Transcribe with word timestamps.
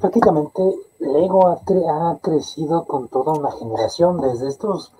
prácticamente 0.00 0.62
Lego 0.98 1.48
ha, 1.48 1.60
ha, 1.60 2.18
crecido 2.18 2.84
con 2.84 3.08
toda 3.08 3.32
una 3.32 3.52
generación, 3.52 4.20
desde 4.20 4.48
estos 4.48 4.92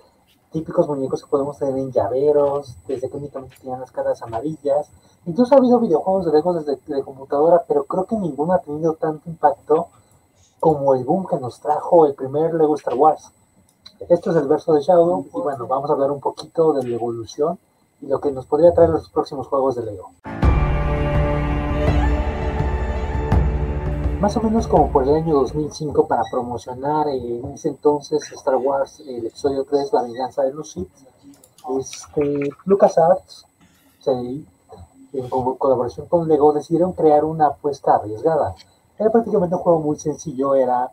típicos 0.52 0.88
muñecos 0.88 1.22
que 1.22 1.30
podemos 1.30 1.58
tener 1.58 1.76
en 1.78 1.90
llaveros, 1.90 2.76
desde 2.86 3.08
que 3.08 3.16
únicamente 3.16 3.56
tenían 3.60 3.80
las 3.80 3.92
caras 3.92 4.20
amarillas. 4.22 4.90
Incluso 5.26 5.54
ha 5.54 5.58
habido 5.58 5.80
videojuegos 5.80 6.26
de 6.26 6.32
Lego 6.32 6.54
desde 6.54 6.78
de 6.86 7.02
computadora, 7.02 7.64
pero 7.66 7.84
creo 7.84 8.04
que 8.04 8.16
ninguno 8.16 8.52
ha 8.52 8.58
tenido 8.58 8.94
tanto 8.94 9.28
impacto 9.28 9.88
como 10.58 10.94
el 10.94 11.04
boom 11.04 11.26
que 11.26 11.38
nos 11.38 11.60
trajo 11.60 12.06
el 12.06 12.14
primer 12.14 12.52
Lego 12.54 12.74
Star 12.74 12.94
Wars. 12.94 13.30
Esto 14.08 14.30
es 14.30 14.36
el 14.36 14.48
verso 14.48 14.74
de 14.74 14.82
Shadow 14.82 15.26
y 15.34 15.40
bueno, 15.40 15.66
vamos 15.66 15.88
a 15.90 15.92
hablar 15.94 16.10
un 16.10 16.20
poquito 16.20 16.72
de 16.72 16.86
la 16.86 16.94
evolución 16.94 17.58
y 18.00 18.06
lo 18.06 18.20
que 18.20 18.30
nos 18.30 18.46
podría 18.46 18.72
traer 18.72 18.90
los 18.90 19.08
próximos 19.10 19.46
juegos 19.46 19.76
de 19.76 19.82
Lego. 19.82 20.10
Más 24.20 24.36
o 24.36 24.42
menos 24.42 24.68
como 24.68 24.92
por 24.92 25.04
el 25.04 25.14
año 25.14 25.32
2005 25.32 26.06
para 26.06 26.22
promocionar 26.30 27.08
en 27.08 27.42
ese 27.52 27.68
entonces 27.68 28.30
Star 28.32 28.56
Wars, 28.56 29.00
el 29.00 29.24
episodio 29.24 29.64
3, 29.64 29.94
La 29.94 30.02
venganza 30.02 30.42
de 30.42 30.52
los 30.52 30.72
Sith, 30.72 30.90
este, 31.78 32.50
LucasArts, 32.66 33.46
en 34.06 34.46
colaboración 35.30 36.06
con 36.06 36.28
Lego, 36.28 36.52
decidieron 36.52 36.92
crear 36.92 37.24
una 37.24 37.46
apuesta 37.46 37.94
arriesgada. 37.94 38.54
Era 38.98 39.10
prácticamente 39.10 39.56
un 39.56 39.62
juego 39.62 39.80
muy 39.80 39.98
sencillo, 39.98 40.54
era 40.54 40.90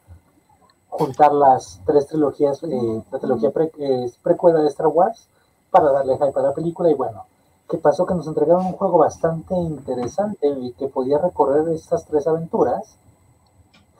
juntar 0.87 1.33
las 1.33 1.81
tres 1.85 2.07
trilogías, 2.07 2.63
eh, 2.63 3.03
la 3.11 3.19
trilogía 3.19 3.51
eh, 3.77 4.09
precuela 4.23 4.61
de 4.61 4.69
Star 4.69 4.87
Wars, 4.87 5.27
para 5.69 5.91
darle 5.91 6.13
hype 6.13 6.39
a 6.39 6.43
la 6.43 6.53
película 6.53 6.89
y 6.89 6.93
bueno, 6.93 7.25
¿qué 7.69 7.77
pasó? 7.77 8.05
Que 8.05 8.15
nos 8.15 8.25
entregaron 8.25 8.67
un 8.67 8.73
juego 8.77 8.99
bastante 8.99 9.53
interesante 9.53 10.47
y 10.47 10.71
que 10.71 10.87
podía 10.87 11.17
recorrer 11.17 11.67
estas 11.73 12.05
tres 12.05 12.25
aventuras 12.25 12.97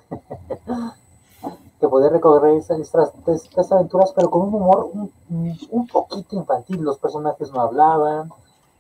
que 1.80 1.88
podía 1.88 2.10
recorrer 2.10 2.58
estas, 2.58 2.80
estas, 2.80 3.72
aventuras, 3.72 4.12
pero 4.16 4.30
con 4.30 4.42
un 4.44 4.54
humor 4.56 4.90
un, 5.72 5.88
poquito 5.88 6.36
infantil. 6.36 6.82
Los 6.82 6.98
personajes 6.98 7.52
no 7.52 7.62
hablaban, 7.62 8.32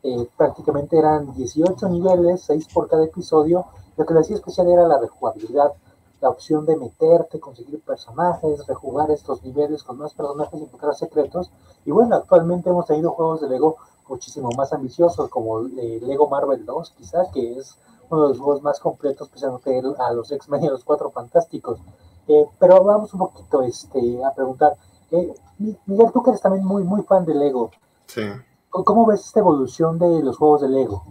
eh, 0.03 0.28
prácticamente 0.36 0.97
eran 0.97 1.34
18 1.34 1.89
niveles, 1.89 2.42
6 2.42 2.67
por 2.73 2.89
cada 2.89 3.03
episodio. 3.06 3.66
Lo 3.97 4.06
que 4.06 4.14
le 4.14 4.22
hacía 4.22 4.36
especial 4.36 4.67
era 4.69 4.88
la 4.88 5.00
rejugabilidad, 5.00 5.73
la 6.22 6.30
opción 6.30 6.66
de 6.66 6.75
meterte, 6.75 7.39
conseguir 7.39 7.81
personajes, 7.81 8.66
rejugar 8.66 9.12
estos 9.12 9.44
niveles 9.44 9.84
con 9.84 9.97
más 9.97 10.14
personajes 10.14 10.59
y 10.59 10.64
encontrar 10.64 10.95
secretos. 10.95 11.52
Y 11.86 11.91
bueno, 11.91 12.16
actualmente 12.16 12.69
hemos 12.69 12.88
tenido 12.88 13.12
juegos 13.12 13.41
de 13.41 13.50
Lego 13.50 13.78
muchísimo 14.08 14.50
más 14.58 14.73
ambiciosos, 14.73 15.30
como 15.30 15.59
eh, 15.59 16.00
Lego 16.02 16.28
Marvel 16.28 16.66
2, 16.66 16.94
quizás, 16.97 17.28
que 17.34 17.59
es 17.59 17.78
uno 18.09 18.23
de 18.23 18.30
los 18.30 18.39
juegos 18.39 18.61
más 18.61 18.80
completos, 18.80 19.27
especialmente 19.27 19.81
a 20.00 20.13
los 20.13 20.31
X-Men 20.31 20.63
y 20.63 20.67
los 20.67 20.83
Cuatro 20.83 21.11
Fantásticos. 21.11 21.80
Eh, 22.27 22.45
pero 22.59 22.83
vamos 22.83 23.13
un 23.13 23.19
poquito 23.19 23.61
este, 23.61 24.00
a 24.23 24.33
preguntar. 24.33 24.73
Eh, 25.11 25.33
Miguel, 25.58 26.11
tú 26.13 26.22
que 26.23 26.31
eres 26.31 26.41
también 26.41 26.66
muy, 26.66 26.83
muy 26.83 27.03
fan 27.03 27.25
de 27.25 27.33
Lego. 27.33 27.72
Sí. 28.05 28.23
¿Cómo 28.69 29.05
ves 29.05 29.25
esta 29.25 29.39
evolución 29.39 29.97
de 29.97 30.22
los 30.22 30.38
juegos 30.38 30.61
de 30.61 30.69
Lego? 30.69 31.03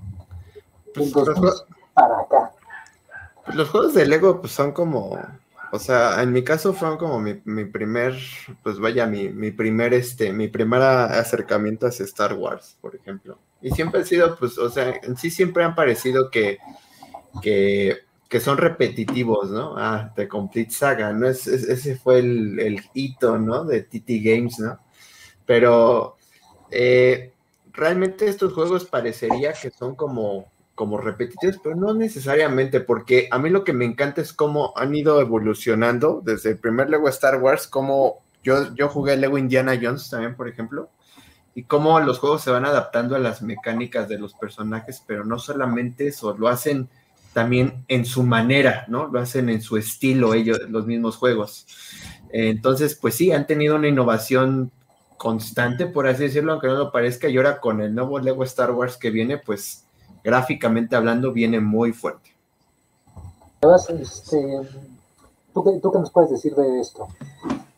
Pues, 0.94 1.64
para 1.94 2.20
acá. 2.20 2.52
Los 3.48 3.70
juegos 3.70 3.94
de 3.94 4.06
Lego 4.06 4.41
pues, 4.41 4.52
son 4.52 4.72
como, 4.72 5.19
o 5.72 5.78
sea, 5.78 6.22
en 6.22 6.33
mi 6.33 6.44
caso 6.44 6.72
fueron 6.72 6.98
como 6.98 7.20
mi, 7.20 7.41
mi 7.44 7.64
primer, 7.64 8.14
pues 8.62 8.78
vaya, 8.78 9.06
mi, 9.06 9.28
mi, 9.30 9.50
primer, 9.50 9.94
este, 9.94 10.33
mi 10.33 10.48
primer 10.48 10.83
acercamiento 10.83 11.86
hacia 11.86 12.05
Star 12.05 12.34
Wars, 12.34 12.77
por 12.80 12.94
ejemplo. 12.94 13.39
Y 13.61 13.70
siempre 13.70 14.00
ha 14.00 14.05
sido, 14.05 14.36
pues, 14.36 14.58
o 14.58 14.69
sea, 14.70 15.00
en 15.02 15.17
sí 15.17 15.30
siempre 15.30 15.64
han 15.64 15.74
parecido 15.74 16.30
que 16.30 16.58
que, 17.41 17.98
son 18.41 18.59
repetitivos, 18.59 19.51
¿no? 19.51 19.75
Ah, 19.79 20.12
The 20.15 20.29
Complete 20.29 20.70
Saga, 20.70 21.12
¿no? 21.12 21.27
Es, 21.27 21.47
ese 21.47 21.97
fue 21.97 22.19
el, 22.19 22.83
hito, 22.92 23.39
¿no? 23.39 23.65
De 23.65 23.83
TT 23.83 24.23
Games, 24.23 24.59
¿no? 24.59 24.79
Pero 25.47 26.17
eh, 26.70 27.33
realmente 27.73 28.29
estos 28.29 28.52
juegos 28.52 28.85
parecería 28.85 29.52
que 29.52 29.70
son 29.70 29.95
como, 29.95 30.47
como 30.74 30.98
repetitivos, 30.98 31.58
pero 31.63 31.77
no 31.77 31.95
necesariamente, 31.95 32.80
porque 32.80 33.29
a 33.30 33.39
mí 33.39 33.48
lo 33.48 33.64
que 33.64 33.73
me 33.73 33.85
encanta 33.85 34.20
es 34.20 34.33
cómo 34.33 34.73
han 34.77 34.95
ido 34.95 35.20
evolucionando 35.20 36.20
desde 36.24 36.51
el 36.51 36.58
primer 36.58 36.91
Lego 36.91 37.08
Star 37.08 37.41
Wars, 37.41 37.67
como 37.67 38.20
yo, 38.42 38.74
yo 38.74 38.89
jugué 38.89 39.17
Lego 39.17 39.39
Indiana 39.39 39.79
Jones 39.80 40.11
también, 40.11 40.36
por 40.36 40.48
ejemplo, 40.48 40.91
y 41.57 41.63
cómo 41.63 41.98
los 42.01 42.18
juegos 42.18 42.42
se 42.42 42.51
van 42.51 42.67
adaptando 42.67 43.17
a 43.17 43.18
las 43.18 43.41
mecánicas 43.41 44.08
de 44.08 44.18
los 44.18 44.35
personajes, 44.35 45.03
pero 45.07 45.24
no 45.24 45.39
solamente 45.39 46.07
eso, 46.08 46.36
lo 46.36 46.48
hacen 46.48 46.91
también 47.36 47.85
en 47.89 48.07
su 48.07 48.23
manera, 48.23 48.86
¿no? 48.89 49.08
Lo 49.08 49.20
hacen 49.20 49.51
en 49.51 49.61
su 49.61 49.77
estilo 49.77 50.33
ellos, 50.33 50.58
los 50.70 50.86
mismos 50.86 51.19
juegos. 51.19 51.67
Entonces, 52.30 52.95
pues 52.95 53.14
sí, 53.14 53.30
han 53.30 53.47
tenido 53.47 53.77
una 53.77 53.89
innovación 53.89 54.73
constante, 55.19 55.85
por 55.85 56.07
así 56.07 56.23
decirlo, 56.23 56.52
aunque 56.52 56.69
no 56.69 56.77
lo 56.77 56.91
parezca, 56.91 57.29
y 57.29 57.36
ahora 57.36 57.61
con 57.61 57.83
el 57.83 57.95
nuevo 57.95 58.19
Lego 58.19 58.42
Star 58.45 58.70
Wars 58.70 58.97
que 58.97 59.11
viene, 59.11 59.36
pues 59.36 59.85
gráficamente 60.24 60.97
hablando, 60.97 61.30
viene 61.30 61.61
muy 61.61 61.92
fuerte. 61.92 62.35
Este, 64.01 64.39
¿tú, 65.53 65.63
qué, 65.63 65.79
¿tú, 65.83 65.92
qué, 65.92 65.98
nos 65.98 66.11
puedes 66.11 66.30
decir 66.30 66.55
de 66.55 66.80
esto? 66.80 67.07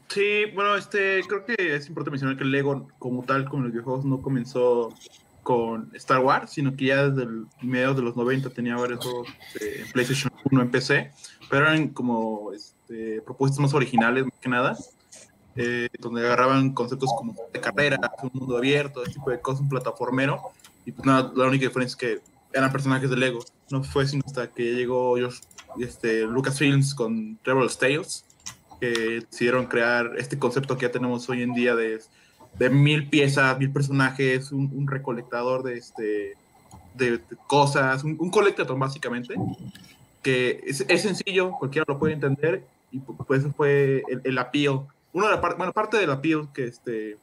Sí, 0.06 0.44
bueno, 0.54 0.76
este, 0.76 1.20
creo 1.26 1.44
que 1.44 1.56
es 1.58 1.88
importante 1.88 2.12
mencionar 2.12 2.36
que 2.36 2.44
el 2.44 2.52
Lego, 2.52 2.86
como 3.00 3.24
tal, 3.24 3.48
como 3.48 3.64
los 3.64 3.72
videojuegos, 3.72 4.04
no 4.04 4.22
comenzó 4.22 4.94
con 5.42 5.90
Star 5.94 6.20
Wars, 6.20 6.50
sino 6.50 6.76
que 6.76 6.86
ya 6.86 7.08
desde 7.08 7.22
el 7.22 7.46
mediados 7.62 7.96
de 7.96 8.02
los 8.02 8.16
90 8.16 8.50
tenía 8.50 8.76
varios 8.76 9.04
juegos 9.04 9.28
de 9.54 9.84
PlayStation 9.92 10.32
1 10.50 10.62
en 10.62 10.70
PC, 10.70 11.12
pero 11.48 11.66
eran 11.66 11.88
como 11.88 12.52
este, 12.52 13.22
propuestas 13.22 13.60
más 13.60 13.74
originales, 13.74 14.24
más 14.24 14.38
que 14.40 14.48
nada, 14.48 14.76
eh, 15.56 15.88
donde 15.98 16.24
agarraban 16.24 16.72
conceptos 16.72 17.10
como 17.16 17.34
de 17.52 17.60
carrera, 17.60 17.98
un 18.22 18.30
mundo 18.32 18.56
abierto, 18.56 19.02
ese 19.02 19.14
tipo 19.14 19.30
de 19.30 19.40
cosas, 19.40 19.62
un 19.62 19.68
plataformero, 19.68 20.40
y 20.84 20.92
pues 20.92 21.06
nada, 21.06 21.32
la 21.34 21.46
única 21.46 21.66
diferencia 21.66 21.94
es 21.94 21.96
que 21.96 22.22
eran 22.52 22.72
personajes 22.72 23.10
de 23.10 23.16
Lego. 23.16 23.40
No 23.70 23.82
fue 23.82 24.06
sino 24.06 24.22
hasta 24.26 24.48
que 24.48 24.74
llegó 24.74 25.16
este, 25.78 26.22
Lucasfilms 26.22 26.94
con 26.94 27.38
Travel's 27.42 27.78
Tales, 27.78 28.24
que 28.80 29.26
decidieron 29.30 29.66
crear 29.66 30.12
este 30.16 30.38
concepto 30.38 30.76
que 30.76 30.86
ya 30.86 30.92
tenemos 30.92 31.28
hoy 31.28 31.42
en 31.42 31.52
día 31.52 31.74
de 31.74 32.00
de 32.58 32.70
mil 32.70 33.08
piezas, 33.08 33.58
mil 33.58 33.70
personajes, 33.70 34.52
un, 34.52 34.86
recolectador 34.86 35.62
de, 35.62 35.78
este, 35.78 36.36
de, 36.94 37.20
cosas, 37.46 38.04
un, 38.04 38.30
colectador 38.30 38.78
básicamente, 38.78 39.34
que 40.22 40.60
es, 40.66 40.84
es, 40.88 41.02
sencillo, 41.02 41.52
cualquiera 41.52 41.84
lo 41.88 41.98
puede 41.98 42.14
entender, 42.14 42.64
y 42.90 42.98
pues 42.98 43.44
fue 43.56 44.02
el, 44.08 44.20
el. 44.24 44.38
Una 45.12 45.28
de 45.28 45.34
la 45.36 45.54
bueno, 45.56 45.72
parte 45.72 45.96
del 45.96 46.10
appeal 46.10 46.48
que, 46.52 46.66
este, 46.66 47.16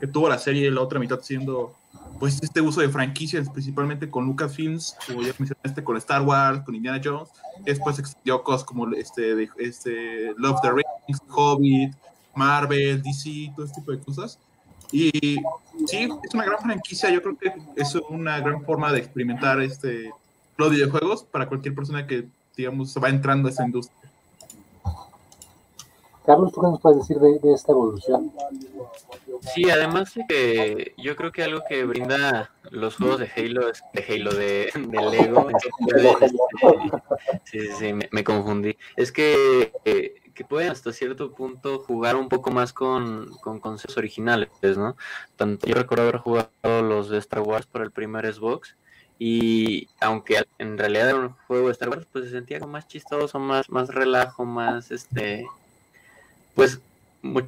que 0.00 0.06
tuvo 0.06 0.28
la 0.28 0.38
serie, 0.38 0.70
la 0.70 0.80
otra 0.80 0.98
mitad 0.98 1.20
siendo 1.20 1.74
pues 2.18 2.40
este 2.42 2.60
uso 2.60 2.80
de 2.80 2.88
franquicias, 2.88 3.48
principalmente 3.50 4.08
con 4.08 4.26
Lucasfilms, 4.26 4.96
como 5.06 5.22
ya 5.22 5.32
mencionaste, 5.38 5.82
con 5.82 5.96
Star 5.96 6.22
Wars, 6.22 6.62
con 6.64 6.74
Indiana 6.74 7.00
Jones, 7.02 7.28
después 7.64 7.98
extendió 7.98 8.42
cosas 8.42 8.64
como 8.64 8.92
este, 8.92 9.48
este 9.58 10.32
Love 10.36 10.60
the 10.62 10.70
Rings, 10.70 11.20
Hobbit, 11.28 11.94
Marvel, 12.34 13.02
DC, 13.02 13.52
todo 13.54 13.66
este 13.66 13.80
tipo 13.80 13.92
de 13.92 13.98
cosas. 13.98 14.38
Y 14.94 15.10
sí, 15.86 16.08
es 16.22 16.34
una 16.34 16.44
gran 16.44 16.60
franquicia. 16.60 17.10
Yo 17.10 17.20
creo 17.20 17.36
que 17.36 17.52
es 17.74 17.96
una 18.08 18.38
gran 18.38 18.64
forma 18.64 18.92
de 18.92 19.00
experimentar 19.00 19.60
este, 19.60 20.12
los 20.56 20.70
videojuegos 20.70 21.24
para 21.24 21.48
cualquier 21.48 21.74
persona 21.74 22.06
que, 22.06 22.28
digamos, 22.56 22.96
va 23.02 23.08
entrando 23.08 23.48
a 23.48 23.50
esa 23.50 23.64
industria. 23.64 23.98
Carlos, 26.24 26.52
¿tú 26.52 26.60
qué 26.60 26.66
nos 26.68 26.80
puedes 26.80 26.98
decir 27.00 27.18
de, 27.18 27.52
esta 27.52 27.72
evolución? 27.72 28.32
Sí, 29.52 29.68
además 29.68 30.14
de 30.14 30.24
que 30.28 30.94
yo 30.96 31.16
creo 31.16 31.32
que 31.32 31.42
algo 31.42 31.62
que 31.68 31.84
brinda 31.84 32.52
los 32.70 32.94
juegos 32.94 33.18
de 33.18 33.30
Halo, 33.36 33.66
de 33.92 34.04
Halo, 34.08 34.32
de, 34.32 34.70
Lego, 35.10 35.48
sí, 37.44 37.58
sí, 37.78 37.92
me, 37.92 38.08
me, 38.12 38.24
confundí, 38.24 38.74
es 38.96 39.12
que 39.12 39.72
eh, 39.84 40.14
que 40.34 40.44
pueden 40.44 40.70
hasta 40.70 40.92
cierto 40.92 41.32
punto 41.32 41.78
jugar 41.78 42.16
un 42.16 42.28
poco 42.28 42.50
más 42.50 42.72
con, 42.72 43.30
con 43.40 43.60
conceptos 43.60 43.96
originales, 43.96 44.50
¿no? 44.76 44.96
Tanto 45.36 45.66
yo 45.66 45.74
recuerdo 45.74 46.02
haber 46.04 46.18
jugado 46.18 46.82
los 46.82 47.08
de 47.08 47.18
Star 47.18 47.40
Wars 47.40 47.66
por 47.66 47.82
el 47.82 47.90
primer 47.90 48.32
Xbox 48.32 48.76
y 49.18 49.88
aunque 50.00 50.44
en 50.58 50.76
realidad 50.76 51.10
era 51.10 51.18
un 51.18 51.30
juego 51.46 51.66
de 51.66 51.72
Star 51.72 51.88
Wars, 51.88 52.06
pues 52.12 52.24
se 52.24 52.30
sentía 52.32 52.58
como 52.58 52.72
más 52.72 52.88
chistoso, 52.88 53.38
más, 53.38 53.70
más 53.70 53.88
relajo, 53.88 54.44
más 54.44 54.90
este, 54.90 55.46
pues 56.54 56.80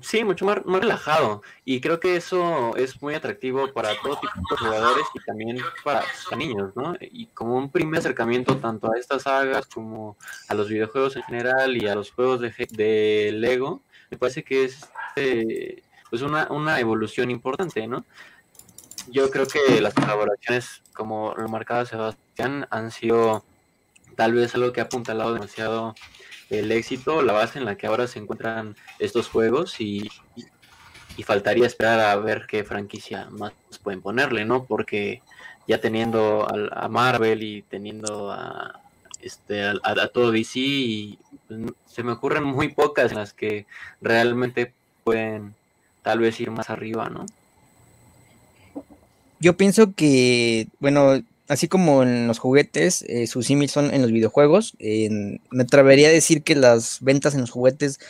sí, 0.01 0.25
mucho 0.25 0.45
más, 0.45 0.59
relajado. 0.65 1.43
Y 1.65 1.81
creo 1.81 2.01
que 2.01 2.17
eso 2.17 2.77
es 2.77 3.01
muy 3.03 3.15
atractivo 3.15 3.73
para 3.73 3.91
todo 4.01 4.19
tipo 4.19 4.33
de 4.51 4.57
jugadores 4.57 5.07
y 5.15 5.21
también 5.21 5.59
para, 5.85 6.05
niños, 6.37 6.75
¿no? 6.77 6.95
Y 7.01 7.27
como 7.27 7.57
un 7.57 7.71
primer 7.71 8.01
acercamiento 8.01 8.57
tanto 8.59 8.93
a 8.93 8.99
estas 8.99 9.23
sagas 9.23 9.67
como 9.67 10.17
a 10.49 10.55
los 10.55 10.69
videojuegos 10.69 11.17
en 11.17 11.23
general 11.25 11.77
y 11.77 11.87
a 11.87 11.95
los 11.95 12.11
juegos 12.11 12.41
de, 12.41 12.53
de 12.71 13.33
Lego, 13.33 13.83
me 14.11 14.19
parece 14.19 14.43
que 14.45 14.65
es 14.65 14.89
eh, 15.17 15.83
pues 16.11 16.23
una, 16.23 16.49
una 16.51 16.81
evolución 16.81 17.31
importante, 17.31 17.87
¿no? 17.87 18.05
Yo 19.09 19.31
creo 19.31 19.47
que 19.47 19.81
las 19.81 19.95
colaboraciones, 19.95 20.83
como 20.93 21.35
lo 21.37 21.49
marcaba 21.49 21.87
Sebastián, 21.87 22.67
han 22.71 22.91
sido 22.91 23.45
tal 24.17 24.33
vez 24.33 24.55
algo 24.55 24.73
que 24.73 24.81
ha 24.81 24.85
apuntalado 24.85 25.35
demasiado 25.35 25.95
el 26.51 26.71
éxito, 26.73 27.23
la 27.23 27.33
base 27.33 27.59
en 27.59 27.65
la 27.65 27.77
que 27.77 27.87
ahora 27.87 28.07
se 28.07 28.19
encuentran 28.19 28.77
estos 28.99 29.29
juegos 29.29 29.81
y, 29.81 30.09
y 31.17 31.23
faltaría 31.23 31.67
esperar 31.67 32.01
a 32.01 32.17
ver 32.17 32.47
qué 32.47 32.65
franquicia 32.65 33.29
más 33.31 33.53
pueden 33.83 34.03
ponerle, 34.03 34.45
¿no? 34.45 34.65
Porque 34.65 35.23
ya 35.67 35.81
teniendo 35.81 36.47
a, 36.73 36.89
Marvel 36.89 37.43
y 37.43 37.63
teniendo 37.63 38.31
a, 38.31 38.81
este, 39.21 39.63
a, 39.65 40.09
todo 40.09 40.31
DC, 40.31 40.61
y, 40.61 41.19
pues, 41.49 41.61
se 41.87 42.03
me 42.03 42.13
ocurren 42.13 42.45
muy 42.45 42.69
pocas 42.69 43.11
en 43.13 43.19
las 43.19 43.33
que 43.33 43.67
realmente 44.01 44.73
pueden 45.05 45.55
tal 46.03 46.21
vez 46.21 46.39
ir 46.41 46.51
más 46.51 46.71
arriba, 46.71 47.09
¿no? 47.09 47.27
Yo 49.41 49.57
pienso 49.57 49.93
que, 49.95 50.69
bueno, 50.79 51.21
así 51.49 51.69
como 51.69 52.03
en 52.03 52.27
los 52.27 52.39
juguetes, 52.39 53.03
eh, 53.09 53.27
sus 53.27 53.47
símiles 53.47 53.73
son 53.73 53.93
en 53.93 54.03
los 54.03 54.13
videojuegos. 54.13 54.77
me 54.81 55.63
atrevería 55.63 56.09
a 56.09 56.13
decir 56.13 56.43
que 56.43 56.55
las 56.55 56.99
ventas 57.01 57.35
en 57.35 57.43
los 57.43 57.51
juguetes 57.51 58.01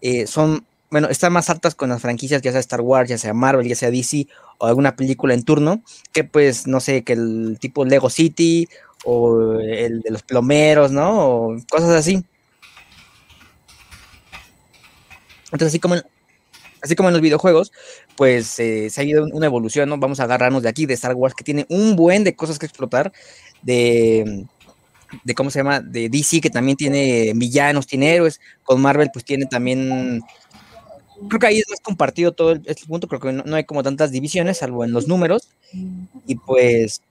eh, 0.00 0.26
son, 0.26 0.66
bueno, 0.90 1.08
están 1.08 1.32
más 1.32 1.50
altas 1.50 1.74
con 1.74 1.90
las 1.90 2.02
franquicias, 2.02 2.42
ya 2.42 2.52
sea 2.52 2.60
Star 2.60 2.80
Wars, 2.80 3.08
ya 3.08 3.18
sea 3.18 3.34
Marvel, 3.34 3.68
ya 3.68 3.74
sea 3.74 3.90
DC 3.90 4.26
o 4.58 4.66
alguna 4.66 4.96
película 4.96 5.34
en 5.34 5.44
turno, 5.44 5.82
que 6.12 6.24
pues, 6.24 6.66
no 6.66 6.80
sé, 6.80 7.04
que 7.04 7.14
el 7.14 7.58
tipo 7.60 7.84
Lego 7.84 8.10
City 8.10 8.68
o 9.04 9.60
el 9.60 10.00
de 10.02 10.10
los 10.10 10.22
plomeros, 10.22 10.90
¿no? 10.90 11.28
O 11.28 11.56
cosas 11.70 11.90
así. 11.90 12.24
Entonces, 15.52 15.68
así 15.68 15.78
como 15.78 15.96
así 16.82 16.94
como 16.94 17.08
en 17.08 17.14
los 17.14 17.22
videojuegos, 17.22 17.72
pues 18.18 18.58
eh, 18.58 18.90
se 18.90 19.00
ha 19.00 19.04
ido 19.04 19.26
una 19.32 19.46
evolución, 19.46 19.88
¿no? 19.88 19.96
Vamos 19.96 20.18
a 20.18 20.24
agarrarnos 20.24 20.64
de 20.64 20.68
aquí, 20.68 20.86
de 20.86 20.94
Star 20.94 21.14
Wars, 21.14 21.36
que 21.36 21.44
tiene 21.44 21.66
un 21.68 21.94
buen 21.94 22.24
de 22.24 22.34
cosas 22.34 22.58
que 22.58 22.66
explotar, 22.66 23.12
de, 23.62 24.44
de 25.22 25.34
¿cómo 25.36 25.50
se 25.50 25.60
llama? 25.60 25.78
De 25.78 26.08
DC, 26.08 26.40
que 26.40 26.50
también 26.50 26.76
tiene 26.76 27.32
villanos, 27.36 27.86
tiene 27.86 28.12
héroes, 28.12 28.40
con 28.64 28.82
Marvel, 28.82 29.10
pues 29.12 29.24
tiene 29.24 29.46
también... 29.46 30.20
Creo 31.28 31.38
que 31.38 31.46
ahí 31.46 31.58
es 31.58 31.70
más 31.70 31.78
compartido 31.78 32.32
todo 32.32 32.50
el, 32.50 32.62
este 32.64 32.86
punto, 32.86 33.06
creo 33.06 33.20
que 33.20 33.30
no, 33.30 33.44
no 33.44 33.54
hay 33.54 33.62
como 33.62 33.84
tantas 33.84 34.10
divisiones, 34.10 34.58
salvo 34.58 34.84
en 34.84 34.90
los 34.90 35.06
números, 35.06 35.50
y 36.26 36.34
pues 36.34 37.02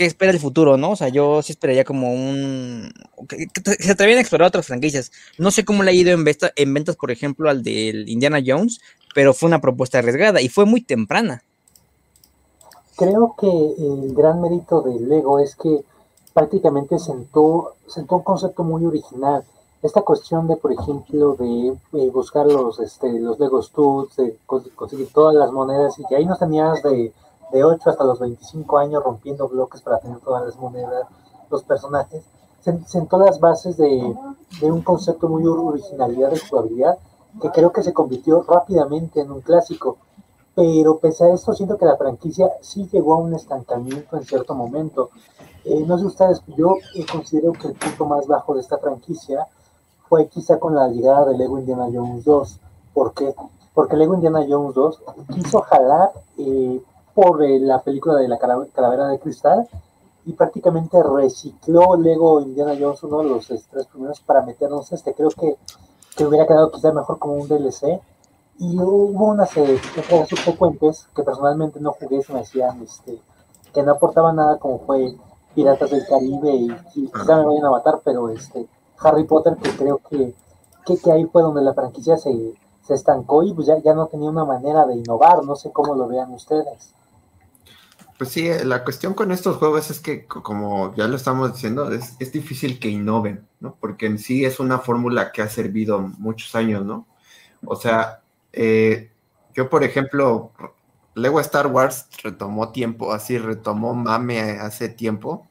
qué 0.00 0.06
espera 0.06 0.32
el 0.32 0.40
futuro, 0.40 0.78
¿no? 0.78 0.92
O 0.92 0.96
sea, 0.96 1.08
yo 1.10 1.42
sí 1.42 1.52
esperaría 1.52 1.84
como 1.84 2.14
un... 2.14 2.90
Se 3.78 3.92
atrevían 3.92 4.16
a 4.16 4.22
explorar 4.22 4.48
otras 4.48 4.66
franquicias. 4.66 5.12
No 5.36 5.50
sé 5.50 5.62
cómo 5.62 5.82
le 5.82 5.90
ha 5.90 5.92
ido 5.92 6.10
en, 6.10 6.24
en 6.56 6.74
ventas, 6.74 6.96
por 6.96 7.10
ejemplo, 7.10 7.50
al 7.50 7.62
del 7.62 8.08
Indiana 8.08 8.38
Jones, 8.42 8.80
pero 9.14 9.34
fue 9.34 9.48
una 9.48 9.60
propuesta 9.60 9.98
arriesgada 9.98 10.40
y 10.40 10.48
fue 10.48 10.64
muy 10.64 10.80
temprana. 10.80 11.42
Creo 12.96 13.34
que 13.38 13.46
el 13.46 14.14
gran 14.14 14.40
mérito 14.40 14.80
de 14.80 14.98
Lego 15.00 15.38
es 15.38 15.54
que 15.54 15.84
prácticamente 16.32 16.98
sentó, 16.98 17.74
sentó 17.86 18.16
un 18.16 18.22
concepto 18.22 18.64
muy 18.64 18.86
original. 18.86 19.44
Esta 19.82 20.00
cuestión 20.00 20.48
de, 20.48 20.56
por 20.56 20.72
ejemplo, 20.72 21.34
de 21.34 21.74
eh, 21.92 22.10
buscar 22.10 22.46
los, 22.46 22.80
este, 22.80 23.20
los 23.20 23.38
Lego 23.38 23.62
Studs, 23.62 24.16
de 24.16 24.34
conseguir 24.46 25.12
todas 25.12 25.34
las 25.34 25.52
monedas 25.52 25.98
y 25.98 26.06
que 26.06 26.16
ahí 26.16 26.24
no 26.24 26.38
tenías 26.38 26.82
de 26.82 27.12
de 27.52 27.64
8 27.64 27.90
hasta 27.90 28.04
los 28.04 28.18
25 28.18 28.78
años 28.78 29.02
rompiendo 29.02 29.48
bloques 29.48 29.80
para 29.82 29.98
tener 29.98 30.18
todas 30.20 30.44
las 30.44 30.56
monedas, 30.56 31.06
los 31.50 31.62
personajes, 31.64 32.24
sentó 32.86 33.18
las 33.18 33.40
bases 33.40 33.76
de, 33.76 34.14
un 34.62 34.82
concepto 34.82 35.28
muy 35.28 35.46
originalidad 35.46 36.30
de 36.30 36.38
jugabilidad 36.38 36.98
que 37.40 37.50
creo 37.50 37.72
que 37.72 37.82
se 37.82 37.92
convirtió 37.92 38.42
rápidamente 38.42 39.20
en 39.20 39.30
un 39.30 39.40
clásico. 39.40 39.98
Pero 40.54 40.98
pese 40.98 41.24
a 41.24 41.32
esto, 41.32 41.54
siento 41.54 41.78
que 41.78 41.86
la 41.86 41.96
franquicia 41.96 42.50
sí 42.60 42.88
llegó 42.92 43.14
a 43.14 43.18
un 43.18 43.34
estancamiento 43.34 44.16
en 44.16 44.24
cierto 44.24 44.54
momento. 44.54 45.10
Eh, 45.64 45.84
no 45.86 45.96
sé 45.96 46.06
ustedes, 46.06 46.42
yo 46.56 46.74
considero 47.10 47.52
que 47.52 47.68
el 47.68 47.74
punto 47.74 48.04
más 48.04 48.26
bajo 48.26 48.54
de 48.54 48.60
esta 48.60 48.78
franquicia 48.78 49.46
fue 50.08 50.26
quizá 50.26 50.58
con 50.58 50.74
la 50.74 50.88
llegada 50.88 51.26
de 51.26 51.38
Lego 51.38 51.58
Indiana 51.58 51.86
Jones 51.92 52.24
2. 52.24 52.60
¿Por 52.92 53.14
qué? 53.14 53.34
Porque 53.72 53.96
Lego 53.96 54.14
Indiana 54.14 54.44
Jones 54.46 54.74
2 54.74 55.02
quiso 55.32 55.60
jalar 55.60 56.12
eh, 56.36 56.82
eh, 57.42 57.58
la 57.60 57.80
película 57.82 58.16
de 58.16 58.28
la 58.28 58.38
calavera 58.38 59.08
de 59.08 59.18
cristal 59.18 59.68
y 60.24 60.32
prácticamente 60.32 61.02
recicló 61.02 61.96
Lego 61.96 62.40
Indiana 62.40 62.76
Jones, 62.78 63.02
uno 63.02 63.18
de 63.22 63.28
los 63.30 63.46
tres 63.46 63.86
primeros, 63.86 64.20
para 64.20 64.42
meternos 64.42 64.92
este. 64.92 65.14
Creo 65.14 65.30
que, 65.30 65.56
que 66.16 66.26
hubiera 66.26 66.46
quedado 66.46 66.70
quizá 66.70 66.92
mejor 66.92 67.18
como 67.18 67.34
un 67.34 67.48
DLC. 67.48 68.00
Y 68.58 68.78
hubo 68.78 69.26
unas 69.26 69.56
eh, 69.56 69.78
subsecuentes 70.28 71.08
que 71.14 71.22
personalmente 71.22 71.80
no 71.80 71.92
jugué, 71.92 72.22
se 72.22 72.32
me 72.32 72.40
decían 72.40 72.82
este, 72.82 73.18
que 73.72 73.82
no 73.82 73.92
aportaban 73.92 74.36
nada, 74.36 74.58
como 74.58 74.80
fue 74.80 75.16
Piratas 75.54 75.90
del 75.90 76.06
Caribe 76.06 76.52
y, 76.52 76.68
quizá 76.92 77.36
me 77.38 77.46
vayan 77.46 77.64
a 77.64 77.70
matar, 77.70 78.00
pero 78.04 78.28
este 78.28 78.68
Harry 78.98 79.24
Potter, 79.24 79.56
que 79.56 79.70
creo 79.70 79.98
que, 80.10 80.34
que, 80.84 80.98
que 80.98 81.10
ahí 81.10 81.24
fue 81.24 81.40
donde 81.40 81.62
la 81.62 81.72
franquicia 81.72 82.18
se, 82.18 82.54
se 82.82 82.94
estancó 82.94 83.42
y 83.42 83.54
pues 83.54 83.66
ya, 83.66 83.78
ya 83.78 83.94
no 83.94 84.06
tenía 84.06 84.28
una 84.28 84.44
manera 84.44 84.84
de 84.84 84.96
innovar. 84.96 85.42
No 85.44 85.56
sé 85.56 85.70
cómo 85.72 85.94
lo 85.94 86.06
vean 86.06 86.32
ustedes. 86.32 86.92
Pues 88.20 88.32
sí, 88.32 88.50
la 88.64 88.84
cuestión 88.84 89.14
con 89.14 89.32
estos 89.32 89.56
juegos 89.56 89.90
es 89.90 89.98
que, 89.98 90.26
como 90.26 90.94
ya 90.94 91.08
lo 91.08 91.16
estamos 91.16 91.54
diciendo, 91.54 91.90
es, 91.90 92.18
difícil 92.32 92.78
que 92.78 92.90
innoven, 92.90 93.48
¿no? 93.60 93.78
Porque 93.80 94.04
en 94.04 94.18
sí 94.18 94.44
es 94.44 94.60
una 94.60 94.78
fórmula 94.78 95.32
que 95.32 95.40
ha 95.40 95.48
servido 95.48 96.00
muchos 96.18 96.54
años, 96.54 96.84
¿no? 96.84 97.06
O 97.64 97.76
sea, 97.76 98.20
eh, 98.52 99.10
yo, 99.54 99.70
por 99.70 99.84
ejemplo, 99.84 100.52
Lego 101.14 101.40
Star 101.40 101.68
Wars 101.68 102.08
retomó 102.22 102.72
tiempo, 102.72 103.14
así 103.14 103.38
retomó 103.38 103.94
mame 103.94 104.38
hace 104.60 104.90
tiempo, 104.90 105.48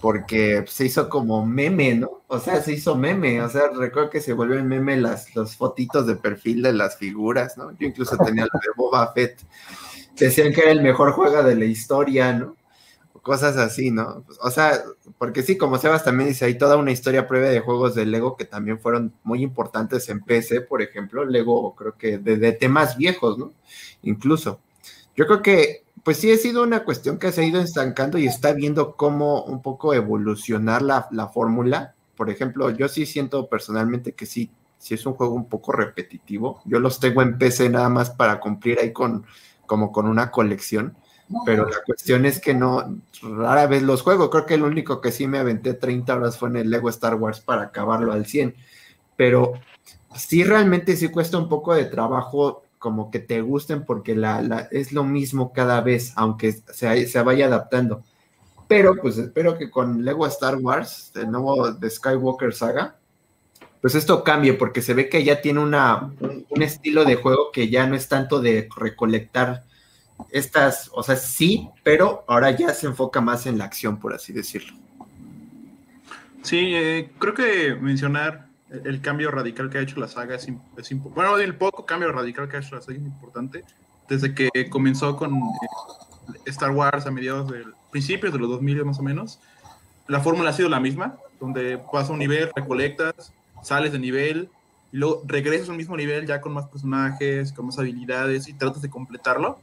porque 0.00 0.64
se 0.68 0.84
hizo 0.84 1.08
como 1.08 1.44
meme, 1.44 1.96
¿no? 1.96 2.22
O 2.28 2.38
sea, 2.38 2.62
se 2.62 2.72
hizo 2.72 2.94
meme, 2.94 3.42
o 3.42 3.48
sea, 3.48 3.62
recuerdo 3.74 4.10
que 4.10 4.20
se 4.20 4.32
volvió 4.32 4.62
meme 4.62 4.96
las, 4.96 5.34
las 5.34 5.56
fotitos 5.56 6.06
de 6.06 6.14
perfil 6.14 6.62
de 6.62 6.72
las 6.72 6.98
figuras, 6.98 7.58
¿no? 7.58 7.72
Yo 7.72 7.88
incluso 7.88 8.16
tenía 8.16 8.44
lo 8.44 8.60
de 8.60 8.68
Boba 8.76 9.12
Fett 9.12 9.44
decían 10.16 10.52
que 10.52 10.62
era 10.62 10.70
el 10.70 10.82
mejor 10.82 11.12
juego 11.12 11.42
de 11.42 11.56
la 11.56 11.64
historia, 11.64 12.32
¿no? 12.32 12.56
Cosas 13.22 13.56
así, 13.56 13.92
¿no? 13.92 14.24
O 14.42 14.50
sea, 14.50 14.80
porque 15.16 15.42
sí, 15.42 15.56
como 15.56 15.78
Sebas 15.78 16.02
también 16.02 16.28
dice, 16.28 16.44
hay 16.44 16.58
toda 16.58 16.76
una 16.76 16.90
historia 16.90 17.28
previa 17.28 17.50
de 17.50 17.60
juegos 17.60 17.94
de 17.94 18.04
Lego 18.04 18.36
que 18.36 18.44
también 18.44 18.80
fueron 18.80 19.12
muy 19.22 19.44
importantes 19.44 20.08
en 20.08 20.20
PC, 20.20 20.62
por 20.62 20.82
ejemplo, 20.82 21.24
Lego 21.24 21.76
creo 21.76 21.96
que 21.96 22.18
de, 22.18 22.52
temas 22.52 22.96
viejos, 22.96 23.38
¿no? 23.38 23.52
Incluso. 24.02 24.60
Yo 25.14 25.26
creo 25.26 25.40
que, 25.40 25.84
pues 26.02 26.16
sí, 26.16 26.32
ha 26.32 26.36
sido 26.36 26.64
una 26.64 26.82
cuestión 26.84 27.18
que 27.18 27.30
se 27.30 27.42
ha 27.42 27.44
ido 27.44 27.60
estancando 27.60 28.18
y 28.18 28.26
está 28.26 28.52
viendo 28.54 28.96
cómo 28.96 29.44
un 29.44 29.62
poco 29.62 29.94
evolucionar 29.94 30.82
la, 30.82 31.06
la 31.12 31.28
fórmula. 31.28 31.94
Por 32.16 32.28
ejemplo, 32.28 32.70
yo 32.70 32.88
sí 32.88 33.06
siento 33.06 33.48
personalmente 33.48 34.14
que 34.14 34.26
sí, 34.26 34.50
sí 34.78 34.94
es 34.94 35.06
un 35.06 35.14
juego 35.14 35.34
un 35.34 35.48
poco 35.48 35.70
repetitivo. 35.70 36.60
Yo 36.64 36.80
los 36.80 36.98
tengo 36.98 37.22
en 37.22 37.38
PC 37.38 37.70
nada 37.70 37.88
más 37.88 38.10
para 38.10 38.40
cumplir 38.40 38.80
ahí 38.80 38.92
con 38.92 39.24
como 39.72 39.90
con 39.90 40.06
una 40.06 40.30
colección, 40.30 40.98
pero 41.46 41.66
la 41.66 41.78
cuestión 41.86 42.26
es 42.26 42.42
que 42.42 42.52
no, 42.52 42.98
rara 43.22 43.66
vez 43.66 43.82
los 43.82 44.02
juego. 44.02 44.28
Creo 44.28 44.44
que 44.44 44.52
el 44.52 44.64
único 44.64 45.00
que 45.00 45.10
sí 45.10 45.26
me 45.26 45.38
aventé 45.38 45.72
30 45.72 46.14
horas 46.14 46.36
fue 46.36 46.50
en 46.50 46.56
el 46.56 46.68
Lego 46.68 46.90
Star 46.90 47.14
Wars 47.14 47.40
para 47.40 47.62
acabarlo 47.62 48.12
al 48.12 48.26
100, 48.26 48.54
pero 49.16 49.54
sí 50.14 50.44
realmente 50.44 50.94
sí 50.94 51.08
cuesta 51.08 51.38
un 51.38 51.48
poco 51.48 51.72
de 51.72 51.86
trabajo 51.86 52.64
como 52.78 53.10
que 53.10 53.18
te 53.18 53.40
gusten 53.40 53.86
porque 53.86 54.14
la, 54.14 54.68
es 54.72 54.92
lo 54.92 55.04
mismo 55.04 55.54
cada 55.54 55.80
vez, 55.80 56.12
aunque 56.16 56.52
se, 56.52 57.06
se 57.06 57.22
vaya 57.22 57.46
adaptando. 57.46 58.04
Pero 58.68 58.96
pues 59.00 59.16
espero 59.16 59.56
que 59.56 59.70
con 59.70 60.04
Lego 60.04 60.26
Star 60.26 60.56
Wars, 60.56 61.12
el 61.14 61.30
nuevo 61.30 61.72
de 61.72 61.88
Skywalker 61.88 62.52
Saga, 62.52 62.98
pues 63.82 63.96
esto 63.96 64.22
cambie 64.22 64.54
porque 64.54 64.80
se 64.80 64.94
ve 64.94 65.08
que 65.08 65.24
ya 65.24 65.42
tiene 65.42 65.58
una, 65.58 66.12
un, 66.48 66.62
estilo 66.62 67.04
de 67.04 67.16
juego 67.16 67.50
que 67.52 67.68
ya 67.68 67.84
no 67.88 67.96
es 67.96 68.08
tanto 68.08 68.40
de 68.40 68.68
recolectar 68.76 69.64
estas, 70.30 70.88
o 70.94 71.02
sea, 71.02 71.16
sí, 71.16 71.68
pero 71.82 72.24
ahora 72.28 72.52
ya 72.52 72.72
se 72.74 72.86
enfoca 72.86 73.20
más 73.20 73.44
en 73.46 73.58
la 73.58 73.64
acción, 73.64 73.98
por 73.98 74.14
así 74.14 74.32
decirlo. 74.32 74.72
Sí, 76.42 76.74
eh, 76.76 77.10
creo 77.18 77.34
que 77.34 77.74
mencionar 77.74 78.46
el 78.70 79.00
cambio 79.00 79.32
radical 79.32 79.68
que 79.68 79.78
ha 79.78 79.82
hecho 79.82 79.98
la 79.98 80.06
saga 80.06 80.36
es, 80.36 80.46
importante. 80.46 81.10
Bueno, 81.14 81.38
el 81.38 81.56
poco 81.56 81.84
cambio 81.84 82.12
radical 82.12 82.48
que 82.48 82.58
ha 82.58 82.60
hecho 82.60 82.76
la 82.76 82.82
saga 82.82 82.96
es 82.96 83.04
importante. 83.04 83.64
Desde 84.08 84.32
que 84.32 84.48
comenzó 84.70 85.16
con 85.16 85.34
eh, 85.34 86.38
Star 86.46 86.70
Wars 86.70 87.06
a 87.06 87.10
mediados 87.10 87.50
del 87.50 87.74
principios 87.90 88.32
de 88.32 88.38
los 88.38 88.48
2000 88.48 88.84
más 88.84 89.00
o 89.00 89.02
menos, 89.02 89.40
la 90.06 90.20
fórmula 90.20 90.50
ha 90.50 90.52
sido 90.52 90.68
la 90.68 90.78
misma, 90.78 91.16
donde 91.40 91.80
vas 91.92 92.08
a 92.08 92.12
un 92.12 92.20
nivel, 92.20 92.48
recolectas, 92.54 93.32
sales 93.62 93.92
de 93.92 93.98
nivel, 93.98 94.48
y 94.92 94.98
luego 94.98 95.22
regresas 95.26 95.70
al 95.70 95.76
mismo 95.76 95.96
nivel 95.96 96.26
ya 96.26 96.40
con 96.40 96.52
más 96.52 96.66
personajes, 96.66 97.52
con 97.52 97.66
más 97.66 97.78
habilidades 97.78 98.48
y 98.48 98.52
tratas 98.52 98.82
de 98.82 98.90
completarlo. 98.90 99.58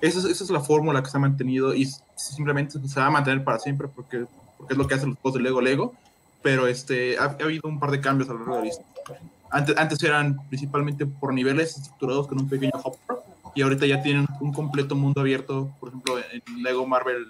Esa 0.00 0.18
es, 0.18 0.24
esa 0.24 0.44
es 0.44 0.50
la 0.50 0.60
fórmula 0.60 1.02
que 1.02 1.10
se 1.10 1.16
ha 1.16 1.20
mantenido 1.20 1.74
y 1.74 1.88
simplemente 2.16 2.78
se 2.86 3.00
va 3.00 3.06
a 3.06 3.10
mantener 3.10 3.44
para 3.44 3.60
siempre 3.60 3.86
porque, 3.86 4.26
porque 4.58 4.74
es 4.74 4.78
lo 4.78 4.88
que 4.88 4.94
hacen 4.94 5.10
los 5.10 5.18
juegos 5.18 5.38
de 5.38 5.44
Lego 5.44 5.60
Lego. 5.60 5.94
Pero 6.42 6.66
este, 6.66 7.16
ha, 7.18 7.36
habido 7.40 7.68
un 7.68 7.78
par 7.78 7.92
de 7.92 8.00
cambios 8.00 8.28
a 8.28 8.32
lo 8.32 8.40
largo 8.40 8.56
de 8.56 8.62
la 8.62 8.68
historia. 8.68 9.20
Antes, 9.48 9.76
antes 9.76 10.02
eran 10.02 10.48
principalmente 10.48 11.06
por 11.06 11.32
niveles 11.32 11.76
estructurados 11.76 12.26
con 12.26 12.40
un 12.40 12.48
pequeño 12.48 12.72
hopper 12.82 13.18
y 13.54 13.62
ahorita 13.62 13.86
ya 13.86 14.02
tienen 14.02 14.26
un 14.40 14.52
completo 14.52 14.96
mundo 14.96 15.20
abierto, 15.20 15.70
por 15.78 15.90
ejemplo, 15.90 16.16
en 16.18 16.62
Lego 16.62 16.86
Marvel. 16.86 17.26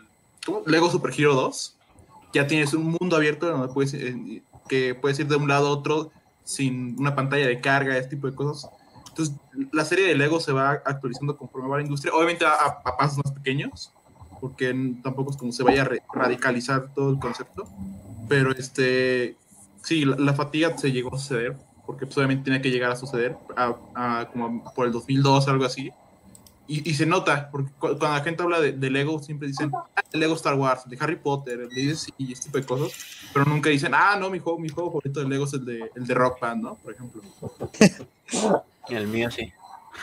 Lego 0.66 0.90
Super 0.90 1.12
Hero 1.16 1.34
2, 1.34 1.76
ya 2.32 2.46
tienes 2.46 2.74
un 2.74 2.96
mundo 2.98 3.16
abierto 3.16 3.46
donde 3.46 3.72
puedes, 3.72 3.94
que 4.68 4.94
puedes 4.94 5.18
ir 5.18 5.28
de 5.28 5.36
un 5.36 5.48
lado 5.48 5.68
a 5.68 5.70
otro 5.70 6.10
sin 6.44 6.96
una 6.98 7.14
pantalla 7.14 7.46
de 7.46 7.60
carga, 7.60 7.96
ese 7.96 8.08
tipo 8.08 8.26
de 8.26 8.34
cosas. 8.34 8.70
Entonces, 9.08 9.36
la 9.72 9.84
serie 9.84 10.06
de 10.06 10.14
Lego 10.14 10.40
se 10.40 10.52
va 10.52 10.70
actualizando 10.84 11.36
conforme 11.36 11.68
va 11.68 11.76
la 11.76 11.82
industria, 11.82 12.14
obviamente 12.14 12.46
a, 12.46 12.54
a 12.54 12.96
pasos 12.96 13.18
más 13.18 13.32
pequeños, 13.32 13.92
porque 14.42 14.74
tampoco 15.04 15.30
es 15.30 15.36
como 15.36 15.52
se 15.52 15.62
vaya 15.62 15.82
a 15.82 15.90
radicalizar 16.12 16.92
todo 16.94 17.10
el 17.10 17.18
concepto, 17.20 17.68
pero 18.28 18.50
este, 18.50 19.36
sí, 19.84 20.04
la, 20.04 20.32
fatiga 20.32 20.76
se 20.76 20.90
llegó 20.90 21.14
a 21.14 21.18
suceder, 21.18 21.56
porque 21.86 22.06
pues, 22.06 22.18
obviamente 22.18 22.44
tenía 22.44 22.60
que 22.60 22.70
llegar 22.70 22.90
a 22.90 22.96
suceder 22.96 23.36
a, 23.56 24.28
como 24.32 24.64
por 24.74 24.86
el 24.86 24.92
2002, 24.92 25.46
algo 25.46 25.64
así, 25.64 25.92
y, 26.68 26.94
se 26.94 27.04
nota, 27.06 27.50
porque 27.50 27.70
cuando 27.78 28.08
la 28.08 28.20
gente 28.20 28.42
habla 28.42 28.60
de, 28.60 28.90
Lego, 28.90 29.22
siempre 29.22 29.48
dicen, 29.48 29.70
ah, 29.74 30.02
Lego 30.12 30.34
Star 30.34 30.54
Wars, 30.54 30.88
de 30.88 30.96
Harry 31.00 31.16
Potter, 31.16 31.68
de 31.68 31.86
DC 31.86 32.12
y 32.16 32.32
este 32.32 32.46
tipo 32.46 32.58
de 32.58 32.64
cosas, 32.64 32.92
pero 33.32 33.44
nunca 33.44 33.68
dicen, 33.68 33.92
ah, 33.94 34.16
no, 34.18 34.30
mi 34.30 34.38
juego, 34.38 34.58
mi 34.58 34.68
juego 34.68 34.90
favorito 34.90 35.20
de 35.20 35.28
Lego 35.28 35.44
es 35.44 35.52
el 35.54 35.64
de, 35.64 35.90
el 35.94 36.06
de 36.06 36.14
Rock 36.14 36.40
Band, 36.40 36.62
¿no? 36.62 36.74
Por 36.76 36.94
ejemplo. 36.94 37.22
El 38.88 39.06
mío 39.06 39.30
sí. 39.30 39.52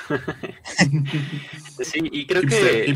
sí, 1.83 1.99
y 2.11 2.25
creo 2.25 2.43
que... 2.43 2.93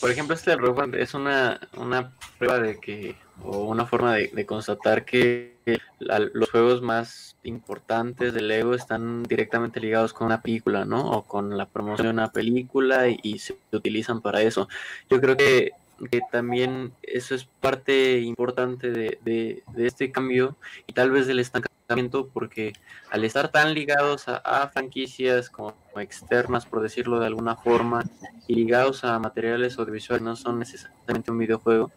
Por 0.00 0.10
ejemplo, 0.10 0.34
este 0.34 0.56
Rock 0.56 0.76
Band 0.76 0.94
es 0.96 1.14
una, 1.14 1.60
una 1.76 2.12
prueba 2.38 2.58
de 2.58 2.78
que, 2.78 3.16
o 3.42 3.64
una 3.64 3.86
forma 3.86 4.14
de, 4.14 4.46
constatar 4.46 5.04
que 5.04 5.56
los 6.06 6.50
juegos 6.50 6.82
más 6.82 7.36
importantes 7.42 8.32
de 8.34 8.42
Lego 8.42 8.74
están 8.74 9.22
directamente 9.24 9.80
ligados 9.80 10.12
con 10.12 10.26
una 10.26 10.42
película, 10.42 10.84
¿no? 10.84 11.10
O 11.10 11.22
con 11.22 11.56
la 11.56 11.66
promoción 11.66 12.06
de 12.06 12.12
una 12.12 12.32
película 12.32 13.08
y, 13.08 13.38
se 13.38 13.56
utilizan 13.72 14.20
para 14.20 14.42
eso. 14.42 14.68
Yo 15.10 15.20
creo 15.20 15.36
que, 15.36 15.72
que 16.10 16.20
también 16.30 16.92
eso 17.02 17.34
es 17.34 17.44
parte 17.60 18.20
importante 18.20 18.90
de, 18.90 19.18
de, 19.24 19.62
este 19.86 20.12
cambio 20.12 20.56
y 20.86 20.92
tal 20.92 21.10
vez 21.10 21.26
del 21.26 21.40
estancamiento 21.40 22.28
porque 22.32 22.72
al 23.10 23.24
estar 23.24 23.48
tan 23.50 23.72
ligados 23.72 24.28
a, 24.28 24.36
a 24.36 24.68
franquicias 24.68 25.50
como 25.50 25.74
externas, 25.96 26.66
por 26.66 26.82
decirlo 26.82 27.20
de 27.20 27.26
alguna 27.26 27.56
forma, 27.56 28.04
y 28.48 28.54
ligados 28.54 29.04
a 29.04 29.18
materiales 29.18 29.78
audiovisuales, 29.78 30.22
no 30.22 30.36
son 30.36 30.58
necesariamente 30.58 31.30
un 31.30 31.38
videojuego, 31.38 31.90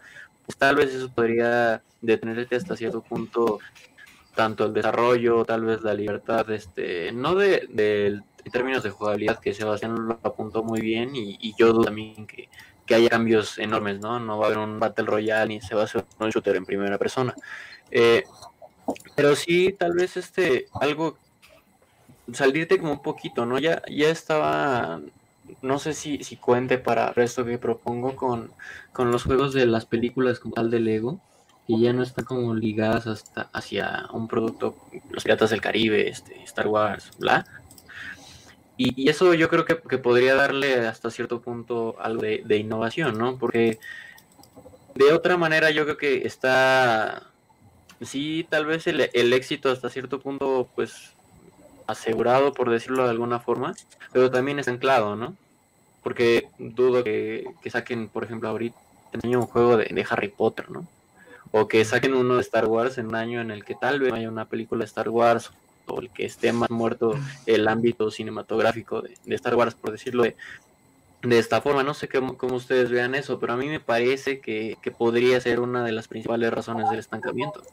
tal 0.58 0.76
vez 0.76 0.94
eso 0.94 1.10
podría 1.12 1.82
detenerte 2.02 2.56
hasta 2.56 2.76
cierto 2.76 3.02
punto 3.02 3.60
tanto 4.36 4.66
el 4.66 4.74
desarrollo, 4.74 5.44
tal 5.44 5.66
vez 5.66 5.82
la 5.82 5.94
libertad, 5.94 6.50
este, 6.52 7.12
no 7.12 7.36
de, 7.36 7.68
en 8.46 8.52
términos 8.52 8.84
de 8.84 8.90
jugabilidad, 8.90 9.40
que 9.40 9.54
Sebastián 9.54 9.96
lo 9.96 10.20
apuntó 10.24 10.64
muy 10.64 10.80
bien, 10.80 11.14
y, 11.14 11.54
yo 11.58 11.74
dudo 11.74 11.84
también 11.84 12.26
que, 12.26 12.48
que, 12.86 12.96
haya 12.96 13.10
cambios 13.10 13.58
enormes, 13.58 14.00
¿no? 14.00 14.18
No 14.20 14.38
va 14.38 14.46
a 14.46 14.48
haber 14.48 14.60
un 14.60 14.80
Battle 14.80 15.06
Royale 15.06 15.48
ni 15.50 15.62
se 15.62 15.76
va 15.76 15.82
a 15.82 15.86
hacer 15.86 16.06
un 16.20 16.30
shooter 16.30 16.56
en 16.56 16.66
primera 16.66 16.98
persona. 16.98 17.36
Eh, 17.92 18.24
pero 19.16 19.36
sí, 19.36 19.76
tal 19.78 19.94
vez 19.94 20.16
este, 20.16 20.68
algo 20.80 21.18
salirte 22.34 22.80
como 22.80 22.94
un 22.94 23.02
poquito, 23.02 23.46
¿no? 23.46 23.60
Ya, 23.60 23.82
ya 23.90 24.10
estaba, 24.10 25.02
no 25.62 25.80
sé 25.80 25.94
si, 25.94 26.24
si 26.24 26.36
cuente 26.36 26.78
para 26.78 27.12
esto 27.16 27.46
que 27.46 27.58
propongo 27.58 28.16
con, 28.16 28.52
con 28.94 29.12
los 29.12 29.24
juegos 29.24 29.54
de 29.54 29.66
las 29.66 29.86
películas 29.86 30.40
como 30.40 30.56
tal 30.56 30.70
de 30.72 30.80
Lego, 30.80 31.20
que 31.68 31.80
ya 31.80 31.94
no 31.94 32.04
están 32.04 32.26
como 32.26 32.56
ligadas 32.56 33.08
hasta 33.08 33.50
hacia 33.54 34.08
un 34.12 34.28
producto, 34.28 34.76
los 35.12 35.24
Piratas 35.24 35.52
del 35.52 35.62
Caribe, 35.62 36.10
este, 36.10 36.42
Star 36.44 36.68
Wars, 36.68 37.12
bla. 37.20 37.46
Y, 38.78 39.10
eso 39.10 39.34
yo 39.34 39.50
creo 39.50 39.66
que, 39.66 39.76
podría 39.76 40.36
darle 40.36 40.88
hasta 40.88 41.12
cierto 41.12 41.42
punto 41.42 41.98
algo 42.00 42.22
de, 42.22 42.58
innovación, 42.58 43.18
¿no? 43.18 43.38
Porque 43.38 43.78
de 44.96 45.14
otra 45.14 45.38
manera 45.38 45.70
yo 45.70 45.84
creo 45.84 45.98
que 45.98 46.26
está, 46.26 47.24
sí, 48.02 48.48
tal 48.50 48.66
vez 48.66 48.88
el, 48.88 49.10
el 49.14 49.34
éxito 49.34 49.70
hasta 49.70 49.90
cierto 49.90 50.20
punto, 50.22 50.70
pues 50.76 51.14
asegurado, 51.90 52.54
por 52.54 52.70
decirlo 52.70 53.04
de 53.04 53.10
alguna 53.10 53.40
forma, 53.40 53.74
pero 54.12 54.30
también 54.30 54.60
es 54.60 54.68
anclado, 54.68 55.16
¿no? 55.16 55.36
Porque 56.04 56.48
dudo 56.60 57.04
que, 57.04 57.46
saquen, 57.70 58.08
por 58.10 58.24
ejemplo, 58.24 58.50
ahorita 58.50 58.78
un 59.24 59.42
juego 59.42 59.76
de, 59.78 60.06
Harry 60.10 60.30
Potter, 60.30 60.70
¿no? 60.70 60.88
O 61.52 61.68
que 61.68 61.84
saquen 61.84 62.14
uno 62.14 62.36
de 62.36 62.42
Star 62.42 62.68
Wars 62.68 63.00
en 63.00 63.08
un 63.08 63.16
año 63.16 63.42
en 63.42 63.50
el 63.50 63.66
que 63.66 63.74
tal 63.74 64.00
vez 64.00 64.14
haya 64.14 64.30
una 64.30 64.46
película 64.46 64.80
de 64.80 64.86
Star 64.86 65.10
Wars 65.10 65.52
o 65.88 66.00
el 66.00 66.12
que 66.12 66.26
esté 66.26 66.54
más 66.54 66.70
muerto 66.70 67.16
el 67.48 67.68
ámbito 67.68 68.12
cinematográfico 68.12 69.02
de, 69.02 69.36
Star 69.36 69.56
Wars, 69.56 69.74
por 69.74 69.92
decirlo 69.92 70.24
de, 70.24 70.36
de 71.24 71.40
esta 71.40 71.60
forma. 71.60 71.84
No 71.84 71.96
sé 71.96 72.08
cómo, 72.08 72.56
ustedes 72.56 72.92
vean 72.92 73.16
eso, 73.16 73.40
pero 73.40 73.54
a 73.54 73.58
mí 73.58 73.68
me 73.68 73.80
parece 73.80 74.40
que, 74.40 74.78
que 74.84 74.92
podría 74.92 75.42
ser 75.42 75.60
una 75.60 75.84
de 75.84 75.92
las 75.92 76.08
principales 76.08 76.52
razones 76.52 76.88
del 76.92 77.00
estancamiento. 77.00 77.64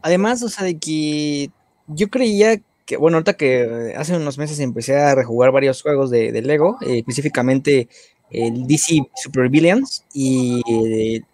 Además, 0.00 0.42
o 0.42 0.48
sea, 0.48 0.64
de 0.64 0.78
que 0.78 1.50
yo 1.86 2.08
creía 2.08 2.60
que, 2.86 2.96
bueno, 2.96 3.16
ahorita 3.16 3.34
que 3.34 3.94
hace 3.96 4.16
unos 4.16 4.38
meses 4.38 4.60
empecé 4.60 4.96
a 4.96 5.14
rejugar 5.14 5.52
varios 5.52 5.82
juegos 5.82 6.10
de, 6.10 6.30
Lego, 6.42 6.78
eh, 6.82 6.98
específicamente 6.98 7.88
el 8.30 8.66
DC 8.66 9.00
Super 9.14 9.48
Villains 9.48 10.04
y 10.12 10.62
el 10.68 11.24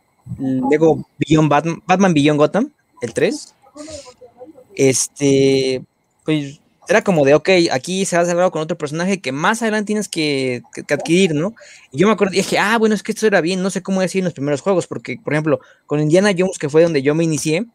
Lego 0.71 1.07
Beyond 1.19 1.49
Batman, 1.49 1.83
Batman 1.87 2.15
Beyond 2.15 2.39
Gotham, 2.39 2.73
el 3.03 3.13
3. 3.13 3.55
Este, 4.77 5.83
pues 6.25 6.61
era 6.91 7.03
como 7.03 7.25
de, 7.25 7.35
ok, 7.35 7.49
aquí 7.71 8.05
se 8.05 8.17
ha 8.17 8.25
cerrado 8.25 8.51
con 8.51 8.63
otro 8.63 8.77
personaje 8.77 9.21
que 9.21 9.31
más 9.31 9.63
adelante 9.63 9.87
tienes 9.87 10.09
que, 10.09 10.63
adquirir, 10.91 11.35
¿no? 11.35 11.55
Y 11.93 11.99
yo 11.99 12.07
me 12.07 12.13
acuerdo 12.13 12.33
dije, 12.33 12.59
ah, 12.59 12.79
bueno, 12.79 12.95
es 12.95 13.03
que 13.03 13.13
esto 13.13 13.27
era 13.27 13.41
bien, 13.41 13.63
no 13.63 13.71
sé 13.71 13.83
cómo 13.83 14.01
decir 14.01 14.21
en 14.21 14.25
los 14.25 14.35
primeros 14.35 14.61
juegos, 14.61 14.87
porque, 14.89 15.19
por 15.23 15.33
ejemplo, 15.33 15.61
con 15.87 16.01
Indiana 16.01 16.33
Jones, 16.37 16.59
que 16.59 16.69
fue 16.69 16.83
donde 16.83 17.03
yo 17.03 17.15
me 17.15 17.23
inicié, 17.23 17.67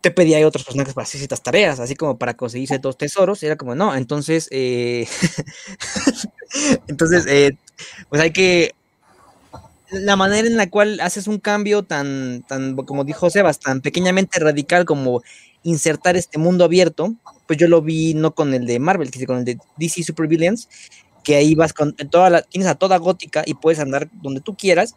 te 0.00 0.10
pedía 0.10 0.46
otros 0.46 0.64
personajes 0.64 0.94
para 0.94 1.04
hacer 1.04 1.18
ciertas 1.18 1.42
tareas, 1.42 1.78
así 1.80 1.94
como 1.94 2.16
para 2.16 2.34
conseguir 2.34 2.68
ciertos 2.68 2.96
tesoros, 2.96 3.42
era 3.42 3.56
como, 3.56 3.74
no, 3.74 3.94
entonces, 3.94 4.48
eh, 4.50 5.06
entonces, 6.88 7.26
eh, 7.26 7.52
pues 8.08 8.22
hay 8.22 8.32
que, 8.32 8.74
la 9.90 10.16
manera 10.16 10.46
en 10.46 10.56
la 10.56 10.70
cual 10.70 11.00
haces 11.00 11.26
un 11.26 11.38
cambio 11.38 11.82
tan, 11.82 12.44
tan, 12.46 12.76
como 12.76 13.04
dijo 13.04 13.28
Sebas, 13.28 13.58
tan 13.58 13.80
pequeñamente 13.80 14.38
radical 14.38 14.84
como 14.84 15.22
insertar 15.62 16.16
este 16.16 16.38
mundo 16.38 16.64
abierto, 16.64 17.14
pues 17.46 17.58
yo 17.58 17.68
lo 17.68 17.82
vi 17.82 18.14
no 18.14 18.34
con 18.34 18.54
el 18.54 18.66
de 18.66 18.78
Marvel, 18.78 19.10
sino 19.10 19.26
con 19.26 19.38
el 19.38 19.44
de 19.44 19.58
DC 19.76 20.02
Super 20.04 20.26
Villains, 20.28 20.68
que 21.24 21.36
ahí 21.36 21.54
vas 21.54 21.72
con 21.72 21.94
toda 21.94 22.30
la, 22.30 22.42
tienes 22.42 22.68
a 22.68 22.76
toda 22.76 22.96
gótica 22.98 23.42
y 23.44 23.54
puedes 23.54 23.80
andar 23.80 24.08
donde 24.22 24.40
tú 24.40 24.54
quieras, 24.56 24.94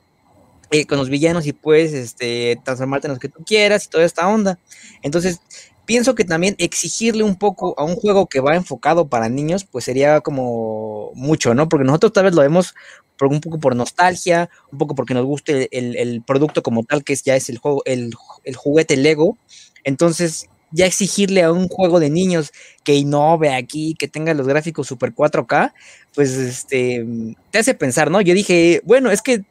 eh, 0.74 0.88
con 0.88 0.98
los 0.98 1.10
villanos 1.10 1.46
y 1.46 1.54
puedes 1.54 1.94
este, 1.94 2.60
transformarte 2.66 3.06
en 3.06 3.12
los 3.12 3.20
que 3.20 3.30
tú 3.30 3.44
quieras 3.46 3.86
y 3.86 3.90
toda 3.90 4.06
esta 4.06 4.28
onda. 4.28 4.58
Entonces, 5.04 5.40
pienso 5.86 6.16
que 6.16 6.26
también 6.26 6.56
exigirle 6.58 7.24
un 7.24 7.36
poco 7.36 7.76
a 7.78 7.84
un 7.84 7.96
juego 7.96 8.26
que 8.26 8.40
va 8.40 8.56
enfocado 8.56 9.08
para 9.08 9.30
niños, 9.30 9.66
pues 9.66 9.86
sería 9.86 10.22
como 10.22 11.12
mucho, 11.14 11.54
¿no? 11.54 11.70
Porque 11.70 11.86
nosotros 11.86 12.14
tal 12.14 12.24
vez 12.24 12.34
lo 12.34 12.42
vemos 12.42 12.74
por, 13.20 13.28
un 13.28 13.40
poco 13.40 13.60
por 13.60 13.76
nostalgia, 13.76 14.50
un 14.72 14.80
poco 14.80 14.96
porque 14.96 15.14
nos 15.14 15.26
guste 15.26 15.70
el, 15.72 16.24
producto 16.26 16.64
como 16.64 16.84
tal, 16.84 17.04
que 17.04 17.14
es, 17.14 17.22
ya 17.22 17.36
es 17.36 17.50
el 17.50 17.60
juego, 17.60 17.84
el, 17.86 18.12
el 18.44 18.56
juguete 18.56 18.98
Lego. 18.98 19.38
Entonces, 19.84 20.50
ya 20.72 20.88
exigirle 20.88 21.44
a 21.44 21.52
un 21.52 21.68
juego 21.68 22.00
de 22.00 22.10
niños 22.10 22.52
que 22.84 22.96
innove 22.96 23.54
aquí, 23.54 23.94
que 23.94 24.08
tenga 24.08 24.34
los 24.34 24.48
gráficos 24.48 24.88
super 24.88 25.14
4K, 25.14 25.72
pues 26.16 26.32
este 26.32 27.06
te 27.52 27.60
hace 27.60 27.76
pensar, 27.76 28.10
¿no? 28.10 28.22
Yo 28.22 28.34
dije, 28.34 28.82
bueno, 28.84 29.12
es 29.12 29.22
que 29.22 29.46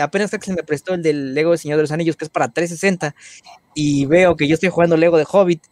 apenas 0.00 0.30
que 0.30 0.38
se 0.40 0.54
me 0.54 0.62
prestó 0.62 0.94
el 0.94 1.02
del 1.02 1.34
Lego 1.34 1.52
de 1.52 1.58
Señor 1.58 1.76
de 1.76 1.82
los 1.82 1.92
Anillos, 1.92 2.16
que 2.16 2.24
es 2.24 2.30
para 2.30 2.48
360, 2.48 3.14
y 3.74 4.06
veo 4.06 4.36
que 4.36 4.48
yo 4.48 4.54
estoy 4.54 4.70
jugando 4.70 4.96
Lego 4.96 5.18
de 5.18 5.26
Hobbit, 5.30 5.62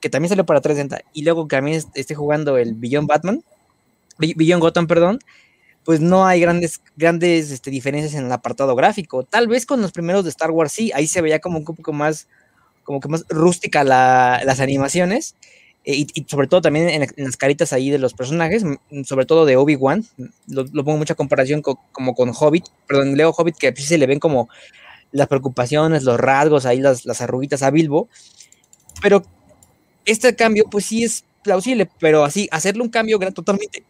que 0.00 0.10
también 0.10 0.28
salió 0.28 0.46
para 0.46 0.60
360, 0.60 1.10
y 1.12 1.22
luego 1.22 1.48
que 1.48 1.56
también 1.56 1.82
estoy 1.94 2.16
jugando 2.16 2.56
el 2.56 2.74
Beyond 2.74 3.08
Batman, 3.08 3.42
Beyond 4.18 4.60
Gotham, 4.62 4.86
perdón, 4.86 5.18
pues 5.84 6.00
no 6.00 6.26
hay 6.26 6.40
grandes, 6.40 6.82
grandes 6.96 7.50
este, 7.50 7.70
diferencias 7.70 8.14
en 8.14 8.26
el 8.26 8.32
apartado 8.32 8.74
gráfico. 8.76 9.24
Tal 9.24 9.48
vez 9.48 9.64
con 9.64 9.80
los 9.80 9.92
primeros 9.92 10.22
de 10.22 10.28
Star 10.28 10.50
Wars 10.50 10.72
sí, 10.72 10.92
ahí 10.94 11.06
se 11.06 11.22
veía 11.22 11.38
como 11.38 11.58
un 11.58 11.64
poco 11.64 11.94
más, 11.94 12.28
como 12.84 13.00
que 13.00 13.08
más 13.08 13.24
rústica 13.30 13.84
las 13.84 14.60
animaciones, 14.60 15.34
eh, 15.90 16.06
y, 16.12 16.26
sobre 16.28 16.48
todo 16.48 16.60
también 16.60 16.90
en, 16.90 17.08
las 17.16 17.38
caritas 17.38 17.72
ahí 17.72 17.88
de 17.88 17.96
los 17.96 18.12
personajes, 18.12 18.62
sobre 19.04 19.24
todo 19.24 19.46
de 19.46 19.56
Obi-Wan, 19.56 20.04
lo, 20.46 20.66
pongo 20.84 20.98
mucha 20.98 21.14
comparación 21.14 21.62
como 21.62 22.14
con 22.14 22.30
Hobbit, 22.38 22.66
perdón, 22.86 23.16
Leo 23.16 23.30
Hobbit, 23.30 23.56
que 23.56 23.74
sí 23.74 23.84
se 23.84 23.96
le 23.96 24.06
ven 24.06 24.18
como 24.18 24.50
las 25.12 25.28
preocupaciones, 25.28 26.02
los 26.02 26.20
rasgos, 26.20 26.66
ahí 26.66 26.78
las, 26.78 27.06
las 27.06 27.22
arruguitas 27.22 27.62
a 27.62 27.70
Bilbo, 27.70 28.10
pero 29.00 29.22
este 30.04 30.36
cambio 30.36 30.66
pues 30.70 30.84
sí 30.84 31.04
es 31.04 31.24
plausible, 31.42 31.88
pero 31.98 32.22
así, 32.22 32.48
hacerle 32.52 32.82
un 32.82 32.90
cambio 32.90 33.18
totalmente 33.32 33.82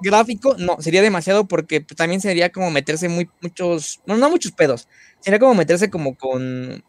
gráfico, 0.00 0.56
no, 0.58 0.80
sería 0.80 1.02
demasiado 1.02 1.44
porque 1.44 1.80
también 1.80 2.22
sería 2.22 2.50
como 2.50 2.70
meterse 2.70 3.10
muy, 3.10 3.28
muchos, 3.42 4.00
no, 4.06 4.16
no 4.16 4.30
muchos 4.30 4.52
pedos, 4.52 4.88
sería 5.20 5.38
como 5.38 5.54
meterse 5.54 5.90
como 5.90 6.16
con 6.16 6.82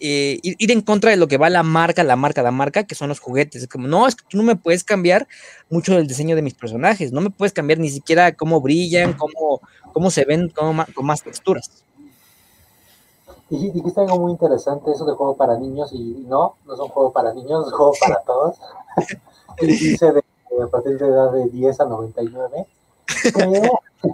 eh, 0.00 0.38
ir, 0.42 0.70
en 0.72 0.80
contra 0.82 1.10
de 1.10 1.16
lo 1.16 1.28
que 1.28 1.38
va 1.38 1.50
la 1.50 1.62
marca, 1.62 2.02
la 2.04 2.16
marca, 2.16 2.42
la 2.42 2.50
marca, 2.50 2.84
que 2.84 2.94
son 2.94 3.08
los 3.08 3.20
juguetes. 3.20 3.62
Es 3.62 3.68
como, 3.68 3.86
no, 3.88 4.06
es 4.06 4.14
que 4.16 4.24
tú 4.28 4.36
no 4.36 4.42
me 4.42 4.56
puedes 4.56 4.84
cambiar 4.84 5.26
mucho 5.70 5.94
del 5.94 6.06
diseño 6.06 6.36
de 6.36 6.42
mis 6.42 6.54
personajes, 6.54 7.12
no 7.12 7.20
me 7.20 7.30
puedes 7.30 7.52
cambiar 7.52 7.78
ni 7.78 7.90
siquiera 7.90 8.32
cómo 8.34 8.60
brillan, 8.60 9.14
cómo, 9.14 9.60
cómo 9.92 10.10
se 10.10 10.24
ven 10.24 10.48
con 10.50 10.76
más 11.06 11.22
texturas. 11.22 11.84
Dij- 13.50 13.72
Dijiste 13.72 14.00
algo 14.02 14.18
muy 14.18 14.32
interesante, 14.32 14.90
eso 14.92 15.04
de 15.06 15.14
juego 15.14 15.36
para 15.36 15.58
niños, 15.58 15.90
y 15.92 16.24
no, 16.28 16.56
no 16.66 16.74
es 16.74 16.80
un 16.80 16.88
juego 16.88 17.12
para 17.12 17.32
niños, 17.32 17.66
es 17.66 17.72
un 17.72 17.78
juego 17.78 17.92
para 18.00 18.20
todos. 18.22 18.56
Y 19.60 19.66
dice 19.66 20.06
de, 20.12 20.22
de 20.56 20.62
a 20.62 20.68
partir 20.68 20.96
de 20.98 21.06
edad 21.08 21.32
de 21.32 21.48
10 21.48 21.80
a 21.80 21.84
99. 21.86 22.66
Creo 23.34 23.80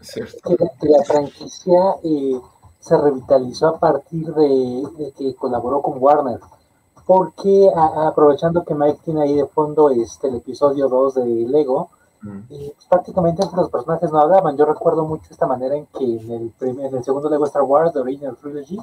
Es 0.00 0.08
cierto. 0.08 0.56
que 0.56 0.64
la, 0.64 0.70
que 0.80 0.88
la 0.88 1.04
franquicia 1.04 1.78
eh, 2.02 2.40
se 2.86 2.96
revitalizó 2.96 3.68
a 3.68 3.78
partir 3.78 4.32
de, 4.34 4.84
de 4.96 5.12
que 5.12 5.34
colaboró 5.34 5.82
con 5.82 5.94
Warner. 6.00 6.38
Porque 7.06 7.70
a- 7.74 7.80
a- 8.04 8.08
aprovechando 8.08 8.64
que 8.64 8.74
Mike 8.74 9.00
tiene 9.04 9.22
ahí 9.22 9.34
de 9.34 9.46
fondo 9.46 9.90
este, 9.90 10.28
el 10.28 10.36
episodio 10.36 10.88
2 10.88 11.14
de 11.14 11.24
Lego, 11.24 11.88
Mm. 12.22 12.38
y 12.48 12.70
pues, 12.70 12.86
prácticamente 12.88 13.46
que 13.48 13.56
los 13.56 13.70
personajes 13.70 14.10
no 14.10 14.20
hablaban. 14.20 14.56
Yo 14.56 14.64
recuerdo 14.64 15.04
mucho 15.04 15.28
esta 15.30 15.46
manera 15.46 15.76
en 15.76 15.86
que 15.86 16.04
en 16.04 16.30
el, 16.32 16.50
primer, 16.58 16.86
en 16.86 16.96
el 16.96 17.04
segundo 17.04 17.28
Lego 17.28 17.44
Star 17.44 17.62
Wars, 17.62 17.92
The 17.92 18.00
Original 18.00 18.36
Trilogy, 18.36 18.78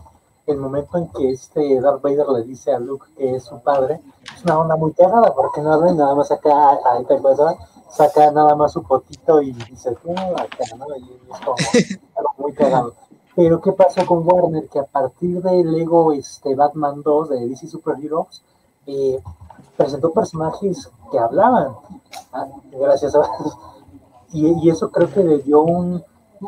el 0.45 0.57
momento 0.57 0.97
en 0.97 1.07
que 1.09 1.31
este 1.31 1.81
Darth 1.81 2.01
Vader 2.01 2.27
le 2.29 2.43
dice 2.43 2.71
a 2.73 2.79
Luke 2.79 3.07
que 3.17 3.35
es 3.35 3.43
su 3.43 3.59
padre, 3.61 4.01
es 4.35 4.43
una 4.43 4.59
onda 4.59 4.75
muy 4.75 4.93
cagada, 4.93 5.33
porque 5.33 5.61
no 5.61 5.73
habla 5.73 5.93
nada 5.93 6.13
más 6.15 6.29
ahí 6.31 7.05
te 7.05 7.15
acuerdas, 7.15 7.55
saca 7.89 8.29
nada 8.31 8.55
más 8.55 8.71
su 8.73 8.83
potito 8.83 9.41
y 9.41 9.51
dice, 9.51 9.95
"Tú, 10.03 10.11
acá", 10.11 10.75
¿no? 10.77 10.85
Y 10.95 11.19
es 11.31 11.39
como 11.39 11.55
algo 12.17 12.29
muy 12.37 12.53
cagado. 12.53 12.93
Pero 13.35 13.61
¿qué 13.61 13.71
pasó 13.71 14.05
con 14.05 14.27
Warner? 14.27 14.67
Que 14.67 14.79
a 14.79 14.85
partir 14.85 15.41
de 15.41 15.63
Lego 15.63 16.13
este, 16.13 16.55
Batman 16.55 17.01
2 17.01 17.29
de 17.29 17.47
DC 17.47 17.67
Super 17.67 17.95
Heroes, 18.01 18.43
eh, 18.85 19.21
presentó 19.75 20.11
personajes 20.11 20.89
que 21.11 21.19
hablaban. 21.19 21.75
Ah, 22.31 22.47
gracias 22.71 23.15
a 23.15 23.21
y, 24.31 24.47
y 24.65 24.69
eso 24.69 24.91
creo 24.91 25.09
que 25.11 25.23
le 25.23 25.39
dio 25.39 25.61
un, 25.61 26.03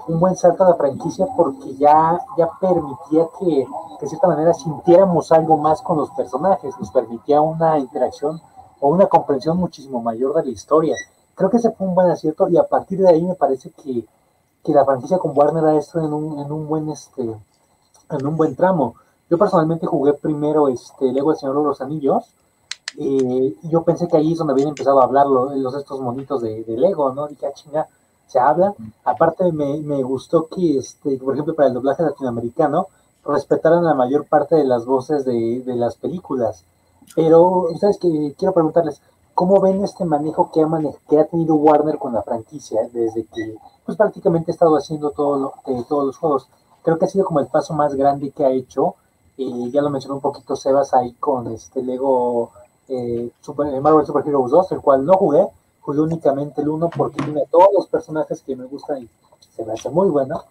un 0.08 0.20
buen 0.20 0.36
salto 0.36 0.64
a 0.64 0.70
la 0.70 0.76
franquicia 0.76 1.26
porque 1.36 1.76
ya, 1.76 2.20
ya 2.38 2.50
permitía 2.60 3.28
que, 3.40 3.68
de 4.02 4.08
cierta 4.08 4.28
manera 4.28 4.54
sintiéramos 4.54 5.32
algo 5.32 5.58
más 5.58 5.82
con 5.82 5.98
los 5.98 6.10
personajes, 6.12 6.74
nos 6.80 6.92
permitía 6.92 7.42
una 7.42 7.80
interacción 7.80 8.42
o 8.80 8.90
una 8.90 9.08
comprensión 9.08 9.58
muchísimo 9.58 10.02
mayor 10.02 10.34
de 10.36 10.46
la 10.46 10.52
historia. 10.52 10.96
Creo 11.34 11.50
que 11.50 11.58
ese 11.58 11.72
fue 11.72 11.88
un 11.88 11.96
buen 11.96 12.10
acierto 12.10 12.50
y 12.50 12.58
a 12.58 12.68
partir 12.68 13.00
de 13.00 13.10
ahí 13.10 13.24
me 13.24 13.36
parece 13.36 13.70
que, 13.72 14.06
que 14.66 14.74
la 14.74 14.86
franquicia 14.86 15.18
con 15.20 15.38
Warner 15.38 15.66
ha 15.66 15.78
estado 15.78 16.06
en 16.08 16.14
un, 16.14 16.40
en 16.40 16.52
un 16.52 16.68
buen 16.68 16.90
este 16.90 17.24
en 18.10 18.28
un 18.28 18.36
buen 18.38 18.56
tramo. 18.56 18.96
Yo 19.30 19.38
personalmente 19.38 19.88
jugué 19.88 20.14
primero 20.14 20.68
este 20.70 21.12
Lego 21.12 21.32
El 21.32 21.38
Señor 21.38 21.58
de 21.58 21.64
los 21.64 21.82
Anillos 21.82 22.26
eh, 22.98 23.56
y 23.62 23.70
yo 23.70 23.84
pensé 23.84 24.08
que 24.08 24.18
ahí 24.18 24.32
es 24.34 24.38
donde 24.38 24.54
habían 24.54 24.70
empezado 24.70 25.02
a 25.02 25.04
hablar 25.06 25.28
lo- 25.28 25.54
los, 25.56 25.76
estos 25.76 26.00
monitos 26.02 26.42
de, 26.42 26.64
de 26.64 26.78
Lego, 26.78 27.14
¿no? 27.14 27.28
Dije, 27.28 27.48
ah, 27.48 27.54
chinga, 27.54 27.88
se 28.28 28.40
hablan. 28.40 28.74
Aparte 29.04 29.52
me, 29.52 29.80
me 29.82 30.02
gustó 30.04 30.48
que, 30.48 30.78
este, 30.78 31.18
por 31.18 31.34
ejemplo, 31.34 31.56
para 31.56 31.68
el 31.70 31.74
doblaje 31.74 32.04
latinoamericano, 32.04 32.88
respetaran 33.26 33.84
la 33.84 33.94
mayor 33.96 34.28
parte 34.28 34.56
de 34.56 34.64
las 34.66 34.86
voces 34.86 35.26
de, 35.26 35.62
de 35.66 35.76
las 35.76 35.96
películas. 35.98 36.64
Pero, 37.16 37.42
ustedes 37.72 37.98
que 38.00 38.34
quiero 38.38 38.54
preguntarles, 38.54 39.02
¿cómo 39.36 39.60
ven 39.62 39.84
este 39.84 40.06
manejo 40.06 40.50
que 40.52 40.62
ha, 40.62 40.68
mane- 40.68 40.96
que 41.08 41.20
ha 41.20 41.26
tenido 41.28 41.56
Warner 41.56 41.98
con 42.00 42.14
la 42.14 42.24
franquicia 42.24 42.90
desde 42.92 43.26
que 43.26 43.58
pues 43.86 43.98
prácticamente 43.98 44.50
ha 44.52 44.54
estado 44.54 44.76
haciendo 44.78 45.12
todo 45.12 45.38
lo- 45.38 45.54
de 45.74 45.84
todos 45.84 46.06
los 46.06 46.18
juegos? 46.18 46.48
Creo 46.82 46.98
que 46.98 47.06
ha 47.06 47.10
sido 47.10 47.26
como 47.26 47.40
el 47.42 47.48
paso 47.48 47.74
más 47.74 47.94
grande 47.96 48.32
que 48.32 48.46
ha 48.46 48.50
hecho. 48.52 48.96
Eh, 49.38 49.70
ya 49.72 49.82
lo 49.82 49.90
mencionó 49.90 50.16
un 50.16 50.22
poquito 50.22 50.56
Sebas 50.56 50.94
ahí 50.94 51.12
con 51.14 51.48
este 51.52 51.84
Lego 51.84 52.52
eh, 52.88 53.30
Super- 53.42 53.74
eh, 53.74 53.82
Marvel 53.82 54.06
Super 54.06 54.26
Heroes 54.28 54.52
2, 54.52 54.72
el 54.72 54.82
cual 54.82 55.06
no 55.06 55.14
jugué, 55.18 55.48
jugué 55.82 56.00
únicamente 56.02 56.62
el 56.62 56.70
1 56.70 56.90
porque 56.96 57.18
tiene 57.24 57.44
todos 57.52 57.70
los 57.74 57.88
personajes 57.88 58.42
que 58.44 58.56
me 58.56 58.66
gustan 58.66 59.04
y 59.04 59.10
se 59.56 59.66
me 59.66 59.74
hace 59.74 59.90
muy 59.90 60.08
bueno. 60.10 60.44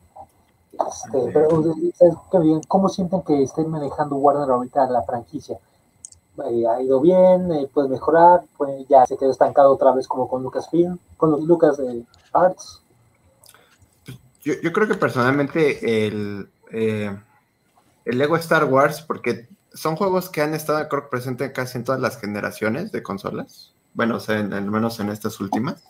Este, 0.72 1.30
pero 1.32 1.60
¿ustedes 1.60 2.14
qué 2.32 2.38
bien? 2.40 2.60
¿cómo 2.66 2.88
sienten 2.88 3.22
que 3.22 3.42
estén 3.44 3.70
manejando 3.70 4.16
Warner 4.16 4.50
ahorita 4.50 4.90
la 4.90 5.02
franquicia? 5.02 5.58
Eh, 6.36 6.64
¿Ha 6.66 6.82
ido 6.82 7.00
bien? 7.00 7.52
Eh, 7.52 7.68
¿Puede 7.72 7.88
mejorar? 7.88 8.42
Pues 8.56 8.86
ya 8.88 9.06
se 9.06 9.16
quedó 9.16 9.30
estancado 9.30 9.72
otra 9.72 9.92
vez 9.92 10.08
como 10.08 10.28
con 10.28 10.42
Lucasfilm, 10.42 10.98
con 11.16 11.30
los 11.30 11.42
Lucas 11.42 11.78
eh, 11.78 12.02
Arts. 12.32 12.82
Yo, 14.42 14.54
yo 14.62 14.72
creo 14.72 14.88
que 14.88 14.94
personalmente 14.94 16.06
el, 16.06 16.48
eh, 16.72 17.16
el 18.04 18.18
Lego 18.18 18.36
Star 18.36 18.64
Wars, 18.64 19.00
porque 19.00 19.48
son 19.72 19.96
juegos 19.96 20.28
que 20.28 20.42
han 20.42 20.54
estado, 20.54 20.88
creo 20.88 21.04
que 21.04 21.08
presentes 21.08 21.52
casi 21.52 21.78
en 21.78 21.84
todas 21.84 22.00
las 22.00 22.20
generaciones 22.20 22.92
de 22.92 23.02
consolas. 23.02 23.72
Bueno, 23.94 24.16
o 24.16 24.20
sea, 24.20 24.38
al 24.38 24.70
menos 24.70 24.98
en 25.00 25.10
estas 25.10 25.40
últimas. 25.40 25.84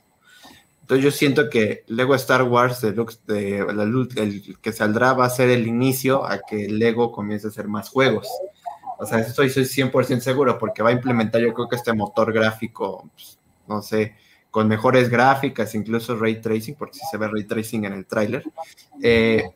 Entonces 0.83 1.03
yo 1.03 1.11
siento 1.11 1.49
que 1.49 1.83
Lego 1.87 2.15
Star 2.15 2.43
Wars 2.43 2.83
Deluxe, 2.83 3.19
de, 3.27 3.61
lu- 3.87 4.09
el 4.17 4.59
que 4.61 4.73
saldrá 4.73 5.15
va 5.15 5.25
a 5.25 5.31
ser 5.31 5.49
el 5.49 5.67
inicio 5.67 6.27
a 6.27 6.41
que 6.41 6.69
Lego 6.69 7.11
comience 7.11 7.47
a 7.47 7.51
hacer 7.51 7.69
más 7.69 7.89
juegos. 7.89 8.29
O 8.99 9.07
sea, 9.07 9.19
estoy, 9.19 9.51
soy 9.51 9.65
100% 9.65 10.21
seguro 10.21 10.59
porque 10.59 10.83
va 10.83 10.91
a 10.91 10.93
implementar 10.93 11.41
yo 11.41 11.53
creo 11.53 11.69
que 11.69 11.77
este 11.77 11.93
motor 11.93 12.33
gráfico, 12.33 13.11
pues, 13.15 13.39
no 13.67 13.83
sé, 13.83 14.15
con 14.51 14.69
mejores 14.69 15.11
gráficas, 15.11 15.75
incluso 15.75 16.17
ray 16.17 16.41
tracing, 16.41 16.75
porque 16.77 16.95
sí 16.95 17.05
se 17.11 17.17
ve 17.17 17.29
ray 17.29 17.45
tracing 17.45 17.85
en 17.85 17.93
el 17.93 18.07
tráiler. 18.07 18.45
Eh, 19.03 19.51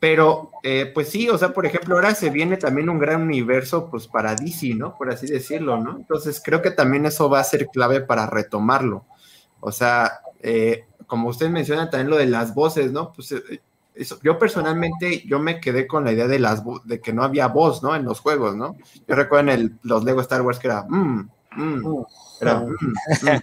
pero, 0.00 0.52
eh, 0.62 0.90
pues 0.94 1.08
sí, 1.08 1.28
o 1.28 1.36
sea, 1.36 1.52
por 1.52 1.66
ejemplo, 1.66 1.96
ahora 1.96 2.14
se 2.14 2.30
viene 2.30 2.56
también 2.56 2.88
un 2.88 2.98
gran 2.98 3.22
universo, 3.22 3.90
pues 3.90 4.06
para 4.06 4.34
DC, 4.34 4.74
¿no? 4.74 4.96
Por 4.96 5.10
así 5.10 5.26
decirlo, 5.26 5.78
¿no? 5.78 5.96
Entonces 5.96 6.40
creo 6.42 6.62
que 6.62 6.70
también 6.70 7.04
eso 7.04 7.28
va 7.28 7.40
a 7.40 7.44
ser 7.44 7.66
clave 7.66 8.00
para 8.00 8.26
retomarlo. 8.26 9.04
O 9.60 9.72
sea, 9.72 10.20
eh, 10.40 10.84
como 11.06 11.28
usted 11.28 11.50
menciona 11.50 11.90
también 11.90 12.10
lo 12.10 12.16
de 12.16 12.26
las 12.26 12.54
voces, 12.54 12.92
¿no? 12.92 13.12
Pues 13.12 13.32
eso, 13.32 13.44
yo 14.22 14.38
personalmente, 14.38 15.26
yo 15.26 15.38
me 15.40 15.60
quedé 15.60 15.86
con 15.86 16.04
la 16.04 16.12
idea 16.12 16.28
de 16.28 16.38
las 16.38 16.62
de 16.84 17.00
que 17.00 17.12
no 17.12 17.22
había 17.24 17.48
voz, 17.48 17.82
¿no? 17.82 17.94
En 17.96 18.04
los 18.04 18.20
juegos, 18.20 18.56
¿no? 18.56 18.76
Yo 19.06 19.14
recuerdo 19.14 19.50
en 19.50 19.60
el, 19.60 19.78
los 19.82 20.04
Lego 20.04 20.20
Star 20.20 20.42
Wars 20.42 20.58
que 20.58 20.68
era, 20.68 20.84
mm, 20.88 21.30
mm, 21.56 21.86
era, 22.40 22.60
mm, 22.60 22.76
mm. 23.22 23.40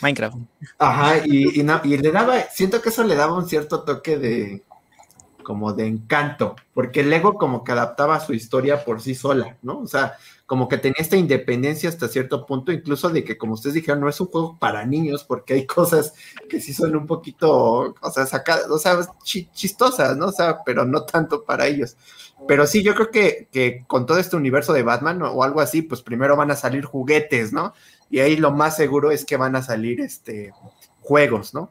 Minecraft. 0.00 0.36
Ajá, 0.78 1.18
y, 1.24 1.60
y, 1.60 1.62
no- 1.62 1.80
y 1.84 1.96
le 1.98 2.10
daba, 2.12 2.40
siento 2.50 2.80
que 2.82 2.88
eso 2.90 3.04
le 3.04 3.14
daba 3.16 3.34
un 3.34 3.48
cierto 3.48 3.84
toque 3.84 4.18
de, 4.18 4.64
como 5.42 5.72
de 5.72 5.86
encanto, 5.86 6.56
porque 6.74 7.00
el 7.00 7.10
Lego 7.10 7.34
como 7.34 7.64
que 7.64 7.72
adaptaba 7.72 8.20
su 8.20 8.32
historia 8.34 8.84
por 8.84 9.00
sí 9.00 9.14
sola, 9.14 9.56
¿no? 9.62 9.80
O 9.80 9.86
sea, 9.86 10.14
como 10.46 10.68
que 10.68 10.78
tenía 10.78 10.96
esta 10.98 11.16
independencia 11.16 11.88
hasta 11.88 12.08
cierto 12.08 12.44
punto, 12.46 12.72
incluso 12.72 13.08
de 13.10 13.24
que, 13.24 13.38
como 13.38 13.54
ustedes 13.54 13.74
dijeron, 13.74 14.00
no 14.00 14.08
es 14.08 14.20
un 14.20 14.26
juego 14.28 14.58
para 14.58 14.84
niños, 14.84 15.24
porque 15.24 15.54
hay 15.54 15.66
cosas 15.66 16.14
que 16.48 16.60
sí 16.60 16.74
son 16.74 16.94
un 16.96 17.06
poquito, 17.06 17.94
o 18.00 18.10
sea, 18.12 18.26
sacadas, 18.26 18.68
o 18.70 18.78
sea, 18.78 18.98
chi- 19.24 19.48
chistosas, 19.52 20.16
¿no? 20.16 20.26
O 20.26 20.32
sea, 20.32 20.58
pero 20.64 20.84
no 20.84 21.04
tanto 21.04 21.44
para 21.44 21.66
ellos. 21.66 21.96
Pero 22.48 22.66
sí, 22.66 22.82
yo 22.82 22.94
creo 22.94 23.10
que, 23.10 23.48
que 23.52 23.84
con 23.86 24.04
todo 24.06 24.18
este 24.18 24.36
universo 24.36 24.72
de 24.72 24.82
Batman 24.82 25.22
o 25.22 25.42
algo 25.44 25.60
así, 25.60 25.82
pues 25.82 26.02
primero 26.02 26.36
van 26.36 26.50
a 26.50 26.56
salir 26.56 26.84
juguetes, 26.84 27.52
¿no? 27.52 27.72
Y 28.10 28.18
ahí 28.20 28.36
lo 28.36 28.50
más 28.52 28.76
seguro 28.76 29.10
es 29.10 29.24
que 29.24 29.36
van 29.36 29.56
a 29.56 29.62
salir 29.62 30.00
este 30.00 30.52
juegos, 31.02 31.52
¿no? 31.52 31.68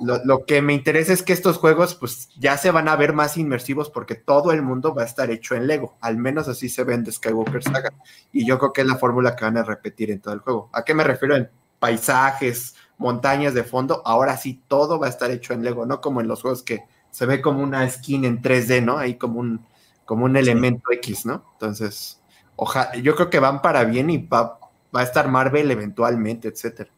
Lo, 0.00 0.22
lo 0.24 0.44
que 0.44 0.60
me 0.60 0.74
interesa 0.74 1.12
es 1.12 1.22
que 1.22 1.32
estos 1.32 1.56
juegos 1.56 1.94
pues 1.94 2.28
ya 2.38 2.58
se 2.58 2.70
van 2.70 2.88
a 2.88 2.96
ver 2.96 3.14
más 3.14 3.36
inmersivos 3.38 3.90
porque 3.90 4.14
todo 4.14 4.52
el 4.52 4.62
mundo 4.62 4.94
va 4.94 5.02
a 5.02 5.06
estar 5.06 5.30
hecho 5.30 5.54
en 5.54 5.66
Lego, 5.66 5.96
al 6.00 6.18
menos 6.18 6.46
así 6.46 6.68
se 6.68 6.84
ven 6.84 7.02
de 7.02 7.10
Skywalker 7.10 7.62
Saga. 7.62 7.92
Y 8.32 8.46
yo 8.46 8.58
creo 8.58 8.72
que 8.72 8.82
es 8.82 8.86
la 8.86 8.96
fórmula 8.96 9.34
que 9.34 9.46
van 9.46 9.56
a 9.56 9.64
repetir 9.64 10.10
en 10.10 10.20
todo 10.20 10.34
el 10.34 10.40
juego. 10.40 10.68
¿A 10.72 10.84
qué 10.84 10.94
me 10.94 11.04
refiero? 11.04 11.34
En 11.34 11.50
paisajes, 11.78 12.76
montañas 12.98 13.54
de 13.54 13.64
fondo, 13.64 14.02
ahora 14.04 14.36
sí 14.36 14.62
todo 14.68 14.98
va 14.98 15.06
a 15.06 15.10
estar 15.10 15.30
hecho 15.30 15.54
en 15.54 15.64
Lego, 15.64 15.86
no 15.86 16.00
como 16.00 16.20
en 16.20 16.28
los 16.28 16.42
juegos 16.42 16.62
que 16.62 16.84
se 17.10 17.24
ve 17.24 17.40
como 17.40 17.62
una 17.62 17.88
skin 17.88 18.26
en 18.26 18.42
3D, 18.42 18.84
¿no? 18.84 18.98
Ahí 18.98 19.14
como 19.14 19.40
un, 19.40 19.64
como 20.04 20.26
un 20.26 20.36
elemento 20.36 20.92
X, 20.92 21.24
¿no? 21.24 21.44
Entonces, 21.54 22.20
ojalá, 22.56 22.94
yo 22.96 23.14
creo 23.14 23.30
que 23.30 23.40
van 23.40 23.62
para 23.62 23.84
bien 23.84 24.10
y 24.10 24.18
va, 24.18 24.58
va 24.94 25.00
a 25.00 25.04
estar 25.04 25.28
Marvel 25.28 25.70
eventualmente, 25.70 26.48
etcétera. 26.48 26.90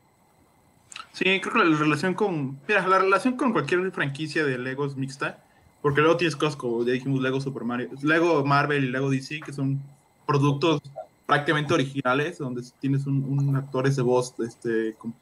Sí, 1.19 1.41
creo 1.41 1.53
que 1.53 1.65
la 1.65 1.77
relación 1.77 2.15
con. 2.15 2.61
Mira, 2.69 2.87
la 2.87 3.01
relación 3.01 3.37
con 3.37 3.53
cualquier 3.53 3.91
franquicia 3.91 4.45
de 4.45 4.57
Lego 4.57 4.87
es 4.87 4.95
mixta. 4.97 5.43
Porque 5.83 6.01
luego 6.01 6.17
tienes 6.17 6.37
cosas 6.37 6.55
como 6.57 6.85
ya 6.85 6.93
dijimos 6.93 7.21
Lego 7.21 7.41
Super 7.41 7.65
Mario, 7.65 7.91
Lego 8.03 8.45
Marvel 8.45 8.85
y 8.85 8.91
Lego 8.91 9.11
DC, 9.11 9.41
que 9.41 9.53
son 9.53 9.81
productos 10.27 10.81
prácticamente 11.27 11.75
originales, 11.75 12.39
donde 12.39 12.63
tienes 12.81 13.07
un, 13.07 13.25
un 13.25 13.57
actores 13.57 13.97
de 13.97 14.03
voz 14.03 14.35
este, 14.41 14.97
con, 14.99 15.15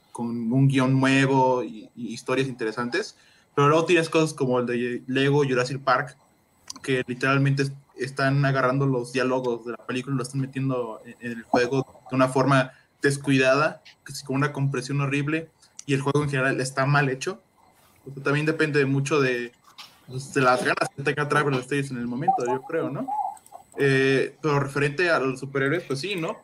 un 0.52 0.68
guion 0.68 0.98
nuevo 0.98 1.62
y, 1.62 1.90
historias 1.94 2.48
interesantes. 2.48 3.16
Pero 3.54 3.68
luego 3.68 3.84
tienes 3.84 4.08
cosas 4.08 4.34
como 4.34 4.58
el 4.60 4.66
de 4.66 5.02
Lego 5.06 5.44
Jurassic 5.44 5.82
Park, 5.82 6.16
que 6.82 7.02
literalmente 7.06 7.64
es- 7.64 7.72
están 7.96 8.44
agarrando 8.44 8.86
los 8.86 9.12
diálogos 9.12 9.64
de 9.64 9.72
la 9.72 9.86
película 9.86 10.14
y 10.14 10.16
lo 10.18 10.22
están 10.22 10.40
metiendo 10.42 11.00
en, 11.04 11.32
el 11.32 11.42
juego 11.44 12.04
de 12.10 12.16
una 12.16 12.28
forma 12.28 12.72
descuidada, 13.02 13.82
con 14.26 14.36
una 14.36 14.52
compresión 14.52 15.00
horrible, 15.00 15.50
y 15.86 15.94
el 15.94 16.00
juego 16.00 16.22
en 16.22 16.30
general 16.30 16.60
está 16.60 16.84
mal 16.84 17.08
hecho. 17.08 17.40
También 18.22 18.46
depende 18.46 18.84
mucho 18.84 19.20
de, 19.20 19.52
pues, 20.06 20.34
de 20.34 20.40
las 20.40 20.60
ganas 20.62 20.88
que 20.94 21.02
tenga 21.02 21.28
Travel 21.28 21.54
States 21.60 21.90
en 21.90 21.98
el 21.98 22.06
momento, 22.06 22.44
yo 22.46 22.62
creo, 22.62 22.90
¿no? 22.90 23.06
Eh, 23.78 24.36
pero 24.40 24.60
referente 24.60 25.10
a 25.10 25.18
los 25.18 25.40
superhéroes, 25.40 25.84
pues 25.84 26.00
sí, 26.00 26.16
¿no? 26.16 26.36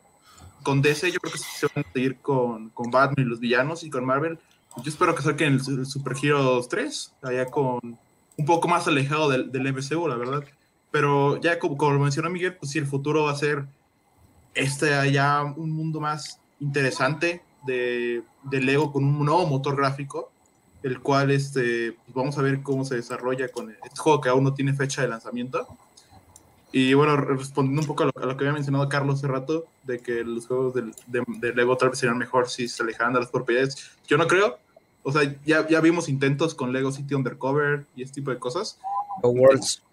Con 0.63 0.81
DC 0.81 1.11
yo 1.11 1.19
creo 1.19 1.33
que 1.33 1.39
se 1.39 1.67
van 1.73 1.85
a 1.85 1.91
seguir 1.93 2.17
con, 2.17 2.69
con 2.69 2.89
Batman 2.89 3.25
y 3.25 3.29
los 3.29 3.39
villanos, 3.39 3.83
y 3.83 3.89
con 3.89 4.05
Marvel, 4.05 4.39
yo 4.77 4.89
espero 4.89 5.13
que 5.13 5.21
saquen 5.21 5.53
el, 5.53 5.79
el 5.79 5.85
Super 5.85 6.13
Heroes 6.21 6.67
3, 6.67 7.13
allá 7.21 7.45
con 7.45 7.79
un 8.37 8.45
poco 8.45 8.67
más 8.67 8.87
alejado 8.87 9.29
del, 9.29 9.51
del 9.51 9.73
MCU, 9.73 10.07
la 10.07 10.15
verdad. 10.15 10.43
pero 10.91 11.39
ya 11.41 11.59
como, 11.59 11.77
como 11.77 11.99
mencionó 11.99 12.29
Miguel, 12.29 12.55
pues 12.55 12.71
sí, 12.71 12.79
el 12.79 12.87
futuro 12.87 13.25
va 13.25 13.31
a 13.31 13.35
ser 13.35 13.65
este 14.55 15.11
ya 15.11 15.43
un 15.43 15.71
mundo 15.71 15.99
más 15.99 16.39
interesante 16.59 17.41
de, 17.65 18.23
de 18.43 18.61
Lego 18.61 18.91
con 18.91 19.03
un 19.03 19.25
nuevo 19.25 19.45
motor 19.47 19.75
gráfico, 19.75 20.31
el 20.83 20.99
cual 20.99 21.31
este, 21.31 21.93
pues 21.93 22.13
vamos 22.13 22.37
a 22.37 22.41
ver 22.41 22.61
cómo 22.61 22.83
se 22.85 22.95
desarrolla 22.95 23.47
con 23.49 23.71
este 23.71 23.97
juego 23.97 24.19
que 24.21 24.29
aún 24.29 24.43
no 24.43 24.53
tiene 24.53 24.73
fecha 24.73 25.01
de 25.01 25.07
lanzamiento. 25.07 25.67
Y 26.71 26.93
bueno, 26.95 27.15
respondiendo 27.17 27.81
un 27.81 27.87
poco 27.87 28.03
a 28.03 28.05
lo, 28.07 28.11
a 28.15 28.25
lo 28.25 28.35
que 28.35 28.43
había 28.45 28.53
mencionado 28.53 28.89
Carlos 28.89 29.19
hace 29.19 29.27
rato, 29.27 29.65
de 29.83 29.99
que 29.99 30.23
los 30.23 30.47
juegos 30.47 30.73
de, 30.73 30.81
de, 31.07 31.23
de 31.27 31.53
Lego 31.53 31.77
tal 31.77 31.89
vez 31.89 31.99
serían 31.99 32.17
mejor 32.17 32.49
si 32.49 32.67
se 32.67 32.81
alejaran 32.81 33.13
de 33.13 33.19
las 33.19 33.29
propiedades, 33.29 33.91
yo 34.07 34.17
no 34.17 34.27
creo. 34.27 34.57
O 35.03 35.11
sea, 35.11 35.21
ya, 35.45 35.67
ya 35.67 35.81
vimos 35.81 36.09
intentos 36.09 36.55
con 36.55 36.71
Lego 36.73 36.91
City 36.91 37.13
Undercover 37.13 37.85
y 37.95 38.03
este 38.03 38.15
tipo 38.15 38.31
de 38.31 38.39
cosas. 38.39 38.79
O 39.21 39.29
Worlds. 39.29 39.83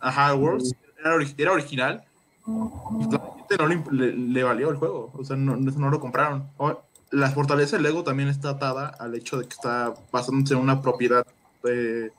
Ajá, 0.00 0.34
Worlds. 0.34 0.74
Era, 0.98 1.14
ori- 1.16 1.34
era 1.38 1.52
original. 1.52 2.04
Pues 2.44 3.12
la 3.12 3.20
gente 3.36 3.56
no 3.58 3.66
le, 3.68 3.82
le- 3.92 4.12
le 4.16 4.42
valió 4.42 4.70
el 4.70 4.76
juego. 4.76 5.12
O 5.14 5.24
sea, 5.24 5.36
no, 5.36 5.56
no, 5.56 5.70
no 5.70 5.90
lo 5.90 6.00
compraron. 6.00 6.48
O- 6.56 6.82
la 7.10 7.30
fortaleza 7.30 7.76
de 7.76 7.82
Lego 7.82 8.04
también 8.04 8.28
está 8.28 8.50
atada 8.50 8.88
al 8.88 9.14
hecho 9.14 9.38
de 9.38 9.44
que 9.44 9.54
está 9.54 9.94
basándose 10.12 10.54
en 10.54 10.60
una 10.60 10.82
propiedad 10.82 11.26
eh, 11.64 12.10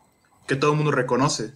que 0.47 0.55
todo 0.55 0.71
el 0.71 0.77
mundo 0.77 0.91
reconoce. 0.91 1.51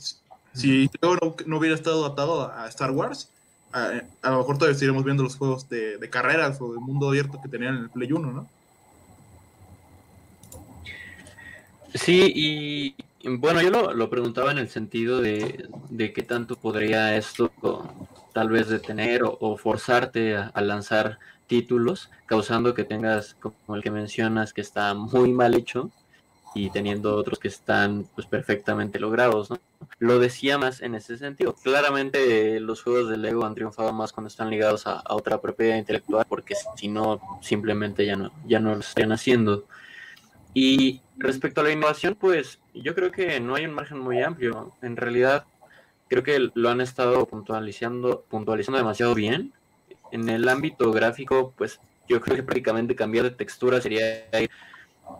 Si 0.53 0.89
Lego 1.01 1.15
no, 1.21 1.35
no 1.45 1.57
hubiera 1.57 1.75
estado 1.75 2.05
atado 2.05 2.51
a 2.51 2.67
Star 2.67 2.91
Wars, 2.91 3.29
a, 3.71 4.01
a 4.21 4.29
lo 4.31 4.39
mejor 4.39 4.57
todavía 4.57 4.73
estaríamos 4.73 5.03
viendo 5.05 5.23
los 5.23 5.37
juegos 5.37 5.69
de, 5.69 5.97
de 5.97 6.09
carreras 6.09 6.59
o 6.59 6.73
de 6.73 6.79
mundo 6.79 7.07
abierto 7.07 7.39
que 7.41 7.49
tenían 7.49 7.75
en 7.75 7.83
el 7.83 7.89
Play 7.89 8.11
1, 8.11 8.31
¿no? 8.31 8.47
Sí, 11.93 12.31
y 12.33 12.95
y 13.23 13.29
bueno, 13.37 13.61
yo 13.61 13.69
lo, 13.69 13.93
lo 13.93 14.09
preguntaba 14.09 14.51
en 14.51 14.57
el 14.57 14.69
sentido 14.69 15.21
de, 15.21 15.67
de 15.89 16.11
qué 16.11 16.23
tanto 16.23 16.55
podría 16.55 17.15
esto 17.15 17.51
tal 18.33 18.49
vez 18.49 18.67
detener 18.67 19.23
o, 19.23 19.37
o 19.39 19.57
forzarte 19.57 20.35
a, 20.35 20.47
a 20.47 20.61
lanzar 20.61 21.19
títulos, 21.51 22.09
causando 22.27 22.73
que 22.73 22.85
tengas, 22.85 23.35
como 23.41 23.75
el 23.75 23.83
que 23.83 23.91
mencionas, 23.91 24.53
que 24.53 24.61
está 24.61 24.93
muy 24.93 25.33
mal 25.33 25.53
hecho 25.53 25.91
y 26.55 26.69
teniendo 26.69 27.13
otros 27.13 27.39
que 27.39 27.49
están 27.49 28.05
pues 28.15 28.25
perfectamente 28.25 29.01
logrados, 29.01 29.49
¿no? 29.49 29.59
Lo 29.99 30.17
decía 30.17 30.57
más 30.57 30.81
en 30.81 30.95
ese 30.95 31.17
sentido. 31.17 31.53
Claramente 31.61 32.57
los 32.61 32.81
juegos 32.81 33.09
de 33.09 33.17
Lego 33.17 33.45
han 33.45 33.53
triunfado 33.53 33.91
más 33.91 34.13
cuando 34.13 34.29
están 34.29 34.49
ligados 34.49 34.87
a, 34.87 35.01
a 35.01 35.13
otra 35.13 35.41
propiedad 35.41 35.75
intelectual, 35.75 36.25
porque 36.29 36.55
si 36.77 36.87
no, 36.87 37.19
simplemente 37.41 38.05
ya 38.05 38.15
no, 38.15 38.31
ya 38.47 38.61
no 38.61 38.73
lo 38.73 38.79
estarían 38.79 39.11
haciendo. 39.11 39.65
Y 40.53 41.01
respecto 41.17 41.59
a 41.59 41.65
la 41.65 41.71
innovación, 41.73 42.15
pues 42.15 42.59
yo 42.73 42.95
creo 42.95 43.11
que 43.11 43.41
no 43.41 43.55
hay 43.55 43.65
un 43.65 43.73
margen 43.73 43.99
muy 43.99 44.21
amplio. 44.21 44.71
En 44.81 44.95
realidad, 44.95 45.43
creo 46.07 46.23
que 46.23 46.49
lo 46.53 46.69
han 46.69 46.79
estado 46.79 47.25
puntualizando, 47.25 48.23
puntualizando 48.29 48.77
demasiado 48.77 49.13
bien. 49.15 49.51
En 50.11 50.29
el 50.29 50.47
ámbito 50.47 50.91
gráfico, 50.91 51.53
pues 51.57 51.79
yo 52.07 52.19
creo 52.21 52.35
que 52.35 52.43
prácticamente 52.43 52.95
cambiar 52.95 53.25
de 53.25 53.31
textura 53.31 53.81
sería 53.81 54.25
ir 54.39 54.49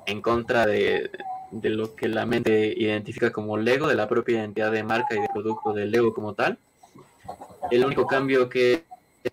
en 0.06 0.21
contra 0.21 0.65
de, 0.65 1.10
de 1.51 1.69
lo 1.69 1.95
que 1.95 2.08
la 2.08 2.25
mente 2.25 2.73
identifica 2.75 3.32
como 3.32 3.58
Lego, 3.58 3.88
de 3.88 3.95
la 3.95 4.08
propia 4.08 4.39
identidad 4.39 4.71
de 4.71 4.84
marca 4.84 5.15
y 5.15 5.21
de 5.21 5.30
producto 5.34 5.73
de 5.73 5.86
Lego 5.86 6.13
como 6.13 6.34
tal. 6.34 6.58
El 7.69 7.86
único 7.86 8.08
cambio 8.08 8.49
que, 8.49 8.84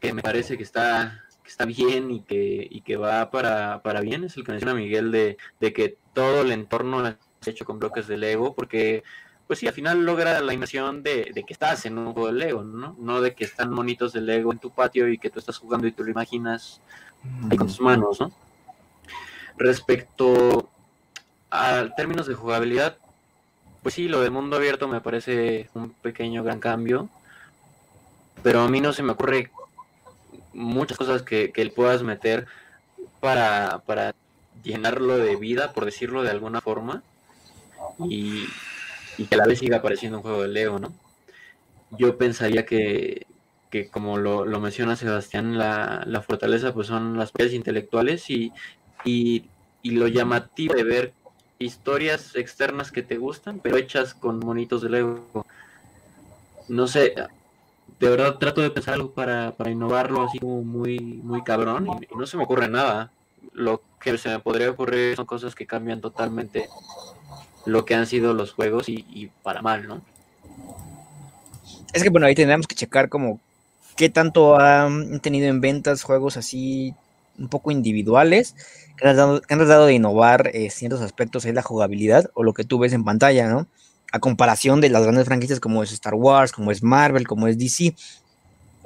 que 0.01 0.13
me 0.13 0.23
parece 0.23 0.57
que 0.57 0.63
está 0.63 1.25
está 1.49 1.65
bien 1.65 2.11
y 2.11 2.21
que, 2.21 2.69
y 2.71 2.83
que 2.83 2.97
va 2.97 3.31
para, 3.31 3.83
para 3.83 4.01
bien 4.01 4.23
es 4.25 4.37
el 4.37 4.45
que 4.45 4.53
menciona 4.53 4.75
Miguel 4.75 5.11
de, 5.11 5.39
de 5.61 5.73
que 5.73 5.97
todo 6.13 6.43
el 6.43 6.53
entorno 6.53 7.07
es 7.09 7.17
hecho 7.47 7.65
con 7.65 7.79
bloques 7.79 8.07
de 8.07 8.19
Lego, 8.19 8.55
porque 8.55 9.03
pues 9.49 9.61
sí, 9.61 9.67
al 9.67 9.73
final 9.73 10.05
logra 10.05 10.43
la 10.43 10.53
inmersión 10.53 11.03
de, 11.03 11.33
de, 11.35 11.43
que 11.43 11.55
estás 11.55 11.87
en 11.87 11.97
un 11.97 12.13
juego 12.13 12.27
de 12.29 12.35
Lego, 12.35 12.63
¿no? 12.63 12.95
No 12.99 13.23
de 13.23 13.35
que 13.35 13.45
están 13.45 13.71
monitos 13.71 14.13
de 14.13 14.21
Lego 14.21 14.53
en 14.53 14.59
tu 14.59 14.71
patio 14.71 15.09
y 15.09 15.17
que 15.17 15.31
tú 15.31 15.39
estás 15.39 15.57
jugando 15.57 15.87
y 15.87 15.93
tú 15.93 16.05
lo 16.05 16.11
imaginas 16.11 16.83
ahí 17.51 17.57
con 17.57 17.67
tus 17.67 17.81
manos, 17.81 18.21
¿no? 18.21 18.31
Respecto 19.57 20.69
a 21.51 21.87
términos 21.97 22.27
de 22.27 22.35
jugabilidad, 22.35 22.99
pues 23.83 23.95
sí, 23.95 24.07
lo 24.07 24.21
del 24.21 24.33
mundo 24.33 24.57
abierto 24.57 24.87
me 24.87 25.01
parece 25.01 25.71
un 25.73 25.93
pequeño 25.95 26.45
gran 26.45 26.61
cambio, 26.61 27.09
pero 28.43 28.61
a 28.61 28.69
mí 28.69 28.83
no 28.83 28.93
se 28.93 29.03
me 29.03 29.13
ocurre 29.13 29.51
muchas 30.53 30.99
cosas 30.99 31.23
que, 31.23 31.53
que 31.53 31.67
puedas 31.71 32.03
meter 32.03 32.47
para, 33.21 33.79
para 33.87 34.15
llenarlo 34.63 35.17
de 35.17 35.37
vida, 35.37 35.73
por 35.73 35.87
decirlo 35.87 36.23
de 36.23 36.31
alguna 36.31 36.61
forma, 36.61 37.03
y, 37.99 38.45
y, 39.19 39.25
que 39.27 39.35
a 39.35 39.39
la 39.39 39.47
vez 39.47 39.59
siga 39.59 39.79
apareciendo 39.79 40.19
un 40.19 40.23
juego 40.23 40.43
de 40.43 40.49
Lego, 40.49 40.79
¿no? 40.79 40.93
Yo 41.91 42.17
pensaría 42.17 42.65
que, 42.65 43.27
que 43.71 43.89
como 43.89 44.19
lo, 44.19 44.45
lo, 44.45 44.61
menciona 44.61 44.97
Sebastián, 44.97 45.59
la, 45.59 46.05
la, 46.07 46.23
fortaleza 46.23 46.73
pues 46.73 46.87
son 46.87 47.19
las 47.19 47.33
propiedades 47.33 47.57
intelectuales 47.57 48.31
y, 48.31 48.53
y, 49.05 49.45
y, 49.83 49.91
lo 49.93 50.09
llamativo 50.09 50.75
de 50.75 50.85
ver 50.85 51.13
historias 51.59 52.37
externas 52.37 52.93
que 52.93 53.03
te 53.03 53.17
gustan, 53.17 53.61
pero 53.61 53.77
hechas 53.77 54.15
con 54.15 54.39
monitos 54.39 54.83
de 54.83 54.91
Lego. 54.91 55.47
No 56.69 56.87
sé, 56.87 57.15
de 57.99 58.09
verdad 58.09 58.37
trato 58.37 58.61
de 58.61 58.71
pensar 58.71 58.95
algo 58.95 59.13
para, 59.13 59.53
para 59.57 59.71
innovarlo 59.71 60.23
así 60.23 60.39
como 60.39 60.63
muy, 60.63 60.99
muy 60.99 61.43
cabrón 61.43 61.87
y, 61.87 62.15
y, 62.15 62.17
no 62.17 62.27
se 62.27 62.37
me 62.37 62.45
ocurre 62.45 62.69
nada. 62.69 63.11
Lo 63.53 63.83
que 64.01 64.17
se 64.19 64.29
me 64.29 64.39
podría 64.39 64.71
ocurrir 64.71 65.17
son 65.17 65.27
cosas 65.27 65.55
que 65.55 65.67
cambian 65.67 66.01
totalmente 66.01 66.69
lo 67.67 67.85
que 67.85 67.95
han 67.95 68.07
sido 68.07 68.35
los 68.35 68.53
juegos 68.53 68.89
y, 68.89 69.31
para 69.43 69.63
mal, 69.63 69.87
¿no? 69.87 70.03
Es 71.93 72.03
que 72.03 72.11
bueno, 72.11 72.27
ahí 72.27 72.35
tendríamos 72.35 72.67
que 72.67 72.75
checar 72.75 73.09
como 73.09 73.41
qué 73.97 74.09
tanto 74.09 74.59
han 74.59 75.21
tenido 75.21 75.49
en 75.49 75.61
ventas 75.61 76.03
juegos 76.03 76.37
así 76.37 76.95
un 77.39 77.49
poco 77.49 77.71
individuales 77.71 78.55
que 78.97 79.07
han 79.07 79.15
tratado, 79.15 79.41
que 79.41 79.55
han 79.55 79.61
tratado 79.61 79.87
de 79.87 79.95
innovar 79.95 80.51
eh, 80.55 80.71
ciertos 80.71 81.01
aspectos 81.01 81.45
en 81.45 81.55
la 81.55 81.63
jugabilidad 81.63 82.31
o 82.35 82.43
lo 82.43 82.53
que 82.53 82.65
tú 82.65 82.79
ves 82.79 82.93
en 82.93 83.05
pantalla, 83.05 83.49
¿no? 83.49 83.67
A 84.13 84.21
comparación 84.21 84.81
de 84.81 84.89
las 84.89 85.03
grandes 85.03 85.27
franquicias 85.27 85.61
como 85.61 85.83
es 85.83 85.93
Star 85.93 86.15
Wars, 86.15 86.53
como 86.53 86.71
es 86.71 86.83
Marvel, 86.83 87.27
como 87.27 87.47
es 87.47 87.59
DC. 87.59 87.95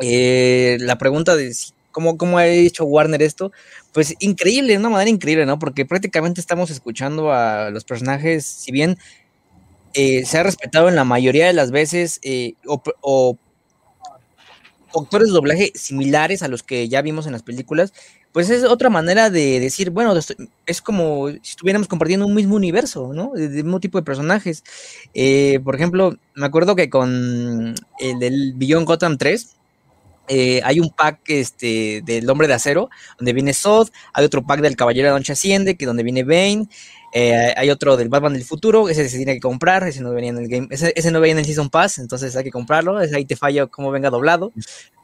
Eh, 0.01 0.79
la 0.81 0.99
pregunta 0.99 1.37
de 1.37 1.55
cómo, 1.93 2.17
cómo 2.17 2.39
ha 2.39 2.47
hecho 2.47 2.85
Warner 2.85 3.23
esto, 3.23 3.53
pues 3.93 4.15
increíble, 4.19 4.73
de 4.73 4.79
una 4.79 4.89
manera 4.89 5.11
increíble, 5.11 5.47
¿no? 5.47 5.59
Porque 5.59 5.87
prácticamente 5.87 6.41
estamos 6.41 6.71
escuchando 6.71 7.33
a 7.33 7.71
los 7.71 7.85
personajes, 7.85 8.45
si 8.45 8.73
bien 8.73 8.99
eh, 9.95 10.25
se 10.25 10.39
ha 10.39 10.43
respetado 10.43 10.89
en 10.89 10.97
la 10.97 11.05
mayoría 11.05 11.47
de 11.47 11.53
las 11.53 11.71
veces 11.71 12.19
eh, 12.23 12.55
o, 12.67 12.83
o, 13.03 13.39
actores 14.95 15.29
de 15.29 15.35
doblaje 15.35 15.73
similares 15.75 16.43
a 16.43 16.49
los 16.49 16.63
que 16.63 16.89
ya 16.89 17.01
vimos 17.03 17.27
en 17.27 17.33
las 17.33 17.43
películas, 17.43 17.93
pues 18.33 18.49
es 18.49 18.65
otra 18.65 18.89
manera 18.89 19.29
de 19.31 19.61
decir, 19.61 19.91
bueno, 19.91 20.15
es 20.67 20.83
como 20.83 21.29
si 21.29 21.51
estuviéramos 21.51 21.89
compartiendo 21.89 22.27
un 22.27 22.35
mismo 22.35 22.57
universo, 22.57 23.13
¿no? 23.13 23.33
De, 23.35 23.49
de 23.49 23.63
mismo 23.63 23.81
tipo 23.81 23.99
de 23.99 24.05
personajes. 24.05 24.65
Eh, 25.13 25.61
por 25.63 25.75
ejemplo, 25.75 26.17
me 26.35 26.47
acuerdo 26.47 26.75
que 26.75 26.89
con 26.89 27.75
el 27.99 28.19
del 28.19 28.55
Beyond 28.55 28.87
Gotham 28.87 29.19
3, 29.19 29.57
eh, 30.29 30.61
hay 30.65 30.81
un 30.81 30.91
pack 30.91 31.21
este, 31.29 32.03
del 32.05 32.29
Hombre 32.31 32.49
de 32.49 32.55
Acero, 32.55 32.91
donde 33.19 33.33
viene 33.33 33.53
Sod, 33.53 33.89
hay 34.13 34.25
otro 34.25 34.45
pack 34.45 34.61
del 34.61 34.77
Caballero 34.77 35.09
de 35.09 35.15
Noche 35.15 35.33
Asciende, 35.33 35.77
que 35.77 35.87
donde 35.87 36.03
viene 36.03 36.25
Bane, 36.25 36.69
eh, 37.13 37.53
hay 37.57 37.69
otro 37.71 37.97
del 37.97 38.09
Batman 38.09 38.33
del 38.33 38.45
futuro, 38.45 38.89
ese 38.89 39.09
se 39.09 39.17
tiene 39.17 39.35
que 39.35 39.41
comprar, 39.41 39.87
ese 39.87 40.01
no 40.01 40.13
venía 40.13 40.31
en 40.31 40.39
el 40.39 40.49
game, 40.49 40.69
ese, 40.71 41.11
no 41.11 41.21
venía 41.21 41.33
en 41.33 41.39
el 41.41 41.45
Season 41.45 41.69
Pass, 41.69 41.99
entonces 41.99 42.35
hay 42.37 42.45
que 42.45 42.51
comprarlo, 42.51 42.97
ahí 42.97 43.25
te 43.25 43.37
falla 43.37 43.67
como 43.67 43.91
venga 43.91 44.11
doblado. 44.11 44.53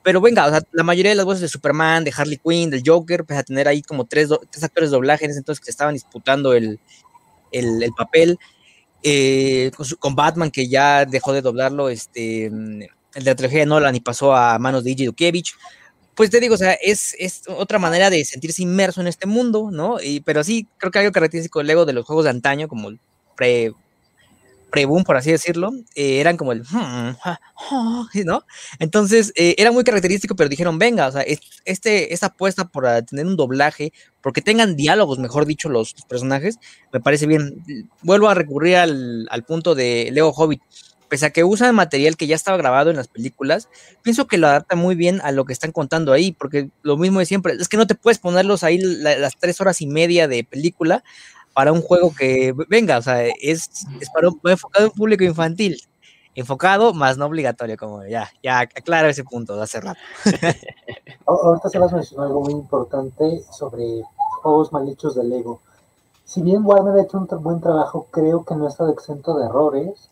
Pero 0.04 0.20
venga, 0.20 0.62
la 0.72 0.82
mayoría 0.84 1.10
de 1.10 1.16
las 1.16 1.26
voces 1.26 1.42
de 1.42 1.48
Superman, 1.48 2.04
de 2.04 2.12
Harley 2.16 2.38
Quinn, 2.38 2.70
del 2.70 2.82
Joker, 2.86 3.24
pues 3.24 3.38
a 3.38 3.42
tener 3.42 3.68
ahí 3.68 3.82
como 3.82 4.06
tres, 4.06 4.30
tres 4.50 4.64
actores 4.64 4.90
de 4.90 4.96
doblaje 4.96 5.24
en 5.24 5.32
ese 5.32 5.40
entonces 5.40 5.62
que 5.62 5.70
estaban 5.70 5.94
disputando 5.94 6.54
el, 6.54 6.80
el, 7.52 7.82
el 7.82 7.92
papel. 7.92 8.38
Eh, 9.02 9.70
con, 9.76 9.86
con, 9.98 10.14
Batman, 10.16 10.50
que 10.50 10.68
ya 10.68 11.04
dejó 11.04 11.32
de 11.32 11.42
doblarlo, 11.42 11.88
este, 11.88 12.50
el 13.14 13.24
de 13.24 13.30
la 13.30 13.34
trilogía 13.36 13.60
de 13.60 13.66
Nolan 13.66 13.94
y 13.96 14.00
pasó 14.00 14.34
a 14.34 14.58
manos 14.58 14.84
de 14.84 14.90
Iji 14.92 15.06
Dukievich. 15.06 15.54
Pues 16.14 16.30
te 16.30 16.40
digo, 16.40 16.54
o 16.54 16.58
sea, 16.58 16.72
es, 16.72 17.14
es, 17.18 17.42
otra 17.46 17.78
manera 17.78 18.10
de 18.10 18.24
sentirse 18.24 18.62
inmerso 18.62 19.00
en 19.00 19.06
este 19.06 19.26
mundo, 19.26 19.70
¿no? 19.70 20.00
Y, 20.02 20.20
pero 20.20 20.42
sí, 20.42 20.66
creo 20.76 20.90
que 20.90 20.98
algo 20.98 21.12
característico 21.12 21.60
del 21.60 21.68
Lego 21.68 21.84
de 21.86 21.92
los 21.92 22.04
juegos 22.04 22.24
de 22.24 22.30
antaño, 22.30 22.66
como 22.66 22.88
el 22.88 22.98
pre, 23.36 23.72
pre-boom, 24.70 25.04
por 25.04 25.16
así 25.16 25.30
decirlo, 25.30 25.70
eh, 25.94 26.20
eran 26.20 26.36
como 26.36 26.52
el, 26.52 26.64
¿no? 28.24 28.44
Entonces, 28.80 29.32
eh, 29.36 29.54
era 29.58 29.70
muy 29.72 29.84
característico, 29.84 30.34
pero 30.34 30.48
dijeron, 30.48 30.78
venga, 30.78 31.06
o 31.06 31.12
sea, 31.12 31.24
este, 31.64 32.12
esta 32.12 32.26
apuesta 32.26 32.66
por 32.66 32.84
tener 33.02 33.24
un 33.24 33.36
doblaje, 33.36 33.92
porque 34.20 34.42
tengan 34.42 34.74
diálogos, 34.76 35.18
mejor 35.18 35.46
dicho, 35.46 35.68
los, 35.68 35.94
personajes, 36.08 36.58
me 36.92 37.00
parece 37.00 37.26
bien. 37.26 37.62
Vuelvo 38.02 38.28
a 38.28 38.34
recurrir 38.34 38.76
al, 38.76 39.28
al 39.30 39.44
punto 39.44 39.74
de 39.74 40.10
Lego 40.12 40.32
Hobbit 40.32 40.62
pese 41.08 41.26
a 41.26 41.30
que 41.30 41.44
usan 41.44 41.74
material 41.74 42.16
que 42.16 42.26
ya 42.26 42.36
estaba 42.36 42.56
grabado 42.56 42.90
en 42.90 42.96
las 42.96 43.08
películas, 43.08 43.68
pienso 44.02 44.26
que 44.26 44.38
lo 44.38 44.46
adapta 44.46 44.76
muy 44.76 44.94
bien 44.94 45.20
a 45.22 45.32
lo 45.32 45.44
que 45.44 45.52
están 45.52 45.72
contando 45.72 46.12
ahí, 46.12 46.32
porque 46.32 46.70
lo 46.82 46.96
mismo 46.96 47.20
de 47.20 47.26
siempre, 47.26 47.54
es 47.54 47.68
que 47.68 47.76
no 47.76 47.86
te 47.86 47.94
puedes 47.94 48.18
ponerlos 48.18 48.62
ahí 48.64 48.78
la, 48.78 49.16
las 49.18 49.36
tres 49.36 49.60
horas 49.60 49.80
y 49.80 49.86
media 49.86 50.28
de 50.28 50.44
película 50.44 51.02
para 51.54 51.72
un 51.72 51.82
juego 51.82 52.14
que, 52.16 52.54
venga, 52.68 52.98
o 52.98 53.02
sea, 53.02 53.26
es, 53.26 53.70
es 54.00 54.10
para 54.10 54.28
un, 54.28 54.40
enfocado 54.44 54.86
en 54.86 54.92
público 54.92 55.24
infantil. 55.24 55.80
enfocado, 56.34 56.94
más 56.94 57.18
no 57.18 57.26
obligatorio, 57.26 57.76
como 57.76 58.06
ya, 58.06 58.30
ya 58.42 58.60
aclaro 58.60 59.08
ese 59.08 59.24
punto 59.24 59.56
de 59.56 59.62
hace 59.62 59.80
rato. 59.80 59.98
Ahorita 61.26 61.68
se 61.68 61.78
vas 61.78 61.92
a 61.92 61.96
mencionar 61.96 62.28
algo 62.28 62.42
muy 62.42 62.52
importante 62.52 63.42
sobre 63.50 64.02
juegos 64.42 64.72
mal 64.72 64.88
hechos 64.88 65.16
de 65.16 65.24
Lego. 65.24 65.60
Si 66.24 66.42
bien 66.42 66.64
Warner 66.64 66.94
ha 66.94 67.02
hecho 67.02 67.18
un 67.18 67.42
buen 67.42 67.60
trabajo, 67.60 68.06
creo 68.10 68.44
que 68.44 68.54
no 68.54 68.68
estado 68.68 68.92
exento 68.92 69.36
de 69.38 69.46
errores. 69.46 70.10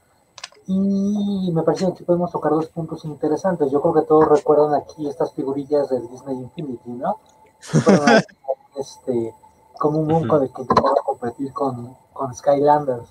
Y 0.68 1.52
me 1.52 1.62
parece 1.62 1.86
que 1.86 1.92
aquí 1.92 2.04
podemos 2.04 2.32
tocar 2.32 2.50
dos 2.50 2.66
puntos 2.66 3.04
interesantes. 3.04 3.70
Yo 3.70 3.80
creo 3.80 3.94
que 3.94 4.02
todos 4.02 4.28
recuerdan 4.28 4.74
aquí 4.74 5.08
estas 5.08 5.32
figurillas 5.32 5.88
del 5.88 6.08
Disney 6.08 6.36
Infinity, 6.38 6.90
¿no? 6.90 7.18
este, 8.76 9.34
como 9.78 10.00
un 10.00 10.08
mundo 10.08 10.40
de 10.40 10.48
que 10.48 10.62
intentaba 10.62 10.96
competir 11.04 11.52
con, 11.52 11.96
con 12.12 12.34
Skylanders. 12.34 13.08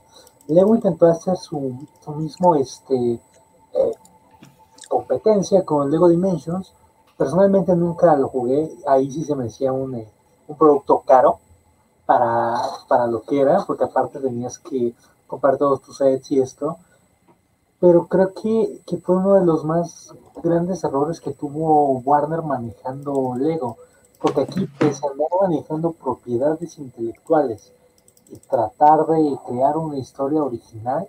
Lego 0.47 0.75
intentó 0.75 1.07
hacer 1.07 1.37
su, 1.37 1.87
su 2.01 2.11
mismo 2.11 2.55
este, 2.55 3.13
eh, 3.73 3.91
competencia 4.89 5.63
con 5.63 5.89
Lego 5.89 6.09
Dimensions. 6.09 6.73
Personalmente 7.17 7.73
nunca 7.73 8.17
lo 8.17 8.27
jugué, 8.27 8.75
ahí 8.85 9.09
sí 9.09 9.23
se 9.23 9.33
me 9.33 9.45
decía 9.45 9.71
un, 9.71 9.95
eh, 9.95 10.11
un 10.49 10.57
producto 10.57 11.03
caro 11.05 11.39
para, 12.05 12.61
para 12.89 13.07
lo 13.07 13.21
que 13.21 13.39
era, 13.39 13.63
porque 13.65 13.85
aparte 13.85 14.19
tenías 14.19 14.59
que 14.59 14.93
comprar 15.25 15.57
todos 15.57 15.81
tus 15.81 15.97
sets 15.97 16.31
y 16.31 16.41
esto 16.41 16.77
pero 17.79 18.07
creo 18.07 18.33
que, 18.33 18.81
que, 18.85 18.97
fue 18.97 19.17
uno 19.17 19.35
de 19.35 19.45
los 19.45 19.65
más 19.65 20.13
grandes 20.41 20.83
errores 20.83 21.19
que 21.19 21.31
tuvo 21.31 21.99
Warner 21.99 22.41
manejando 22.41 23.35
Lego, 23.37 23.77
porque 24.21 24.41
aquí 24.41 24.67
pese 24.79 25.05
a 25.05 25.11
andar 25.11 25.27
manejando 25.41 25.91
propiedades 25.91 26.77
intelectuales 26.77 27.73
y 28.29 28.37
tratar 28.37 29.05
de 29.07 29.37
crear 29.45 29.77
una 29.77 29.97
historia 29.97 30.41
original, 30.41 31.07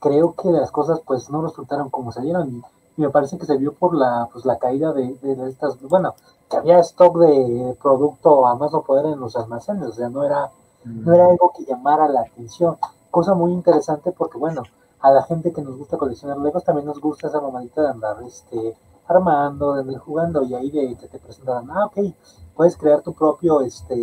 creo 0.00 0.34
que 0.34 0.50
las 0.50 0.70
cosas 0.70 1.00
pues 1.06 1.30
no 1.30 1.42
resultaron 1.42 1.90
como 1.90 2.12
salieron 2.12 2.48
y, 2.50 2.62
me 3.00 3.08
parece 3.08 3.38
que 3.38 3.46
se 3.46 3.56
vio 3.56 3.72
por 3.72 3.94
la 3.94 4.28
pues 4.30 4.44
la 4.44 4.58
caída 4.58 4.92
de, 4.92 5.14
de, 5.14 5.48
estas, 5.48 5.80
bueno, 5.80 6.14
que 6.50 6.58
había 6.58 6.78
stock 6.80 7.16
de 7.18 7.76
producto 7.80 8.46
a 8.46 8.54
más 8.54 8.70
no 8.70 8.82
poder 8.82 9.06
en 9.06 9.18
los 9.18 9.34
almacenes, 9.34 9.88
o 9.88 9.92
sea, 9.92 10.10
no 10.10 10.24
era, 10.24 10.50
no 10.84 11.14
era 11.14 11.26
algo 11.26 11.52
que 11.56 11.64
llamara 11.64 12.06
la 12.08 12.20
atención, 12.20 12.76
cosa 13.10 13.34
muy 13.34 13.52
interesante 13.52 14.12
porque 14.12 14.36
bueno, 14.36 14.62
a 15.02 15.10
la 15.10 15.22
gente 15.24 15.52
que 15.52 15.62
nos 15.62 15.76
gusta 15.76 15.98
coleccionar 15.98 16.38
Legos 16.38 16.64
también 16.64 16.86
nos 16.86 17.00
gusta 17.00 17.26
esa 17.26 17.40
mamadita 17.40 17.82
de 17.82 17.88
andar 17.88 18.16
este, 18.24 18.76
armando, 19.08 19.74
de 19.74 19.80
andar 19.80 19.98
jugando 19.98 20.44
y 20.44 20.54
ahí 20.54 20.70
de 20.70 20.96
que 20.96 21.08
te 21.08 21.18
presentan, 21.18 21.68
ah, 21.70 21.86
ok, 21.86 22.14
puedes 22.54 22.76
crear 22.76 23.02
tu 23.02 23.12
propio, 23.12 23.62
este, 23.62 24.02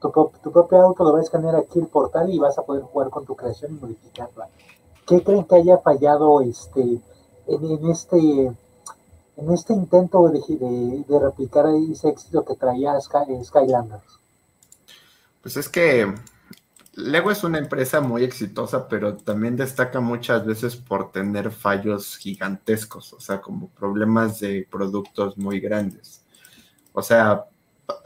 tu, 0.00 0.10
tu 0.42 0.52
propio 0.52 0.82
auto, 0.82 1.02
lo 1.02 1.12
vas 1.12 1.20
a 1.20 1.24
escanear 1.24 1.56
aquí 1.56 1.78
el 1.78 1.86
portal 1.86 2.30
y 2.30 2.38
vas 2.38 2.58
a 2.58 2.62
poder 2.62 2.82
jugar 2.82 3.08
con 3.08 3.24
tu 3.24 3.34
creación 3.34 3.72
y 3.72 3.80
modificarla. 3.80 4.48
¿Qué 5.06 5.22
creen 5.22 5.44
que 5.44 5.56
haya 5.56 5.78
fallado 5.78 6.40
este, 6.42 7.00
en, 7.46 7.90
este 7.90 8.52
en 9.36 9.50
este 9.50 9.72
intento 9.72 10.28
de, 10.28 11.04
de, 11.08 11.18
replicar 11.18 11.66
ese 11.66 12.08
éxito 12.08 12.44
que 12.44 12.54
traía 12.54 13.00
Sky, 13.00 13.44
Skylanders? 13.44 14.20
Pues 15.42 15.56
es 15.56 15.68
que 15.68 16.14
Lego 16.96 17.30
es 17.30 17.42
una 17.42 17.58
empresa 17.58 18.00
muy 18.00 18.22
exitosa, 18.22 18.88
pero 18.88 19.16
también 19.16 19.56
destaca 19.56 20.00
muchas 20.00 20.46
veces 20.46 20.76
por 20.76 21.10
tener 21.10 21.50
fallos 21.50 22.16
gigantescos, 22.16 23.12
o 23.12 23.20
sea, 23.20 23.40
como 23.40 23.68
problemas 23.70 24.38
de 24.40 24.66
productos 24.70 25.36
muy 25.36 25.58
grandes. 25.58 26.24
O 26.92 27.02
sea, 27.02 27.46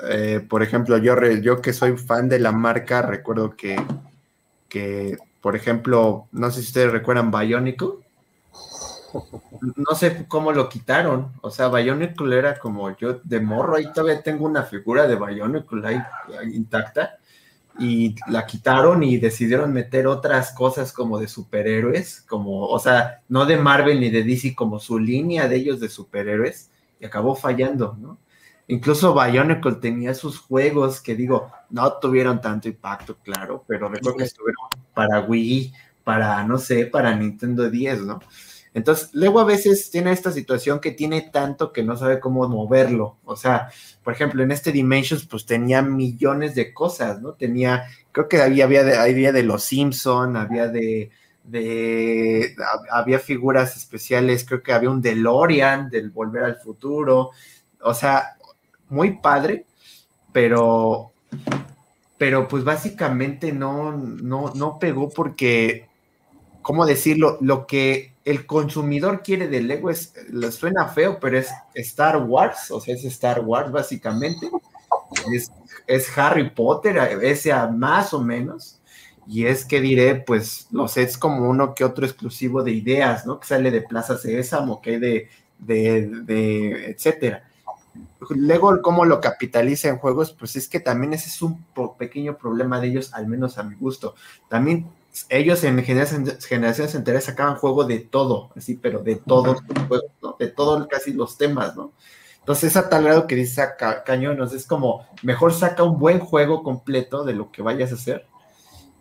eh, 0.08 0.44
por 0.48 0.62
ejemplo, 0.62 0.96
yo, 0.96 1.60
que 1.60 1.72
soy 1.72 1.98
fan 1.98 2.28
de 2.28 2.38
la 2.38 2.52
marca, 2.52 3.02
recuerdo 3.02 3.56
que, 3.56 3.76
que, 4.68 5.18
por 5.42 5.54
ejemplo, 5.54 6.26
no 6.32 6.50
sé 6.50 6.62
si 6.62 6.68
ustedes 6.68 6.92
recuerdan 6.92 7.30
Bionicle. 7.30 8.06
No 9.76 9.94
sé 9.94 10.26
cómo 10.28 10.52
lo 10.52 10.68
quitaron. 10.68 11.32
O 11.42 11.50
sea, 11.50 11.68
Bionicle 11.68 12.38
era 12.38 12.58
como 12.58 12.94
yo 12.96 13.20
de 13.24 13.40
morro, 13.40 13.76
ahí 13.76 13.92
todavía 13.92 14.22
tengo 14.22 14.46
una 14.46 14.62
figura 14.62 15.06
de 15.06 15.16
Bionicle 15.16 15.86
ahí 15.86 16.02
intacta 16.54 17.18
y 17.78 18.16
la 18.26 18.46
quitaron 18.46 19.02
y 19.02 19.18
decidieron 19.18 19.72
meter 19.72 20.06
otras 20.06 20.52
cosas 20.52 20.92
como 20.92 21.18
de 21.18 21.28
superhéroes, 21.28 22.22
como, 22.28 22.66
o 22.66 22.78
sea, 22.78 23.22
no 23.28 23.46
de 23.46 23.56
Marvel 23.56 24.00
ni 24.00 24.10
de 24.10 24.24
DC, 24.24 24.54
como 24.54 24.80
su 24.80 24.98
línea 24.98 25.48
de 25.48 25.56
ellos 25.56 25.80
de 25.80 25.88
superhéroes, 25.88 26.70
y 27.00 27.06
acabó 27.06 27.34
fallando, 27.36 27.96
¿no? 28.00 28.18
Incluso 28.66 29.14
Bionicle 29.14 29.76
tenía 29.76 30.12
sus 30.12 30.38
juegos 30.38 31.00
que 31.00 31.14
digo, 31.14 31.50
no 31.70 31.90
tuvieron 31.94 32.40
tanto 32.40 32.68
impacto, 32.68 33.16
claro, 33.22 33.64
pero 33.66 33.88
recuerdo 33.88 34.18
que 34.18 34.24
estuvieron 34.24 34.66
para 34.92 35.20
Wii, 35.20 35.72
para, 36.04 36.42
no 36.44 36.58
sé, 36.58 36.86
para 36.86 37.14
Nintendo 37.14 37.70
10, 37.70 38.02
¿no? 38.02 38.20
Entonces, 38.74 39.10
luego 39.12 39.40
a 39.40 39.44
veces 39.44 39.90
tiene 39.90 40.12
esta 40.12 40.30
situación 40.30 40.80
que 40.80 40.92
tiene 40.92 41.22
tanto 41.22 41.72
que 41.72 41.82
no 41.82 41.96
sabe 41.96 42.20
cómo 42.20 42.48
moverlo. 42.48 43.16
O 43.24 43.36
sea, 43.36 43.70
por 44.04 44.12
ejemplo, 44.12 44.42
en 44.42 44.52
este 44.52 44.72
Dimensions, 44.72 45.26
pues 45.26 45.46
tenía 45.46 45.82
millones 45.82 46.54
de 46.54 46.72
cosas, 46.72 47.20
¿no? 47.20 47.32
Tenía, 47.32 47.84
creo 48.12 48.28
que 48.28 48.40
había, 48.40 48.64
había, 48.64 48.84
de, 48.84 48.96
había 48.96 49.32
de 49.32 49.42
los 49.42 49.64
Simpson, 49.64 50.36
había 50.36 50.68
de, 50.68 51.10
de, 51.44 52.54
había 52.90 53.18
figuras 53.18 53.76
especiales, 53.76 54.44
creo 54.44 54.62
que 54.62 54.72
había 54.72 54.90
un 54.90 55.02
DeLorean 55.02 55.90
del 55.90 56.10
Volver 56.10 56.44
al 56.44 56.56
Futuro. 56.56 57.30
O 57.80 57.94
sea, 57.94 58.36
muy 58.88 59.18
padre, 59.18 59.66
pero, 60.32 61.12
pero 62.16 62.48
pues 62.48 62.64
básicamente 62.64 63.52
no, 63.52 63.92
no, 63.92 64.52
no 64.54 64.78
pegó 64.78 65.08
porque, 65.08 65.87
¿cómo 66.68 66.84
decirlo? 66.84 67.38
Lo 67.40 67.66
que 67.66 68.12
el 68.26 68.44
consumidor 68.44 69.22
quiere 69.22 69.48
de 69.48 69.62
Lego 69.62 69.88
es, 69.88 70.12
suena 70.50 70.86
feo, 70.88 71.18
pero 71.18 71.38
es 71.38 71.48
Star 71.72 72.18
Wars, 72.18 72.70
o 72.70 72.78
sea, 72.78 72.94
es 72.94 73.06
Star 73.06 73.40
Wars 73.40 73.72
básicamente. 73.72 74.50
Es, 75.34 75.50
es 75.86 76.18
Harry 76.18 76.50
Potter, 76.50 76.98
ese 77.22 77.54
más 77.68 78.12
o 78.12 78.20
menos. 78.20 78.82
Y 79.26 79.46
es 79.46 79.64
que 79.64 79.80
diré, 79.80 80.16
pues, 80.16 80.66
no 80.70 80.88
sé, 80.88 81.04
es 81.04 81.16
como 81.16 81.48
uno 81.48 81.74
que 81.74 81.84
otro 81.84 82.04
exclusivo 82.04 82.62
de 82.62 82.72
ideas, 82.72 83.24
¿no? 83.24 83.40
Que 83.40 83.46
sale 83.46 83.70
de 83.70 83.80
Plaza 83.80 84.18
Sésamo, 84.18 84.82
que 84.82 84.98
de, 84.98 85.30
de, 85.58 86.06
de 86.06 86.90
etcétera. 86.90 87.48
Lego, 88.36 88.82
cómo 88.82 89.06
lo 89.06 89.22
capitaliza 89.22 89.88
en 89.88 89.96
juegos, 89.96 90.32
pues 90.38 90.54
es 90.54 90.68
que 90.68 90.80
también 90.80 91.14
ese 91.14 91.30
es 91.30 91.40
un 91.40 91.64
pequeño 91.96 92.36
problema 92.36 92.78
de 92.78 92.88
ellos, 92.88 93.14
al 93.14 93.26
menos 93.26 93.56
a 93.56 93.62
mi 93.62 93.74
gusto. 93.74 94.16
También 94.50 94.86
ellos 95.28 95.64
en 95.64 95.82
generaciones, 95.82 96.44
generaciones 96.44 96.94
enteras 96.94 97.24
sacaban 97.24 97.56
juego 97.56 97.84
de 97.84 98.00
todo, 98.00 98.50
así, 98.56 98.74
pero 98.74 99.00
de 99.00 99.16
todos 99.16 99.58
De 100.38 100.48
todos 100.48 100.86
casi 100.86 101.12
los 101.12 101.36
temas, 101.36 101.76
¿no? 101.76 101.92
Entonces, 102.38 102.70
es 102.70 102.76
a 102.76 102.88
tal 102.88 103.04
grado 103.04 103.26
que 103.26 103.34
dice 103.34 103.62
Cañonos, 104.06 104.54
es 104.54 104.66
como, 104.66 105.06
mejor 105.22 105.52
saca 105.52 105.82
un 105.82 105.98
buen 105.98 106.18
juego 106.18 106.62
completo 106.62 107.24
de 107.24 107.34
lo 107.34 107.52
que 107.52 107.60
vayas 107.60 107.90
a 107.92 107.94
hacer 107.96 108.26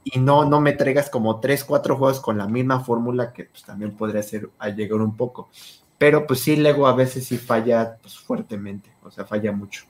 y 0.03 0.19
no, 0.19 0.45
no 0.45 0.61
me 0.61 0.73
traigas 0.73 1.09
como 1.09 1.39
tres, 1.39 1.63
cuatro 1.63 1.97
juegos 1.97 2.19
con 2.19 2.37
la 2.37 2.47
misma 2.47 2.81
fórmula 2.81 3.33
que 3.33 3.45
pues 3.45 3.63
también 3.63 3.95
podría 3.95 4.23
ser 4.23 4.49
a 4.59 4.69
llegar 4.69 5.01
un 5.01 5.15
poco. 5.15 5.49
Pero 5.97 6.27
pues 6.27 6.41
sí, 6.41 6.55
Lego 6.55 6.87
a 6.87 6.95
veces 6.95 7.25
sí 7.25 7.37
falla 7.37 7.97
pues, 8.01 8.17
fuertemente, 8.17 8.89
o 9.03 9.11
sea, 9.11 9.25
falla 9.25 9.51
mucho. 9.51 9.83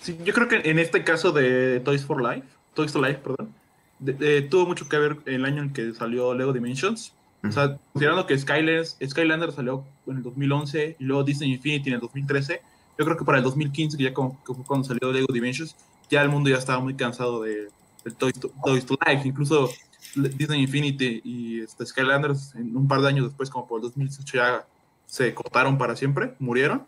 Sí, 0.00 0.18
yo 0.24 0.32
creo 0.34 0.48
que 0.48 0.68
en 0.68 0.78
este 0.78 1.02
caso 1.02 1.32
de 1.32 1.80
Toys 1.80 2.04
for 2.04 2.22
Life, 2.22 2.46
Toys 2.74 2.92
for 2.92 3.06
Life, 3.06 3.20
perdón, 3.22 3.52
tuvo 4.50 4.66
mucho 4.66 4.88
que 4.88 4.98
ver 4.98 5.18
el 5.26 5.44
año 5.44 5.62
en 5.62 5.72
que 5.72 5.94
salió 5.94 6.34
Lego 6.34 6.52
Dimensions. 6.52 7.12
O 7.42 7.52
sea, 7.52 7.78
considerando 7.92 8.26
que 8.26 8.36
Skylanders, 8.36 8.96
Skylander 9.06 9.52
salió 9.52 9.84
en 10.06 10.16
el 10.16 10.22
2011 10.22 10.96
y 10.98 11.04
luego 11.04 11.22
Disney 11.22 11.52
Infinity 11.52 11.90
en 11.90 11.94
el 11.94 12.00
2013, 12.00 12.60
yo 12.98 13.04
creo 13.04 13.16
que 13.16 13.24
para 13.24 13.38
el 13.38 13.44
2015, 13.44 13.96
que 13.96 14.04
ya 14.04 14.14
como, 14.14 14.40
fue 14.44 14.64
cuando 14.64 14.88
salió 14.88 15.12
Lego 15.12 15.32
Dimensions, 15.32 15.76
ya 16.10 16.22
el 16.22 16.28
mundo 16.28 16.50
ya 16.50 16.56
estaba 16.56 16.80
muy 16.80 16.94
cansado 16.94 17.42
de, 17.42 17.68
Toys, 18.18 18.38
to, 18.38 18.98
Life. 19.06 19.28
Incluso 19.28 19.70
Disney 20.14 20.62
Infinity 20.62 21.20
y 21.24 21.60
este, 21.60 21.84
Skylanders 21.84 22.54
en 22.54 22.76
un 22.76 22.88
par 22.88 23.00
de 23.00 23.08
años 23.08 23.26
después, 23.26 23.50
como 23.50 23.66
por 23.66 23.78
el 23.78 23.82
2018, 23.82 24.36
ya 24.36 24.66
se 25.06 25.34
cortaron 25.34 25.78
para 25.78 25.96
siempre, 25.96 26.34
murieron. 26.38 26.86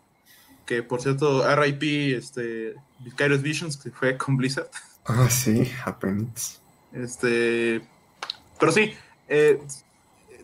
Que 0.65 0.83
por 0.83 1.01
cierto, 1.01 1.43
RIP, 1.55 2.15
este, 2.15 2.75
Vicarious 2.99 3.41
Visions, 3.41 3.77
que 3.77 3.91
fue 3.91 4.17
con 4.17 4.37
Blizzard. 4.37 4.69
Ah, 5.05 5.29
sí, 5.29 5.69
apenas. 5.85 6.61
Este, 6.93 7.81
pero 8.59 8.71
sí, 8.71 8.93
eh, 9.27 9.61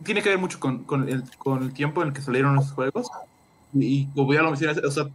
tiene 0.04 0.22
que 0.22 0.28
ver 0.28 0.38
mucho 0.38 0.60
con, 0.60 0.84
con, 0.84 1.08
el, 1.08 1.24
con, 1.38 1.62
el, 1.62 1.72
tiempo 1.72 2.02
en 2.02 2.08
el 2.08 2.14
que 2.14 2.22
salieron 2.22 2.54
los 2.54 2.72
juegos. 2.72 3.08
Y, 3.74 4.06
como 4.08 4.32
ya 4.32 4.42
lo 4.42 4.50
mencioné, 4.50 4.80
o 4.86 4.90
sea, 4.90 5.08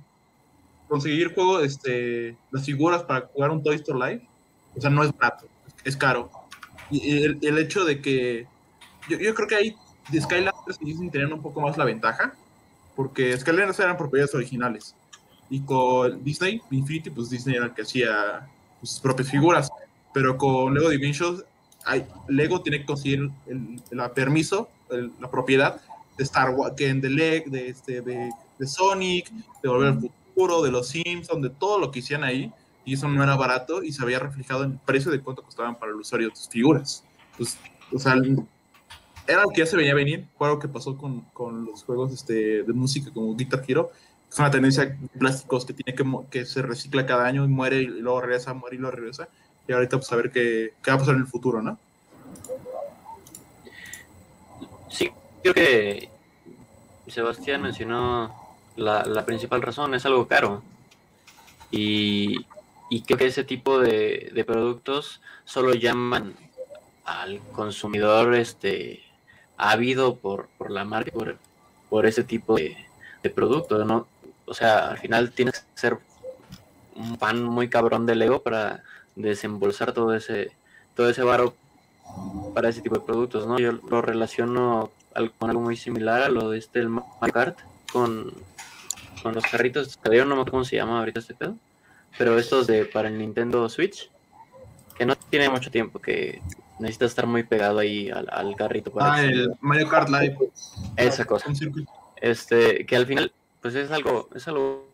conseguir 0.88 1.34
juego, 1.34 1.62
este, 1.62 2.36
las 2.52 2.66
figuras 2.66 3.04
para 3.04 3.28
jugar 3.28 3.52
un 3.52 3.64
Toy 3.64 3.76
Story 3.76 4.00
Live, 4.00 4.28
o 4.76 4.82
sea, 4.82 4.90
no 4.90 5.04
es 5.04 5.16
barato, 5.18 5.48
es 5.84 5.96
caro. 5.96 6.30
Y 6.90 7.24
el, 7.24 7.40
el 7.42 7.58
hecho 7.58 7.86
de 7.86 8.02
que 8.02 8.48
yo, 9.10 9.18
yo, 9.18 9.34
creo 9.34 9.48
que 9.48 9.56
ahí 9.56 9.76
de 10.10 10.22
Skylanders 10.22 10.78
y 10.82 10.86
Disney 10.86 11.10
tenían 11.10 11.32
un 11.34 11.42
poco 11.42 11.62
más 11.62 11.78
la 11.78 11.86
ventaja, 11.86 12.34
porque 12.96 13.38
Skylanders 13.38 13.80
eran 13.80 13.98
propiedades 13.98 14.36
originales. 14.36 14.96
Y 15.50 15.62
con 15.62 16.24
Disney, 16.24 16.62
Infinity, 16.72 17.10
pues 17.10 17.30
Disney 17.30 17.56
era 17.56 17.66
el 17.66 17.74
que 17.74 17.82
hacía 17.82 18.48
sus 18.82 19.00
propias 19.00 19.30
figuras. 19.30 19.70
Pero 20.14 20.38
con 20.38 20.74
Lego 20.74 20.90
Dimensions, 20.90 21.44
hay, 21.86 22.06
Lego 22.28 22.62
tiene 22.62 22.80
que 22.80 22.86
conseguir 22.86 23.30
el, 23.48 23.82
permiso, 24.14 24.70
la 25.20 25.32
propiedad 25.32 25.82
de 26.18 26.24
Star 26.24 26.52
Wars, 26.52 26.76
Leg, 26.80 27.50
de, 27.50 27.70
este, 27.70 28.02
de, 28.02 28.30
de 28.60 28.68
Sonic, 28.68 29.32
de 29.64 29.70
Volver 29.70 29.88
al 29.90 30.00
Futuro, 30.00 30.62
de 30.62 30.72
los 30.72 30.90
Simpsons, 30.90 31.42
de 31.42 31.50
todo 31.50 31.80
lo 31.80 31.92
que 31.92 32.00
hicieron 32.00 32.24
ahí, 32.24 32.52
y 32.86 32.94
eso 32.94 33.08
no 33.08 33.24
era 33.24 33.36
barato 33.36 33.84
y 33.84 33.92
se 33.92 34.02
había 34.04 34.20
reflejado 34.20 34.64
en 34.64 34.72
el 34.72 34.80
precio 34.80 35.12
de 35.12 35.22
cuánto 35.22 35.44
costaban 35.44 35.78
para 35.78 35.92
el 35.92 35.98
usuario 35.98 36.30
tus 36.30 36.50
figuras. 36.50 37.04
Pues, 37.38 37.58
o 37.94 38.00
sea, 38.00 38.16
era 39.28 39.40
algo 39.40 39.52
que 39.52 39.60
ya 39.60 39.66
se 39.66 39.78
venía 39.78 39.94
venir, 39.94 40.28
fue 40.38 40.48
algo 40.48 40.60
que 40.60 40.68
pasó 40.68 40.98
con, 40.98 41.22
con 41.34 41.66
los 41.66 41.84
juegos 41.84 42.12
este, 42.12 42.64
de 42.64 42.74
música 42.74 43.12
como 43.14 43.36
Guitar 43.36 43.64
Hero, 43.68 43.92
es 44.32 44.40
una 44.40 44.50
tendencia 44.50 44.86
de 44.86 44.98
plásticos 45.20 45.66
que 45.66 45.74
tiene 45.74 45.94
que, 45.94 46.06
que 46.30 46.46
se 46.46 46.62
recicla 46.62 47.06
cada 47.06 47.26
año 47.26 47.44
y 47.44 47.50
muere 47.50 47.82
y 47.82 47.88
luego 47.88 48.22
regresa, 48.22 48.54
muere 48.54 48.78
y 48.78 48.80
luego 48.80 48.96
regresa. 48.96 49.28
Ahorita 49.76 49.98
pues 49.98 50.12
a 50.12 50.16
ver 50.16 50.32
qué, 50.32 50.74
qué 50.84 50.92
va 50.92 50.96
a 50.96 51.00
pasar 51.00 51.16
en 51.16 51.22
el 51.22 51.28
futuro, 51.28 51.62
¿no? 51.62 51.78
Sí, 54.90 55.10
creo 55.42 55.54
que 55.54 56.10
Sebastián 57.08 57.62
mencionó 57.62 58.34
la, 58.76 59.26
principal 59.26 59.62
razón, 59.62 59.94
es 59.94 60.06
algo 60.06 60.28
caro. 60.28 60.64
Y, 61.72 62.46
y 62.90 63.02
creo 63.04 63.18
que 63.18 63.28
ese 63.28 63.44
tipo 63.44 63.80
de, 63.80 64.32
de, 64.34 64.44
productos 64.44 65.22
solo 65.46 65.74
llaman 65.74 66.36
al 67.06 67.40
consumidor 67.54 68.36
este 68.36 69.04
ávido 69.58 70.18
por, 70.18 70.50
por 70.58 70.72
la 70.72 70.84
marca, 70.84 71.12
por, 71.12 71.38
por 71.90 72.06
ese 72.06 72.24
tipo 72.24 72.56
de, 72.56 72.78
de 73.24 73.30
producto, 73.30 73.84
¿no? 73.86 74.08
O 74.46 74.54
sea, 74.54 74.90
al 74.90 74.98
final 74.98 75.32
tienes 75.32 75.60
que 75.60 75.80
ser 75.80 75.98
un 76.96 77.18
fan 77.18 77.44
muy 77.44 77.70
cabrón 77.70 78.06
de 78.06 78.16
Lego 78.16 78.42
para 78.42 78.84
desembolsar 79.22 79.94
todo 79.94 80.16
ese 80.16 80.52
todo 80.96 81.10
ese 81.10 81.24
varo 81.24 81.56
para 82.54 82.70
ese 82.70 82.82
tipo 82.82 82.96
de 82.96 83.06
productos, 83.06 83.48
¿no? 83.48 83.60
Yo 83.60 83.72
lo 83.72 84.02
relaciono 84.02 84.92
con 85.38 85.50
algo 85.50 85.62
muy 85.62 85.78
similar 85.78 86.24
a 86.24 86.30
lo 86.30 86.50
de 86.50 86.60
este 86.60 86.80
el 86.80 86.90
Mario 86.90 87.34
Kart 87.34 87.60
con, 87.92 88.34
con 89.22 89.34
los 89.34 89.44
carritos, 89.46 90.00
yo 90.04 90.26
no 90.26 90.36
me 90.36 90.42
acuerdo 90.42 90.52
cómo 90.52 90.66
se 90.66 90.78
llama 90.78 91.00
ahorita 91.00 91.20
este 91.20 91.36
pedo, 91.36 91.56
pero 92.18 92.38
estos 92.38 92.68
de 92.68 92.86
para 92.86 93.10
el 93.10 93.18
Nintendo 93.18 93.68
Switch, 93.70 94.10
que 94.98 95.06
no 95.06 95.16
tiene 95.16 95.50
mucho 95.50 95.72
tiempo, 95.72 96.00
que 96.00 96.42
necesita 96.80 97.06
estar 97.06 97.28
muy 97.28 97.44
pegado 97.44 97.80
ahí 97.80 98.10
al, 98.10 98.28
al 98.32 98.56
carrito. 98.56 98.92
Para 98.92 99.14
ah, 99.14 99.24
el 99.24 99.54
Mario 99.60 99.88
Kart 99.88 100.10
Live. 100.10 100.38
Esa 100.98 101.26
cosa. 101.26 101.52
Este, 102.18 102.86
que 102.86 102.96
al 102.96 103.06
final, 103.06 103.32
pues 103.62 103.76
es 103.76 103.92
algo, 103.92 104.30
es 104.36 104.48
algo, 104.48 104.88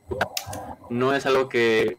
no 0.90 1.14
es 1.14 1.26
algo 1.26 1.50
que 1.50 1.98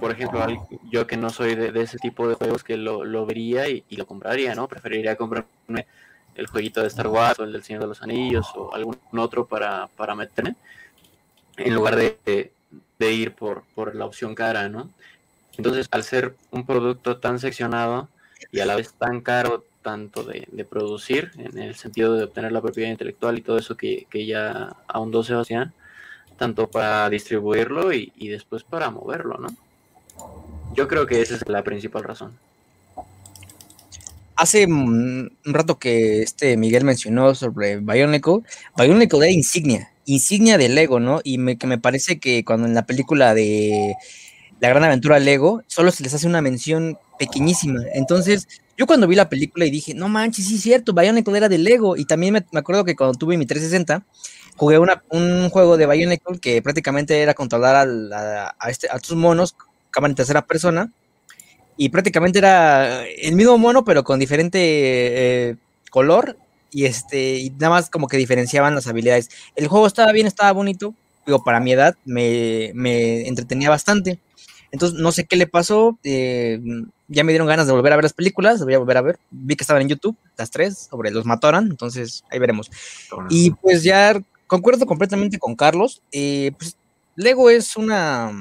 por 0.00 0.10
ejemplo, 0.10 0.46
yo 0.90 1.06
que 1.06 1.16
no 1.16 1.30
soy 1.30 1.54
de, 1.54 1.80
ese 1.80 1.98
tipo 1.98 2.28
de 2.28 2.34
juegos 2.34 2.64
que 2.64 2.76
lo, 2.76 3.04
lo 3.04 3.26
vería 3.26 3.68
y, 3.68 3.84
lo 3.90 4.06
compraría, 4.06 4.54
¿no? 4.54 4.68
Preferiría 4.68 5.16
comprarme 5.16 5.86
el 6.34 6.46
jueguito 6.46 6.80
de 6.80 6.88
Star 6.88 7.08
Wars 7.08 7.38
o 7.38 7.44
el 7.44 7.52
del 7.52 7.62
Señor 7.62 7.82
de 7.82 7.88
los 7.88 8.02
Anillos 8.02 8.46
o 8.56 8.74
algún 8.74 8.98
otro 9.16 9.46
para, 9.46 9.88
para 9.96 10.14
meterme, 10.14 10.56
en 11.56 11.74
lugar 11.74 11.96
de, 11.96 12.18
de, 12.24 12.52
de, 12.98 13.12
ir 13.12 13.32
por, 13.32 13.62
por 13.74 13.94
la 13.94 14.04
opción 14.04 14.34
cara, 14.34 14.68
¿no? 14.68 14.90
Entonces, 15.56 15.86
al 15.92 16.02
ser 16.02 16.34
un 16.50 16.66
producto 16.66 17.18
tan 17.18 17.38
seccionado 17.38 18.08
y 18.50 18.60
a 18.60 18.66
la 18.66 18.74
vez 18.74 18.92
tan 18.94 19.20
caro, 19.20 19.64
tanto 19.82 20.24
de, 20.24 20.48
de 20.50 20.64
producir, 20.64 21.30
en 21.36 21.58
el 21.58 21.76
sentido 21.76 22.14
de 22.14 22.24
obtener 22.24 22.50
la 22.50 22.62
propiedad 22.62 22.90
intelectual 22.90 23.38
y 23.38 23.42
todo 23.42 23.58
eso 23.58 23.76
que, 23.76 24.06
que 24.10 24.26
ya 24.26 24.74
ahondó 24.88 25.22
Sebastián, 25.22 25.72
tanto 26.36 26.68
para 26.68 27.08
distribuirlo 27.08 27.92
y, 27.92 28.12
y 28.16 28.28
después 28.28 28.64
para 28.64 28.90
moverlo, 28.90 29.38
¿no? 29.38 29.48
Yo 30.74 30.88
creo 30.88 31.06
que 31.06 31.20
esa 31.20 31.36
es 31.36 31.48
la 31.48 31.62
principal 31.62 32.04
razón. 32.04 32.36
Hace 34.36 34.66
un 34.66 35.30
rato 35.44 35.78
que 35.78 36.22
este 36.22 36.56
Miguel 36.56 36.84
mencionó 36.84 37.34
sobre 37.36 37.76
Bionicle, 37.76 38.40
Bionicle 38.76 39.18
era 39.18 39.30
insignia, 39.30 39.92
insignia 40.06 40.58
de 40.58 40.68
Lego, 40.68 40.98
¿no? 40.98 41.20
Y 41.22 41.38
me, 41.38 41.56
que 41.56 41.68
me 41.68 41.78
parece 41.78 42.18
que 42.18 42.44
cuando 42.44 42.66
en 42.66 42.74
la 42.74 42.84
película 42.84 43.34
de 43.34 43.94
La 44.58 44.70
Gran 44.70 44.82
Aventura 44.82 45.20
Lego, 45.20 45.62
solo 45.68 45.92
se 45.92 46.02
les 46.02 46.14
hace 46.14 46.26
una 46.26 46.42
mención 46.42 46.98
pequeñísima. 47.16 47.80
Entonces, 47.92 48.48
yo 48.76 48.86
cuando 48.86 49.06
vi 49.06 49.14
la 49.14 49.28
película 49.28 49.66
y 49.66 49.70
dije, 49.70 49.94
no 49.94 50.08
manches, 50.08 50.46
sí 50.48 50.56
es 50.56 50.62
cierto, 50.62 50.92
Bionicle 50.92 51.36
era 51.36 51.48
de 51.48 51.58
Lego. 51.58 51.96
Y 51.96 52.04
también 52.04 52.32
me, 52.32 52.58
acuerdo 52.58 52.84
que 52.84 52.96
cuando 52.96 53.16
tuve 53.16 53.38
mi 53.38 53.46
360, 53.46 54.04
jugué 54.56 54.78
un 54.78 55.50
juego 55.50 55.76
de 55.76 55.86
Bionicle 55.86 56.40
que 56.40 56.60
prácticamente 56.60 57.20
era 57.20 57.34
controlar 57.34 57.88
a, 58.12 58.68
este, 58.68 58.88
a 58.90 58.96
estos 58.96 59.16
monos 59.16 59.56
cámara 59.94 60.10
en 60.12 60.16
tercera 60.16 60.46
persona 60.46 60.92
y 61.76 61.88
prácticamente 61.88 62.38
era 62.38 63.04
el 63.06 63.34
mismo 63.34 63.58
mono 63.58 63.84
pero 63.84 64.04
con 64.04 64.18
diferente 64.18 64.58
eh, 64.60 65.56
color 65.90 66.36
y 66.70 66.84
este 66.86 67.38
y 67.38 67.50
nada 67.50 67.70
más 67.70 67.90
como 67.90 68.08
que 68.08 68.16
diferenciaban 68.16 68.74
las 68.74 68.86
habilidades. 68.86 69.30
El 69.54 69.68
juego 69.68 69.86
estaba 69.86 70.12
bien, 70.12 70.26
estaba 70.26 70.52
bonito, 70.52 70.94
digo, 71.24 71.44
para 71.44 71.60
mi 71.60 71.72
edad 71.72 71.96
me, 72.04 72.72
me 72.74 73.26
entretenía 73.28 73.70
bastante. 73.70 74.18
Entonces 74.72 74.98
no 74.98 75.12
sé 75.12 75.24
qué 75.24 75.36
le 75.36 75.46
pasó, 75.46 75.96
eh, 76.02 76.60
ya 77.06 77.22
me 77.22 77.30
dieron 77.30 77.46
ganas 77.46 77.68
de 77.68 77.72
volver 77.72 77.92
a 77.92 77.96
ver 77.96 78.04
las 78.04 78.12
películas, 78.12 78.64
voy 78.64 78.74
a 78.74 78.78
volver 78.78 78.96
a 78.96 79.02
ver, 79.02 79.18
vi 79.30 79.54
que 79.54 79.62
estaban 79.62 79.82
en 79.82 79.88
YouTube, 79.88 80.16
las 80.36 80.50
tres, 80.50 80.88
sobre 80.90 81.12
los 81.12 81.24
matoran, 81.24 81.68
entonces 81.70 82.24
ahí 82.28 82.40
veremos. 82.40 82.72
Y 83.30 83.52
pues 83.52 83.84
ya 83.84 84.20
concuerdo 84.48 84.84
completamente 84.84 85.38
con 85.38 85.54
Carlos, 85.54 86.02
eh, 86.10 86.50
pues 86.58 86.76
Lego 87.14 87.50
es 87.50 87.76
una 87.76 88.32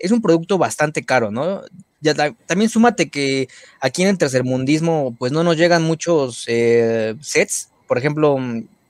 es 0.00 0.10
un 0.10 0.22
producto 0.22 0.58
bastante 0.58 1.04
caro, 1.04 1.30
¿no? 1.30 1.62
Ya, 2.00 2.14
también 2.46 2.68
súmate 2.68 3.08
que 3.08 3.48
aquí 3.80 4.02
en 4.02 4.08
el 4.08 4.18
tercermundismo, 4.18 5.16
pues 5.18 5.32
no 5.32 5.42
nos 5.42 5.56
llegan 5.56 5.82
muchos 5.82 6.44
eh, 6.48 7.14
sets. 7.20 7.70
Por 7.86 7.96
ejemplo, 7.96 8.36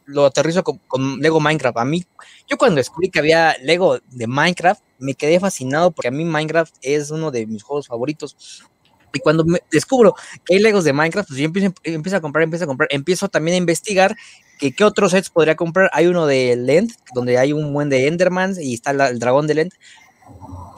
lo 0.07 0.27
aterrizo 0.27 0.65
con, 0.65 1.21
Lego 1.21 1.39
Minecraft. 1.39 1.79
A 1.79 1.85
mí, 1.85 2.05
yo 2.49 2.57
cuando 2.57 2.77
descubrí 2.77 3.11
que 3.11 3.21
había 3.21 3.57
Lego 3.63 3.99
de 4.11 4.27
Minecraft, 4.27 4.83
me 4.99 5.15
quedé 5.15 5.39
fascinado 5.39 5.93
porque 5.93 6.09
a 6.09 6.11
mí 6.11 6.25
Minecraft 6.25 6.75
es 6.83 7.11
uno 7.11 7.31
de 7.31 7.47
mis 7.47 7.63
juegos 7.63 7.87
favoritos. 7.87 8.65
Y 9.13 9.21
cuando 9.21 9.45
me 9.45 9.61
descubro 9.71 10.15
que 10.45 10.57
hay 10.57 10.61
Legos 10.61 10.83
de 10.83 10.93
Minecraft, 10.93 11.29
pues 11.29 11.39
yo 11.39 11.47
empiezo, 11.47 12.17
a 12.17 12.21
comprar, 12.21 12.43
empiezo 12.43 12.65
a 12.65 12.67
comprar, 12.67 12.89
empiezo 12.91 13.29
también 13.29 13.55
a 13.55 13.59
investigar 13.59 14.17
que 14.59 14.73
qué 14.73 14.83
otros 14.83 15.13
sets 15.13 15.31
podría 15.31 15.55
comprar. 15.55 15.89
Hay 15.93 16.09
uno 16.09 16.27
de 16.27 16.57
Lend, 16.57 16.93
donde 17.15 17.39
hay 17.39 17.53
un 17.53 17.73
buen 17.73 17.89
de 17.89 18.09
Endermans 18.09 18.59
y 18.59 18.75
está 18.75 18.91
el 18.91 19.21
dragón 19.21 19.47
de 19.47 19.55
Lend 19.55 19.73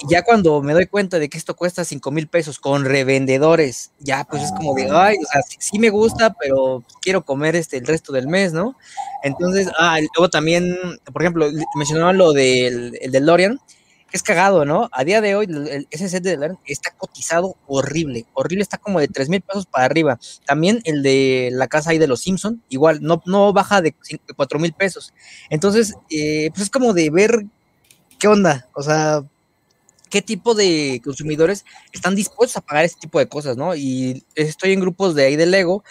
ya 0.09 0.23
cuando 0.23 0.63
me 0.63 0.75
doy 0.75 0.87
cuenta 0.87 1.19
de 1.19 1.29
que 1.29 1.39
esto 1.39 1.57
cuesta 1.57 1.85
5 1.85 2.11
mil 2.11 2.29
pesos 2.29 2.59
con 2.59 2.85
revendedores, 2.85 3.93
ya 3.99 4.25
pues 4.25 4.43
es 4.43 4.53
como 4.53 4.75
de, 4.75 4.89
ay, 4.91 5.17
o 5.17 5.27
sea, 5.27 5.43
sí, 5.43 5.57
sí, 5.59 5.79
me 5.79 5.91
gusta, 5.91 6.35
pero 6.39 6.85
quiero 7.01 7.25
comer 7.25 7.57
este 7.57 7.79
el 7.79 7.87
resto 7.87 8.13
del 8.13 8.29
mes, 8.29 8.53
¿no? 8.53 8.77
Entonces, 9.23 9.69
ah, 9.79 9.99
luego 10.15 10.29
también, 10.29 10.77
por 11.13 11.23
ejemplo, 11.23 11.49
mencionaban 11.75 12.19
lo 12.19 12.33
del 12.33 12.99
el 13.01 13.11
DeLorean, 13.13 13.59
que 14.11 14.17
es 14.17 14.23
cagado, 14.23 14.65
¿no? 14.65 14.89
A 14.93 15.05
día 15.05 15.21
de 15.21 15.35
hoy, 15.35 15.47
el, 15.47 15.89
ese 15.91 16.09
set 16.09 16.23
de 16.23 16.31
DeLorean 16.31 16.59
está 16.67 16.91
cotizado 16.97 17.57
horrible, 17.67 18.27
horrible, 18.35 18.63
está 18.63 18.79
como 18.79 19.01
de 19.01 19.09
3 19.09 19.29
mil 19.31 19.41
pesos 19.41 19.67
para 19.67 19.87
arriba. 19.87 20.19
También 20.47 20.81
el 20.85 21.03
de 21.03 21.51
la 21.53 21.69
casa 21.69 21.91
ahí 21.91 21.99
de 21.99 22.07
los 22.07 22.21
Simpson, 22.21 22.63
igual, 22.69 22.99
no, 23.03 23.23
no 23.27 23.53
baja 23.53 23.81
de 23.83 23.95
4 24.37 24.59
mil 24.59 24.73
pesos. 24.75 25.15
Entonces, 25.51 25.95
eh, 26.11 26.51
pues 26.53 26.65
es 26.65 26.71
como 26.71 26.93
de 26.93 27.11
ver 27.11 27.47
qué 28.19 28.29
onda, 28.29 28.69
o 28.75 28.83
sea, 28.83 29.25
qué 30.11 30.23
tipo 30.23 30.55
de 30.55 31.01
consumidores 31.05 31.65
están 31.93 32.15
dispuestos 32.15 32.57
a 32.57 32.61
pagar 32.61 32.85
este 32.85 33.01
tipo 33.01 33.19
de 33.19 33.29
cosas, 33.29 33.57
¿no? 33.57 33.75
Y 33.75 34.25
estoy 34.35 34.73
en 34.73 34.81
grupos 34.81 35.15
de 35.15 35.25
ahí 35.25 35.37
de 35.37 35.47
Lego 35.47 35.85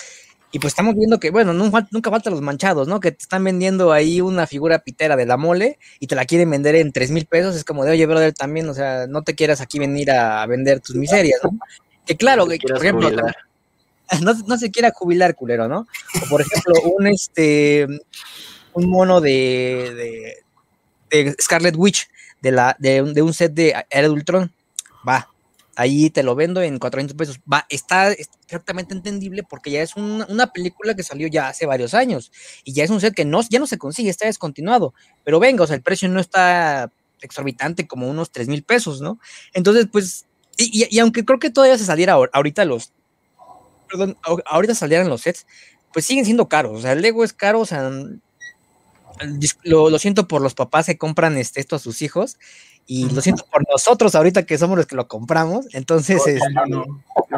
y 0.56 0.60
pues 0.60 0.72
estamos 0.72 0.96
viendo 0.96 1.20
que, 1.20 1.32
bueno, 1.32 1.54
nunca, 1.54 1.86
nunca 1.92 2.10
faltan 2.10 2.32
los 2.32 2.42
manchados, 2.42 2.88
¿no? 2.88 3.02
Que 3.02 3.12
te 3.12 3.22
están 3.22 3.44
vendiendo 3.44 3.92
ahí 3.92 4.22
una 4.22 4.48
figura 4.48 4.80
pitera 4.80 5.18
de 5.18 5.26
la 5.26 5.36
mole 5.36 5.80
y 6.00 6.08
te 6.08 6.16
la 6.16 6.24
quieren 6.24 6.50
vender 6.50 6.76
en 6.76 6.94
tres 6.94 7.12
mil 7.12 7.26
pesos. 7.26 7.58
Es 7.58 7.66
como 7.66 7.84
de, 7.84 7.92
oye, 7.92 8.06
brother, 8.06 8.32
también, 8.34 8.70
o 8.70 8.74
sea, 8.74 9.06
no 9.06 9.22
te 9.22 9.36
quieras 9.36 9.60
aquí 9.60 9.80
venir 9.80 10.12
a 10.12 10.46
vender 10.46 10.80
tus 10.80 10.96
miserias, 10.96 11.42
¿no? 11.44 11.60
Que 12.06 12.16
claro, 12.16 12.48
que, 12.48 12.58
por 12.60 12.78
ejemplo, 12.78 13.10
no, 14.22 14.34
no, 14.48 14.58
se 14.58 14.72
quiera 14.72 14.92
jubilar, 14.92 15.36
culero, 15.36 15.68
¿no? 15.68 15.88
O 16.24 16.30
por 16.30 16.40
ejemplo, 16.40 16.74
un 16.98 17.08
este 17.08 17.88
un 18.72 18.90
mono 18.90 19.20
de, 19.20 20.42
de, 21.12 21.24
de 21.24 21.36
Scarlet 21.42 21.76
Witch 21.76 22.08
de, 22.46 22.52
la, 22.52 22.76
de, 22.78 23.02
de 23.02 23.22
un 23.24 23.34
set 23.34 23.54
de 23.54 23.74
Era 23.90 24.04
de 24.04 24.10
Ultron, 24.10 24.54
va, 25.08 25.30
ahí 25.76 26.12
te 26.12 26.22
lo 26.22 26.36
vendo 26.36 26.62
en 26.62 26.78
400 26.78 27.18
pesos. 27.18 27.40
Va, 27.52 27.66
está, 27.70 28.14
perfectamente 28.48 28.94
entendible 28.94 29.42
porque 29.42 29.72
ya 29.72 29.82
es 29.82 29.96
un, 29.96 30.24
una 30.30 30.54
película 30.54 30.94
que 30.94 31.02
salió 31.02 31.28
ya 31.28 31.48
hace 31.48 31.66
varios 31.66 31.96
años 31.96 32.32
y 32.64 32.74
ya 32.74 32.84
es 32.84 32.92
un 32.92 33.02
set 33.02 33.16
que 33.16 33.26
no, 33.26 33.42
ya 33.50 33.58
no 33.58 33.66
se 33.66 33.80
consigue, 33.80 34.12
está 34.12 34.28
descontinuado. 34.28 34.94
Pero 35.24 35.40
venga, 35.40 35.64
o 35.64 35.68
sea, 35.68 35.76
el 35.76 35.82
precio 35.82 36.08
no 36.08 36.20
está 36.20 36.92
exorbitante 37.20 37.88
como 37.88 38.08
unos 38.08 38.32
3 38.32 38.48
mil 38.48 38.62
pesos, 38.62 39.02
¿no? 39.02 39.20
Entonces, 39.54 39.88
pues, 39.92 40.28
y, 40.56 40.88
y, 40.96 41.00
aunque 41.00 41.26
creo 41.26 41.40
que 41.40 41.50
todavía 41.50 41.80
se 41.80 41.86
saliera 41.86 42.14
ahorita 42.14 42.64
los, 42.64 42.94
perdón, 43.90 44.18
ahorita 44.46 44.76
salieran 44.76 45.10
los 45.10 45.22
sets, 45.22 45.48
pues 45.92 46.06
siguen 46.06 46.26
siendo 46.26 46.48
caros, 46.48 46.78
o 46.78 46.82
sea, 46.82 46.92
el 46.92 47.02
Lego 47.02 47.24
es 47.24 47.34
caro, 47.34 47.62
o 47.62 47.66
sea, 47.66 47.90
lo, 49.64 49.90
lo, 49.90 50.00
siento 50.00 50.28
por 50.28 50.42
los 50.42 50.54
papás 50.54 50.86
que 50.86 50.98
compran 50.98 51.38
este, 51.38 51.60
esto 51.60 51.76
a 51.76 51.80
sus 51.80 52.02
hijos 52.02 52.38
y 52.88 53.10
lo 53.10 53.22
siento 53.22 53.46
por 53.52 53.64
nosotros 53.70 54.14
ahorita 54.16 54.46
que 54.46 54.58
somos 54.58 54.78
los 54.78 54.86
que 54.86 54.96
lo 54.96 55.08
compramos. 55.08 55.68
Entonces, 55.74 56.22
no, 56.54 56.66
no, 56.66 56.86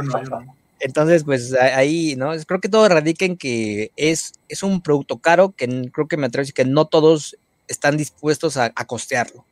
no, 0.02 0.56
Entonces, 0.80 1.24
pues 1.24 1.54
ahí, 1.54 2.16
¿no? 2.18 2.32
Creo 2.46 2.60
que 2.60 2.70
todo 2.70 2.88
radica 2.90 3.26
en 3.26 3.38
que 3.38 3.92
es, 3.96 4.34
es 4.50 4.64
un 4.64 4.82
producto 4.82 5.20
caro 5.20 5.54
que 5.56 5.90
creo 5.92 6.08
que 6.08 6.18
me 6.18 6.28
atrevo 6.28 6.42
a 6.42 6.44
decir 6.44 6.54
que 6.54 6.66
no 6.66 6.86
todos 6.86 7.38
están 7.68 7.98
dispuestos 7.98 8.58
a, 8.58 8.72
costearlo. 8.86 9.44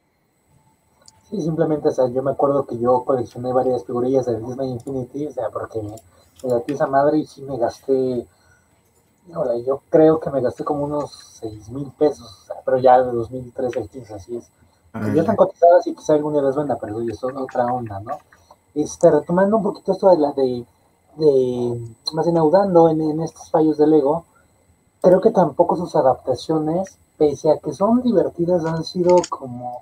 Sí, 1.29 1.41
simplemente, 1.41 1.89
o 1.89 1.91
sea, 1.91 2.07
yo 2.09 2.21
me 2.21 2.31
acuerdo 2.31 2.65
que 2.65 2.77
yo 2.77 3.03
coleccioné 3.03 3.51
varias 3.51 3.85
figurillas 3.85 4.25
de 4.25 4.39
Disney 4.39 4.69
Infinity, 4.71 5.27
o 5.27 5.33
sea, 5.33 5.49
porque 5.49 5.81
me 5.81 5.95
dio 6.43 6.63
esa 6.67 6.87
madre 6.87 7.19
y 7.19 7.25
sí 7.25 7.41
me 7.41 7.57
gasté, 7.57 8.27
yo 9.65 9.81
creo 9.89 10.19
que 10.19 10.29
me 10.29 10.41
gasté 10.41 10.63
como 10.63 10.83
unos 10.83 11.11
6 11.39 11.69
mil 11.69 11.91
pesos, 11.91 12.47
pero 12.63 12.77
ya 12.77 13.01
de 13.01 13.11
2013 13.11 13.79
al 13.79 13.89
15, 13.89 14.13
así 14.13 14.37
es. 14.37 14.49
Ah, 14.93 15.11
ya 15.13 15.21
están 15.21 15.35
cotizadas 15.35 15.85
y 15.87 15.95
quizá 15.95 16.13
algún 16.13 16.33
día 16.33 16.41
las 16.41 16.55
venda, 16.55 16.77
pero 16.79 17.01
eso 17.01 17.29
es 17.29 17.35
otra 17.35 17.65
onda, 17.65 17.99
¿no? 17.99 18.17
Este, 18.73 19.11
retomando 19.11 19.57
un 19.57 19.63
poquito 19.63 19.91
esto 19.91 20.09
de 20.09 20.17
la 20.17 20.31
de 20.31 20.65
de, 21.17 21.95
más 22.13 22.25
bien 22.25 22.37
en, 22.37 23.01
en 23.01 23.21
estos 23.21 23.49
fallos 23.49 23.77
de 23.77 23.87
Lego, 23.87 24.25
creo 25.01 25.21
que 25.21 25.31
tampoco 25.31 25.75
sus 25.75 25.95
adaptaciones, 25.95 26.97
pese 27.17 27.51
a 27.51 27.57
que 27.57 27.73
son 27.73 28.01
divertidas, 28.01 28.65
han 28.65 28.83
sido 28.83 29.17
como, 29.29 29.81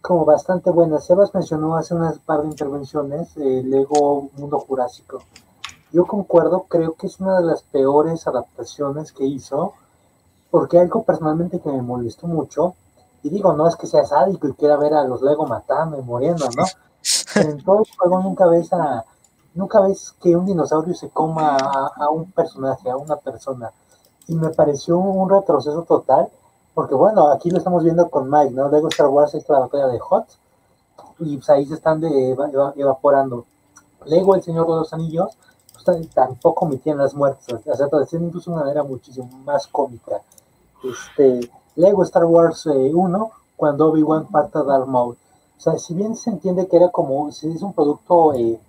como 0.00 0.24
bastante 0.24 0.70
buenas. 0.70 1.04
Sebas 1.04 1.34
mencionó 1.34 1.76
hace 1.76 1.94
unas 1.94 2.18
par 2.18 2.42
de 2.42 2.48
intervenciones 2.48 3.36
el 3.36 3.70
Lego 3.70 4.30
Mundo 4.36 4.58
Jurásico. 4.58 5.22
Yo 5.96 6.04
concuerdo, 6.04 6.66
creo 6.68 6.92
que 6.92 7.06
es 7.06 7.20
una 7.20 7.38
de 7.38 7.46
las 7.46 7.62
peores 7.62 8.26
adaptaciones 8.26 9.12
que 9.12 9.24
hizo, 9.24 9.72
porque 10.50 10.78
algo 10.78 11.04
personalmente 11.04 11.58
que 11.58 11.70
me 11.70 11.80
molestó 11.80 12.26
mucho, 12.26 12.74
y 13.22 13.30
digo, 13.30 13.54
no 13.54 13.66
es 13.66 13.76
que 13.76 13.86
sea 13.86 14.04
sádico 14.04 14.46
y 14.46 14.52
quiera 14.52 14.76
ver 14.76 14.92
a 14.92 15.04
los 15.04 15.22
Lego 15.22 15.46
matando 15.46 15.98
y 15.98 16.02
muriendo, 16.02 16.44
¿no? 16.54 16.64
en 17.40 17.64
todo 17.64 17.78
el 17.78 17.86
juego 17.96 18.20
nunca 18.20 18.46
ves 18.46 18.70
a, 18.74 19.06
nunca 19.54 19.80
ves 19.80 20.14
que 20.20 20.36
un 20.36 20.44
dinosaurio 20.44 20.92
se 20.94 21.08
coma 21.08 21.56
a, 21.56 22.10
un 22.10 22.30
personaje, 22.30 22.90
a 22.90 22.96
una 22.98 23.16
persona. 23.16 23.72
Y 24.26 24.34
me 24.34 24.50
pareció 24.50 24.98
un 24.98 25.30
retroceso 25.30 25.82
total, 25.84 26.28
porque 26.74 26.94
bueno, 26.94 27.28
aquí 27.28 27.50
lo 27.50 27.56
estamos 27.56 27.82
viendo 27.82 28.10
con 28.10 28.28
Mike, 28.28 28.52
¿no? 28.52 28.68
Luego 28.68 28.88
Star 28.88 29.08
Wars 29.08 29.34
es 29.34 29.48
la 29.48 29.60
batalla 29.60 29.86
de 29.86 29.98
Hot, 29.98 30.26
y 31.20 31.38
pues 31.38 31.48
ahí 31.48 31.64
se 31.64 31.72
están 31.72 32.04
evaporando. 32.04 33.46
Lego, 34.04 34.34
el 34.34 34.42
Señor 34.42 34.66
de 34.66 34.74
los 34.74 34.92
Anillos, 34.92 35.38
tampoco 36.14 36.66
metían 36.66 36.98
las 36.98 37.14
muertes, 37.14 37.54
o 37.54 37.74
sea, 37.74 37.86
de 37.86 38.24
incluso 38.24 38.50
una 38.50 38.60
manera 38.60 38.82
muchísimo 38.82 39.28
más 39.44 39.66
cómica. 39.66 40.20
Este, 40.84 41.50
Lego 41.76 42.02
Star 42.04 42.24
Wars 42.24 42.66
1, 42.66 43.24
eh, 43.24 43.30
cuando 43.56 43.88
Obi-Wan 43.88 44.26
parta 44.26 44.62
Darth 44.62 44.86
Maul. 44.86 45.16
O 45.56 45.60
sea, 45.60 45.78
si 45.78 45.94
bien 45.94 46.16
se 46.16 46.30
entiende 46.30 46.66
que 46.68 46.76
era 46.76 46.90
como, 46.90 47.32
si 47.32 47.50
es 47.50 47.62
un 47.62 47.72
producto 47.72 48.34
eh, 48.34 48.60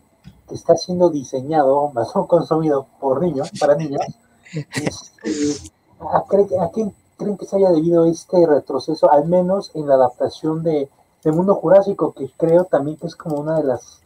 que 0.47 0.55
está 0.55 0.75
siendo 0.75 1.09
diseñado, 1.09 1.91
más 1.93 2.15
o 2.15 2.25
consumido 2.27 2.87
por 2.99 3.21
niños, 3.21 3.51
para 3.59 3.75
niños, 3.75 4.01
este, 4.53 5.71
¿a, 5.99 6.69
quién 6.71 6.93
creen 7.17 7.37
que 7.37 7.45
se 7.45 7.57
haya 7.57 7.71
debido 7.71 8.05
este 8.05 8.45
retroceso, 8.45 9.11
al 9.11 9.27
menos 9.27 9.71
en 9.73 9.87
la 9.87 9.95
adaptación 9.95 10.63
de, 10.63 10.89
Mundo 11.25 11.55
Jurásico, 11.55 12.13
que 12.13 12.31
creo 12.37 12.63
también 12.63 12.95
que 12.95 13.07
es 13.07 13.17
como 13.17 13.41
una 13.41 13.57
de 13.57 13.65
las, 13.65 13.99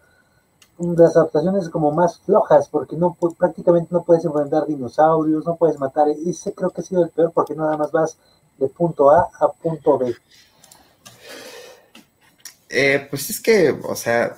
las 0.97 1.15
adaptaciones 1.15 1.69
como 1.69 1.91
más 1.91 2.19
flojas, 2.19 2.67
porque 2.67 2.95
no 2.95 3.15
prácticamente 3.37 3.89
no 3.91 4.03
puedes 4.03 4.25
enfrentar 4.25 4.65
dinosaurios, 4.67 5.45
no 5.45 5.55
puedes 5.55 5.79
matar, 5.79 6.07
ese 6.09 6.53
creo 6.53 6.69
que 6.69 6.81
ha 6.81 6.83
sido 6.83 7.03
el 7.03 7.09
peor 7.09 7.31
porque 7.33 7.55
nada 7.55 7.77
más 7.77 7.91
vas 7.91 8.17
de 8.57 8.67
punto 8.67 9.09
A 9.09 9.29
a 9.39 9.51
punto 9.51 9.97
B. 9.97 10.15
Eh, 12.69 13.07
pues 13.09 13.29
es 13.29 13.41
que, 13.41 13.77
o 13.83 13.95
sea, 13.95 14.35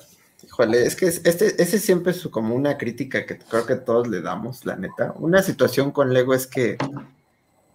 Híjole, 0.54 0.86
es 0.86 0.96
que 0.96 1.08
este, 1.08 1.60
ese 1.60 1.80
siempre 1.80 2.12
es 2.12 2.28
como 2.28 2.54
una 2.54 2.78
crítica 2.78 3.26
que 3.26 3.39
creo 3.39 3.66
que 3.66 3.76
todos 3.76 4.08
le 4.08 4.22
damos, 4.22 4.66
la 4.66 4.76
neta. 4.76 5.16
Una 5.18 5.41
situación 5.41 5.89
con 5.89 6.14
Lego 6.14 6.36
es 6.36 6.46
que, 6.46 6.78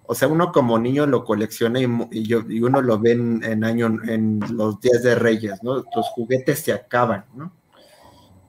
o 0.07 0.15
sea, 0.15 0.29
uno 0.29 0.53
como 0.53 0.79
niño 0.79 1.05
lo 1.05 1.25
colecciona 1.25 1.81
y, 1.81 2.23
yo, 2.23 2.43
y 2.49 2.63
uno 2.63 2.81
lo 2.81 3.01
ve 3.01 3.13
en, 3.13 3.65
año, 3.65 3.99
en 4.07 4.39
los 4.53 4.81
días 4.81 5.03
de 5.03 5.17
Reyes, 5.17 5.61
¿no? 5.65 5.85
Los 5.95 6.09
juguetes 6.15 6.61
se 6.61 6.73
acaban, 6.73 7.25
¿no? 7.35 7.53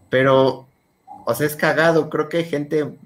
Pero, 0.09 0.67
o 1.25 1.33
sea, 1.35 1.47
es 1.47 1.55
cagado. 1.55 2.09
Creo 2.09 2.29
que 2.29 2.37
hay 2.37 2.45
gente 2.45 2.97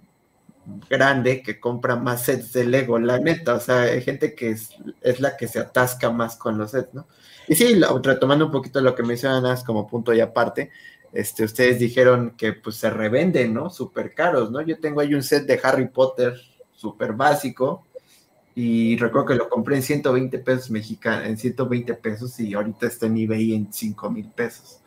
grande 0.89 1.41
que 1.41 1.60
compra 1.60 1.95
más 1.95 2.24
sets 2.24 2.54
de 2.54 2.66
Lego, 2.66 2.99
la 2.99 3.20
neta. 3.20 3.56
O 3.56 3.60
sea, 3.60 3.82
hay 3.82 4.01
gente 4.01 4.36
que 4.36 4.51
es, 4.51 4.70
es 5.01 5.20
la 5.20 5.36
que 5.38 5.47
se 5.47 5.60
atasca 5.60 6.10
más 6.10 6.36
con 6.36 6.58
los 6.58 6.72
sets, 6.72 6.93
¿no? 6.93 7.08
Y 7.47 7.56
sí, 7.56 7.80
retomando 8.01 8.45
un 8.45 8.51
poquito 8.51 8.80
lo 8.82 8.95
que 8.95 9.04
mencionas 9.04 9.64
como 9.64 9.88
punto 9.88 10.14
y 10.14 10.22
aparte, 10.22 10.72
este, 11.12 11.43
ustedes 11.43 11.78
dijeron 11.80 12.36
que 12.38 12.54
pues 12.54 12.78
se 12.78 12.89
revenden, 12.89 13.54
¿no? 13.54 13.70
Súper 13.70 14.14
caros, 14.14 14.49
¿no? 14.51 14.62
Yo 14.62 14.80
tengo 14.80 15.01
ahí 15.01 15.14
un 15.14 15.24
set 15.24 15.45
de 15.45 15.60
Harry 15.62 15.88
Potter 15.88 16.34
súper 16.72 17.14
básico 17.14 17.86
y 18.56 18.97
recuerdo 18.97 19.28
que 19.28 19.36
lo 19.36 19.49
compré 19.49 19.76
en 19.76 19.84
120 19.84 20.39
pesos 20.39 20.70
mexicanos, 20.70 21.28
en 21.28 21.38
120 21.38 21.93
pesos 21.95 22.39
y 22.39 22.54
ahorita 22.54 22.88
está 22.88 23.08
en 23.08 23.18
eBay 23.18 23.54
en 23.54 23.74
5 23.74 24.10
mil 24.10 24.30
pesos. 24.30 24.80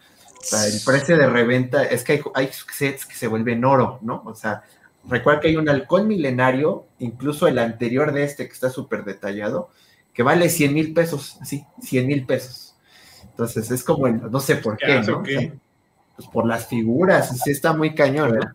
Sea, 0.47 0.67
el 0.67 0.81
precio 0.85 1.17
de 1.17 1.27
reventa 1.27 1.85
es 1.85 2.05
que 2.05 2.13
hay, 2.13 2.21
hay, 2.35 2.51
sets 2.53 3.05
que 3.05 3.15
se 3.15 3.27
vuelven 3.27 3.65
oro, 3.65 3.99
¿no? 4.03 4.23
O 4.25 4.35
sea, 4.35 4.63
recuerda 5.09 5.41
que 5.41 5.49
hay 5.49 5.57
un 5.57 5.69
halcón 5.69 6.07
milenario, 6.07 6.87
incluso 6.99 7.47
el 7.47 7.59
anterior 7.59 8.13
de 8.13 8.25
este 8.25 8.47
que 8.47 8.53
está 8.53 8.71
súper 8.71 9.05
detallado, 9.05 9.71
que 10.15 10.23
vale 10.23 10.49
100 10.49 10.75
mil 10.75 10.95
pesos, 10.95 11.39
sí, 11.45 11.65
100 11.83 12.07
mil 12.07 12.27
pesos. 12.27 12.77
Entonces 13.23 13.71
es 13.71 13.83
como, 13.83 14.09
no 14.09 14.41
sé 14.41 14.57
por 14.57 14.77
qué, 14.77 15.01
¿no? 15.01 15.23
pues 15.23 16.29
por 16.29 16.47
las 16.47 16.67
figuras, 16.67 17.39
sí 17.45 17.51
está 17.51 17.75
muy 17.75 17.95
cañón, 17.95 18.37
¿no? 18.37 18.55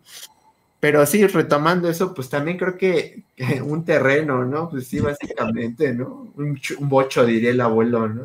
Pero 0.80 1.06
sí, 1.06 1.24
retomando 1.28 1.88
eso, 1.88 2.12
pues 2.12 2.28
también 2.28 2.58
creo 2.58 2.76
que 2.76 3.22
un 3.64 3.84
terreno, 3.84 4.44
¿no? 4.44 4.68
Pues 4.68 4.88
sí, 4.88 4.98
básicamente, 4.98 5.94
¿no? 5.94 6.32
Un, 6.34 6.58
bocho, 6.80 7.24
diría 7.24 7.50
el 7.50 7.60
abuelo, 7.60 8.08
¿no? 8.08 8.24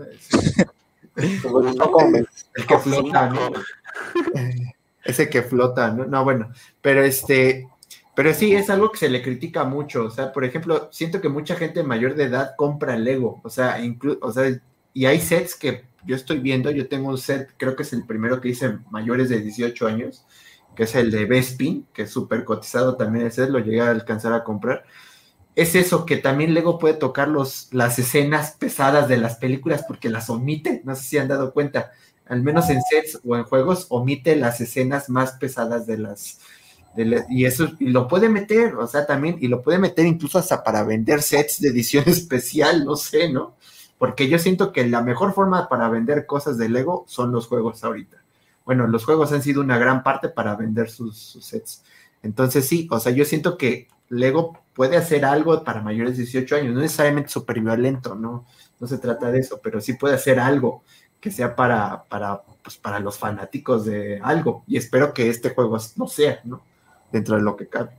el 2.56 2.66
que 2.68 2.78
flota, 2.78 3.30
¿no? 3.30 3.52
Ese 5.04 5.30
que 5.30 5.42
flota, 5.42 5.92
¿no? 5.92 6.06
No, 6.06 6.24
bueno, 6.24 6.52
pero 6.82 7.04
este, 7.04 7.68
pero 8.16 8.34
sí, 8.34 8.54
es 8.54 8.70
algo 8.70 8.92
que 8.92 8.98
se 8.98 9.10
le 9.10 9.22
critica 9.22 9.64
mucho. 9.64 10.06
O 10.06 10.10
sea, 10.10 10.32
por 10.34 10.44
ejemplo, 10.44 10.90
siento 10.92 11.22
que 11.22 11.30
mucha 11.30 11.56
gente 11.56 11.84
mayor 11.84 12.16
de 12.16 12.26
edad 12.26 12.56
compra 12.58 12.98
Lego. 12.98 13.42
O 13.44 13.50
sea, 13.50 13.80
incluso, 13.84 14.20
o 14.22 14.32
sea, 14.32 14.60
y 14.94 15.06
hay 15.06 15.20
sets 15.22 15.56
que 15.56 15.86
yo 16.04 16.16
estoy 16.16 16.40
viendo, 16.40 16.72
yo 16.72 16.88
tengo 16.88 17.10
un 17.10 17.18
set, 17.18 17.54
creo 17.58 17.76
que 17.76 17.84
es 17.84 17.94
el 17.94 18.06
primero 18.06 18.42
que 18.42 18.50
hice 18.50 18.80
mayores 18.90 19.30
de 19.30 19.42
18 19.42 19.88
años, 19.88 20.26
que 20.76 20.84
es 20.84 20.96
el 20.96 21.12
de 21.12 21.26
Bespin, 21.26 21.88
que 21.94 22.04
es 22.04 22.12
súper 22.12 22.44
cotizado 22.44 22.96
también 22.96 23.28
ese, 23.28 23.50
lo 23.50 23.60
llegué 23.60 23.82
a 23.82 23.92
alcanzar 23.92 24.34
a 24.34 24.44
comprar. 24.44 24.84
Es 25.58 25.76
eso, 25.76 26.06
que 26.06 26.18
también 26.18 26.54
Lego 26.54 26.78
puede 26.78 26.94
tocar 26.94 27.28
los, 27.28 27.68
las 27.72 27.98
escenas 27.98 28.52
pesadas 28.52 29.08
de 29.08 29.18
las 29.18 29.38
películas 29.38 29.84
porque 29.88 30.10
las 30.10 30.30
omite, 30.30 30.82
no 30.86 30.96
sé 30.96 31.04
si 31.04 31.18
han 31.18 31.28
dado 31.28 31.52
cuenta, 31.52 31.92
al 32.28 32.44
menos 32.44 32.70
en 32.70 32.82
sets 32.84 33.20
o 33.26 33.36
en 33.36 33.44
juegos, 33.44 33.88
omite 33.90 34.36
las 34.36 34.62
escenas 34.62 35.10
más 35.10 35.32
pesadas 35.34 35.88
de 35.88 35.98
las... 35.98 36.40
y 37.30 37.46
eso 37.46 37.72
y 37.80 37.90
lo 37.90 38.08
puede 38.08 38.30
meter, 38.30 38.76
o 38.76 38.86
sea, 38.86 39.06
también, 39.06 39.38
y 39.42 39.48
lo 39.48 39.64
puede 39.64 39.80
meter 39.80 40.06
incluso 40.06 40.38
hasta 40.38 40.64
para 40.64 40.84
vender 40.84 41.22
sets 41.22 41.60
de 41.60 41.70
edición 41.70 42.04
especial, 42.08 42.86
no 42.86 42.96
sé, 42.96 43.34
¿no? 43.34 43.58
porque 43.98 44.30
yo 44.30 44.40
siento 44.40 44.72
que 44.72 44.88
la 44.88 45.02
mejor 45.02 45.34
forma 45.34 45.68
para 45.70 45.90
vender 45.90 46.26
cosas 46.26 46.58
de 46.58 46.70
Lego 46.70 47.06
son 47.08 47.32
los 47.32 47.48
juegos 47.48 47.84
ahorita. 47.84 48.18
Bueno, 48.66 48.86
los 48.88 49.06
juegos 49.06 49.32
han 49.32 49.42
sido 49.42 49.62
una 49.62 49.78
gran 49.78 50.04
parte 50.04 50.30
para 50.30 50.56
vender 50.56 50.90
sus, 50.90 51.40
sets. 51.42 51.84
Entonces 52.22 52.68
sí, 52.68 52.88
o 52.92 53.00
sea, 53.00 53.12
yo 53.12 53.26
siento 53.26 53.58
que 53.58 53.88
Lego 54.10 54.60
puede 54.78 54.96
hacer 54.96 55.26
algo 55.26 55.64
para 55.64 55.82
mayores 55.82 56.18
de 56.18 56.24
18 56.24 56.56
años, 56.56 56.76
no 56.76 56.82
necesariamente 56.82 57.30
súper 57.30 57.60
violento, 57.60 58.14
¿no? 58.14 58.46
No 58.80 58.88
se 58.88 59.00
trata 59.00 59.32
de 59.32 59.40
eso, 59.40 59.60
pero 59.60 59.82
sí 59.82 59.94
puede 59.94 60.14
hacer 60.14 60.40
algo 60.40 60.84
que 61.20 61.32
sea 61.32 61.56
para, 61.56 62.04
para, 62.04 62.44
pues, 62.62 62.78
para 62.78 63.00
los 63.00 63.18
fanáticos 63.18 63.86
de 63.86 64.20
algo. 64.22 64.64
Y 64.68 64.78
espero 64.78 65.16
que 65.16 65.30
este 65.30 65.50
juego 65.50 65.80
no 65.96 66.08
sea, 66.08 66.42
¿no? 66.44 66.62
Dentro 67.12 67.38
de 67.38 67.42
lo 67.42 67.58
que 67.58 67.66
cabe. 67.66 67.90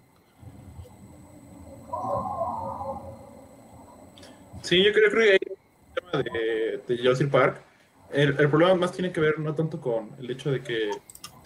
Sí, 4.63 4.85
yo 4.85 4.93
creo, 4.93 5.11
que 5.11 5.39
de, 6.33 6.83
de 6.87 7.03
Jurassic 7.03 7.29
Park, 7.29 7.61
el, 8.13 8.35
problema 8.37 8.77
más 8.77 8.93
tiene 8.93 9.11
que 9.11 9.21
ver 9.21 9.41
no 9.41 9.53
tanto 9.53 9.81
con 9.81 10.11
el 10.21 10.31
hecho 10.31 10.53
de 10.53 10.63
que 10.63 10.91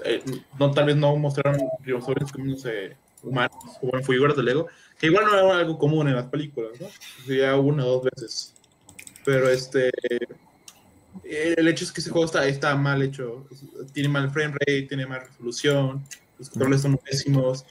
eh, 0.04 0.22
no, 0.58 0.70
tal 0.72 0.84
vez 0.84 0.96
no 0.96 1.16
mostraron 1.16 1.58
dinosaurios 1.82 2.30
como 2.30 2.54
humanos 3.22 3.78
o 3.80 3.96
en 3.96 4.04
figuras 4.04 4.36
de 4.36 4.42
Lego, 4.42 4.66
que 5.02 5.08
igual 5.08 5.24
no 5.24 5.34
era 5.34 5.58
algo 5.58 5.76
común 5.78 6.06
en 6.06 6.14
las 6.14 6.26
películas, 6.26 6.80
¿no? 6.80 6.86
Sería 7.26 7.56
una 7.56 7.84
o 7.84 7.98
dos 7.98 8.04
veces. 8.04 8.54
Pero 9.24 9.48
este. 9.48 9.90
El 11.24 11.66
hecho 11.66 11.84
es 11.84 11.90
que 11.90 12.00
ese 12.00 12.10
juego 12.10 12.24
está, 12.24 12.46
está 12.46 12.76
mal 12.76 13.02
hecho. 13.02 13.44
Tiene 13.92 14.08
mal 14.08 14.30
frame 14.30 14.52
rate, 14.52 14.82
tiene 14.82 15.04
mal 15.04 15.22
resolución, 15.26 16.04
los 16.38 16.50
controles 16.50 16.82
son 16.82 16.96
pésimos. 16.98 17.66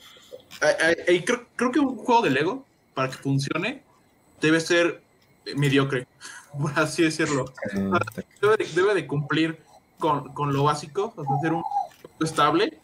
Creo, 1.25 1.47
creo 1.55 1.71
que 1.71 1.79
un 1.79 1.95
juego 1.95 2.21
de 2.21 2.31
Lego, 2.31 2.65
para 2.93 3.09
que 3.09 3.17
funcione, 3.17 3.81
debe 4.41 4.59
ser 4.59 5.01
mediocre 5.55 6.07
por 6.59 6.77
así 6.77 7.03
decirlo. 7.03 7.45
Debe 8.75 8.93
de, 8.93 9.07
cumplir 9.07 9.57
con, 9.99 10.33
con, 10.33 10.51
lo 10.51 10.63
básico, 10.63 11.13
hacer 11.39 11.53
un 11.53 11.63
estable 12.19 12.77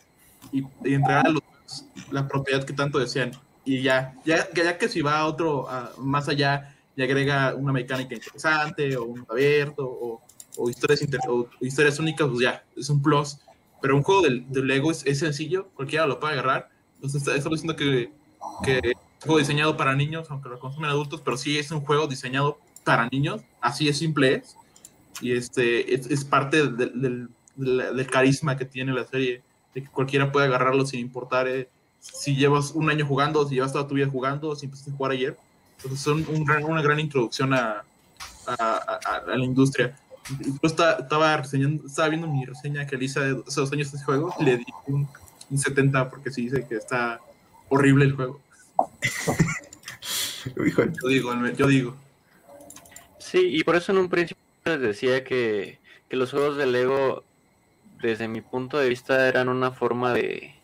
y, 0.53 0.63
entregar 0.85 1.27
a 1.27 1.31
los 1.31 1.41
la 2.11 2.29
propiedad 2.29 2.63
que 2.63 2.71
tanto 2.71 2.97
desean. 2.97 3.33
Y 3.67 3.81
ya, 3.81 4.15
ya, 4.23 4.47
ya 4.53 4.77
que 4.77 4.87
si 4.87 5.01
va 5.01 5.19
a 5.19 5.25
otro, 5.25 5.67
más 5.97 6.29
allá, 6.29 6.73
y 6.95 7.03
agrega 7.03 7.53
una 7.53 7.73
mecánica 7.73 8.15
interesante, 8.15 8.95
o 8.95 9.03
un 9.03 9.25
abierto, 9.29 9.85
o, 9.85 10.21
o 10.55 10.69
historias, 10.69 11.05
o 11.27 11.49
historias 11.59 11.99
únicas, 11.99 12.29
pues 12.29 12.39
ya, 12.39 12.63
es 12.77 12.89
un 12.89 13.01
plus. 13.01 13.39
Pero 13.81 13.97
un 13.97 14.03
juego 14.03 14.21
de, 14.21 14.45
de 14.47 14.63
Lego 14.63 14.89
es, 14.89 15.05
es, 15.05 15.19
sencillo, 15.19 15.67
cualquiera 15.75 16.07
lo 16.07 16.17
puede 16.17 16.35
agarrar. 16.35 16.69
Entonces, 16.95 17.27
está, 17.27 17.49
diciendo 17.49 17.75
que, 17.75 18.09
que 18.63 18.77
es 18.77 18.95
un 18.95 19.25
juego 19.25 19.39
diseñado 19.39 19.75
para 19.75 19.97
niños, 19.97 20.31
aunque 20.31 20.47
lo 20.47 20.59
consumen 20.59 20.89
adultos, 20.89 21.19
pero 21.19 21.35
sí 21.35 21.57
es 21.57 21.69
un 21.69 21.81
juego 21.81 22.07
diseñado 22.07 22.59
para 22.85 23.09
niños, 23.09 23.41
así 23.59 23.89
es 23.89 23.97
simple 23.97 24.35
es. 24.35 24.55
Y 25.19 25.33
este, 25.33 25.93
es, 25.93 26.07
es 26.07 26.23
parte 26.23 26.69
del, 26.69 27.01
del, 27.01 27.29
del, 27.57 28.07
carisma 28.07 28.55
que 28.55 28.63
tiene 28.63 28.93
la 28.93 29.03
serie, 29.03 29.43
de 29.75 29.83
que 29.83 29.89
cualquiera 29.89 30.31
puede 30.31 30.45
agarrarlo 30.45 30.85
sin 30.85 31.01
importar 31.01 31.49
eh, 31.49 31.69
si 31.99 32.35
llevas 32.35 32.71
un 32.71 32.89
año 32.89 33.05
jugando, 33.05 33.47
si 33.47 33.55
llevas 33.55 33.73
toda 33.73 33.87
tu 33.87 33.95
vida 33.95 34.07
jugando, 34.07 34.55
si 34.55 34.65
empezaste 34.65 34.91
a 34.91 34.95
jugar 34.95 35.11
ayer. 35.11 35.37
Entonces 35.77 35.99
son 35.99 36.25
un 36.29 36.43
gran, 36.43 36.63
una 36.63 36.81
gran 36.81 36.99
introducción 36.99 37.53
a, 37.53 37.83
a, 38.47 38.53
a, 38.55 39.15
a 39.31 39.37
la 39.37 39.45
industria. 39.45 39.97
Yo 40.29 40.53
estaba, 40.63 40.93
estaba, 40.93 41.35
estaba 41.35 42.09
viendo 42.09 42.27
mi 42.27 42.45
reseña 42.45 42.85
que 42.85 42.97
le 42.97 43.05
hice 43.05 43.19
hace 43.19 43.61
dos 43.61 43.71
años 43.71 43.91
de 43.91 43.97
ese 43.97 44.05
juego 44.05 44.33
y 44.39 44.43
le 44.43 44.57
di 44.57 44.65
un, 44.87 45.07
un 45.49 45.57
70 45.57 46.09
porque 46.09 46.31
sí 46.31 46.43
dice 46.43 46.65
que 46.67 46.75
está 46.75 47.21
horrible 47.69 48.05
el 48.05 48.13
juego. 48.13 48.41
yo 50.55 50.63
digo, 51.09 51.33
yo 51.55 51.67
digo. 51.67 51.95
Sí, 53.19 53.39
y 53.43 53.63
por 53.63 53.75
eso 53.75 53.91
en 53.91 53.99
un 53.99 54.09
principio 54.09 54.41
les 54.65 54.81
decía 54.81 55.23
que, 55.23 55.79
que 56.09 56.15
los 56.15 56.31
juegos 56.31 56.57
de 56.57 56.65
Lego, 56.65 57.23
desde 58.01 58.27
mi 58.27 58.41
punto 58.41 58.77
de 58.77 58.89
vista, 58.89 59.27
eran 59.27 59.49
una 59.49 59.71
forma 59.71 60.13
de, 60.13 60.56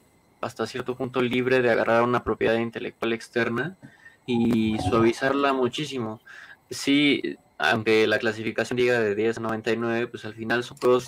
hasta 0.44 0.68
cierto 0.68 0.96
punto, 0.96 1.22
libre 1.22 1.62
de 1.62 1.72
agarrar 1.72 2.04
una 2.04 2.24
propiedad 2.24 2.56
intelectual 2.56 3.14
externa 3.14 3.78
y 4.26 4.78
suavizarla 4.80 5.54
muchísimo. 5.54 6.22
Sí, 6.70 7.38
aunque 7.58 8.08
la 8.08 8.20
clasificación 8.20 8.78
diga 8.78 9.00
de 9.00 9.16
10 9.16 9.38
a 9.38 9.42
99, 9.42 10.08
pues 10.08 10.26
al 10.26 10.34
final 10.34 10.64
son 10.64 10.78
juegos, 10.78 11.08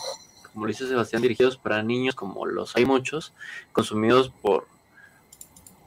como 0.53 0.65
lo 0.65 0.69
dice 0.69 0.87
Sebastián, 0.87 1.21
dirigidos 1.21 1.57
para 1.57 1.83
niños, 1.83 2.15
como 2.15 2.45
los 2.45 2.75
hay 2.75 2.85
muchos, 2.85 3.33
consumidos 3.71 4.29
por, 4.41 4.67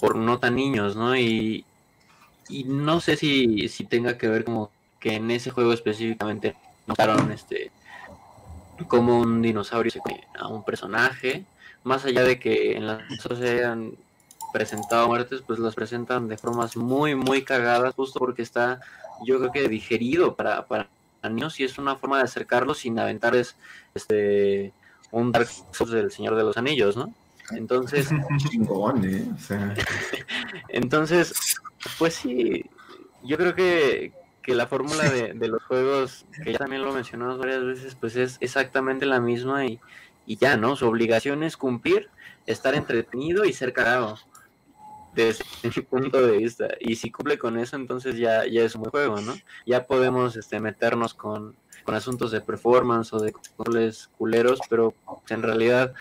por 0.00 0.16
no 0.16 0.38
tan 0.38 0.56
niños, 0.56 0.96
¿no? 0.96 1.16
Y, 1.16 1.64
y 2.48 2.64
no 2.64 3.00
sé 3.00 3.16
si, 3.16 3.68
si 3.68 3.84
tenga 3.84 4.18
que 4.18 4.28
ver 4.28 4.44
como 4.44 4.70
que 5.00 5.14
en 5.14 5.30
ese 5.30 5.50
juego 5.50 5.72
específicamente 5.72 6.56
notaron 6.86 7.30
este 7.30 7.70
como 8.86 9.18
un 9.18 9.42
dinosaurio 9.42 9.90
se 9.90 10.00
a 10.38 10.46
un 10.46 10.62
personaje, 10.62 11.44
más 11.88 12.04
allá 12.04 12.22
de 12.22 12.38
que 12.38 12.76
en 12.76 12.86
las 12.86 13.02
cosas 13.22 13.38
se 13.38 13.48
hayan 13.48 13.94
presentado 14.52 15.08
muertes, 15.08 15.42
pues 15.46 15.58
las 15.58 15.74
presentan 15.74 16.28
de 16.28 16.36
formas 16.36 16.76
muy, 16.76 17.14
muy 17.14 17.42
cagadas, 17.42 17.94
justo 17.94 18.18
porque 18.18 18.42
está 18.42 18.80
yo 19.24 19.38
creo 19.38 19.50
que 19.50 19.68
digerido 19.68 20.36
para, 20.36 20.66
para 20.66 20.88
niños 21.24 21.58
y 21.58 21.64
es 21.64 21.78
una 21.78 21.96
forma 21.96 22.18
de 22.18 22.24
acercarlos 22.24 22.78
sin 22.78 22.98
aventarles 22.98 23.56
este 23.94 24.72
un 25.10 25.32
Dark 25.32 25.48
Souls 25.72 25.92
del 25.92 26.12
Señor 26.12 26.36
de 26.36 26.44
los 26.44 26.56
Anillos, 26.56 26.96
¿no? 26.96 27.12
Entonces, 27.50 28.12
¿eh? 28.12 29.26
entonces, 30.68 31.56
pues 31.98 32.14
sí, 32.14 32.64
yo 33.24 33.38
creo 33.38 33.54
que, 33.54 34.12
que 34.42 34.54
la 34.54 34.66
fórmula 34.66 35.08
de, 35.08 35.32
de, 35.32 35.48
los 35.48 35.62
juegos, 35.64 36.26
que 36.44 36.52
ya 36.52 36.58
también 36.58 36.82
lo 36.82 36.92
mencionamos 36.92 37.38
varias 37.38 37.64
veces, 37.64 37.94
pues 37.94 38.16
es 38.16 38.36
exactamente 38.40 39.06
la 39.06 39.18
misma 39.18 39.64
y, 39.64 39.80
y 40.28 40.36
ya, 40.36 40.58
¿no? 40.58 40.76
Su 40.76 40.86
obligación 40.86 41.42
es 41.42 41.56
cumplir, 41.56 42.10
estar 42.46 42.74
entretenido 42.74 43.46
y 43.46 43.54
ser 43.54 43.72
cagado 43.72 44.18
desde 45.14 45.42
mi 45.74 45.82
punto 45.82 46.24
de 46.24 46.36
vista. 46.36 46.68
Y 46.80 46.96
si 46.96 47.10
cumple 47.10 47.38
con 47.38 47.58
eso, 47.58 47.76
entonces 47.76 48.16
ya, 48.16 48.46
ya 48.46 48.62
es 48.62 48.74
un 48.74 48.82
buen 48.82 48.90
juego, 48.90 49.20
¿no? 49.22 49.34
Ya 49.64 49.86
podemos 49.86 50.36
este, 50.36 50.60
meternos 50.60 51.14
con, 51.14 51.56
con 51.82 51.94
asuntos 51.94 52.30
de 52.30 52.42
performance 52.42 53.10
o 53.14 53.18
de 53.18 53.32
controles 53.32 54.10
culeros, 54.18 54.60
pero 54.68 54.92
en 55.30 55.42
realidad 55.42 55.94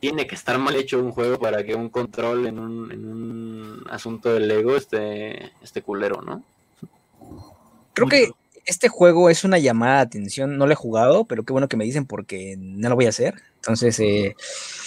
tiene 0.00 0.26
que 0.26 0.34
estar 0.34 0.58
mal 0.58 0.74
hecho 0.74 0.98
un 0.98 1.12
juego 1.12 1.38
para 1.38 1.62
que 1.62 1.74
un 1.74 1.90
control 1.90 2.46
en 2.46 2.58
un, 2.58 2.90
en 2.90 3.04
un 3.04 3.84
asunto 3.90 4.32
del 4.32 4.48
Lego 4.48 4.74
esté, 4.74 5.52
esté 5.62 5.82
culero, 5.82 6.22
¿no? 6.22 6.42
Creo 7.92 8.08
que 8.08 8.32
este 8.70 8.88
juego 8.88 9.30
es 9.30 9.42
una 9.42 9.58
llamada 9.58 9.96
de 9.96 10.02
atención, 10.02 10.56
no 10.56 10.64
lo 10.64 10.72
he 10.72 10.76
jugado, 10.76 11.24
pero 11.24 11.42
qué 11.42 11.52
bueno 11.52 11.68
que 11.68 11.76
me 11.76 11.84
dicen 11.84 12.06
porque 12.06 12.54
no 12.56 12.88
lo 12.88 12.94
voy 12.94 13.06
a 13.06 13.08
hacer. 13.08 13.34
Entonces, 13.56 13.98
eh, 13.98 14.36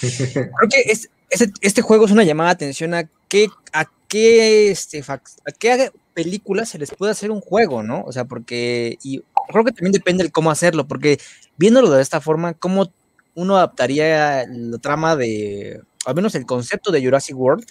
creo 0.00 0.68
que 0.70 0.90
es, 0.90 1.10
este, 1.28 1.52
este, 1.60 1.82
juego 1.82 2.06
es 2.06 2.10
una 2.10 2.24
llamada 2.24 2.48
de 2.48 2.54
atención 2.54 2.94
a 2.94 3.04
qué, 3.28 3.48
a 3.74 3.84
qué, 4.08 4.70
este, 4.70 5.04
a 5.06 5.52
qué 5.58 5.90
películas 6.14 6.70
se 6.70 6.78
les 6.78 6.92
puede 6.92 7.12
hacer 7.12 7.30
un 7.30 7.42
juego, 7.42 7.82
¿no? 7.82 8.02
O 8.06 8.12
sea, 8.12 8.24
porque, 8.24 8.96
y 9.02 9.22
creo 9.48 9.64
que 9.64 9.72
también 9.72 9.92
depende 9.92 10.24
de 10.24 10.30
cómo 10.30 10.50
hacerlo, 10.50 10.88
porque 10.88 11.20
viéndolo 11.58 11.90
de 11.90 12.00
esta 12.00 12.22
forma, 12.22 12.54
¿cómo 12.54 12.90
uno 13.34 13.56
adaptaría 13.56 14.46
la 14.48 14.78
trama 14.78 15.14
de, 15.14 15.82
al 16.06 16.14
menos 16.14 16.34
el 16.34 16.46
concepto 16.46 16.90
de 16.90 17.04
Jurassic 17.04 17.36
World 17.36 17.66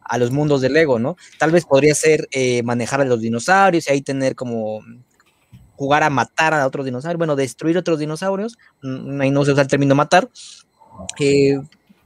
a 0.00 0.16
los 0.16 0.30
mundos 0.30 0.62
de 0.62 0.70
Lego, 0.70 0.98
¿no? 0.98 1.18
Tal 1.38 1.50
vez 1.50 1.66
podría 1.66 1.94
ser 1.94 2.26
eh, 2.30 2.62
manejar 2.62 3.02
a 3.02 3.04
los 3.04 3.20
dinosaurios 3.20 3.86
y 3.86 3.92
ahí 3.92 4.00
tener 4.00 4.34
como 4.34 4.80
jugar 5.78 6.02
a 6.02 6.10
matar 6.10 6.52
a 6.54 6.66
otros 6.66 6.84
dinosaurios, 6.84 7.18
bueno, 7.18 7.36
destruir 7.36 7.78
otros 7.78 8.00
dinosaurios, 8.00 8.58
mm, 8.82 9.20
ahí 9.20 9.30
no 9.30 9.44
se 9.44 9.52
usa 9.52 9.62
el 9.62 9.68
término 9.68 9.94
matar, 9.94 10.28
eh, 11.20 11.56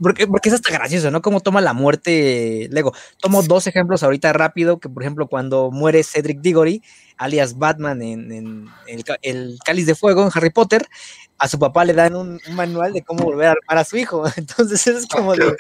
porque, 0.00 0.26
porque 0.26 0.50
es 0.50 0.54
hasta 0.54 0.72
gracioso, 0.72 1.10
¿no? 1.10 1.22
Cómo 1.22 1.40
toma 1.40 1.60
la 1.60 1.72
muerte 1.72 2.68
Lego. 2.70 2.92
Tomo 3.20 3.42
dos 3.42 3.66
ejemplos 3.68 4.02
ahorita 4.02 4.32
rápido, 4.32 4.78
que 4.78 4.88
por 4.88 5.02
ejemplo 5.02 5.26
cuando 5.28 5.70
muere 5.70 6.02
Cedric 6.02 6.40
Diggory, 6.40 6.82
alias 7.16 7.56
Batman 7.56 8.02
en, 8.02 8.68
el, 8.88 9.58
Cáliz 9.64 9.86
de 9.86 9.94
Fuego 9.94 10.24
en 10.24 10.30
Harry 10.34 10.50
Potter, 10.50 10.86
a 11.38 11.48
su 11.48 11.58
papá 11.58 11.84
le 11.84 11.94
dan 11.94 12.14
un, 12.14 12.40
manual 12.50 12.92
de 12.92 13.02
cómo 13.02 13.24
volver 13.24 13.48
a 13.48 13.52
armar 13.52 13.78
a 13.78 13.84
su 13.84 13.96
hijo. 13.96 14.24
Entonces 14.36 14.86
es 14.86 15.06
como 15.06 15.34
de... 15.34 15.56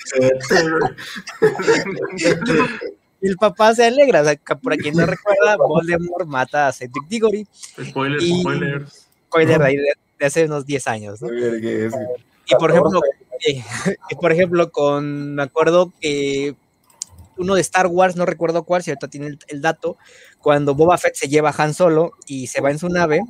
el 3.22 3.36
papá 3.36 3.74
se 3.74 3.86
alegra, 3.86 4.22
o 4.22 4.24
sea, 4.24 4.36
por 4.36 4.76
quien 4.76 4.96
no 4.96 5.06
recuerda, 5.06 5.56
Voldemort 5.56 6.26
mata 6.26 6.68
a 6.68 6.72
Cedric 6.72 7.06
Diggory. 7.08 7.46
Spoiler, 7.82 8.20
spoiler. 8.20 8.86
Spoiler 9.28 9.58
de, 9.58 9.94
de, 10.18 10.26
hace 10.26 10.44
unos 10.44 10.66
10 10.66 10.86
años, 10.88 11.22
¿no? 11.22 11.28
Y 11.28 12.54
por 12.56 12.70
ejemplo, 12.70 13.00
y 14.10 14.14
por 14.16 14.32
ejemplo, 14.32 14.70
con, 14.70 15.34
me 15.34 15.42
acuerdo 15.42 15.92
que 16.00 16.54
uno 17.38 17.54
de 17.54 17.60
Star 17.60 17.86
Wars, 17.86 18.16
no 18.16 18.26
recuerdo 18.26 18.64
cuál, 18.64 18.82
si 18.82 18.90
ahorita 18.90 19.08
tiene 19.08 19.28
el, 19.28 19.38
el 19.48 19.62
dato, 19.62 19.96
cuando 20.38 20.74
Boba 20.74 20.98
Fett 20.98 21.14
se 21.14 21.28
lleva 21.28 21.50
a 21.50 21.62
Han 21.62 21.74
Solo 21.74 22.12
y 22.26 22.48
se 22.48 22.60
va 22.60 22.70
en 22.70 22.78
su 22.78 22.88
nave, 22.88 23.22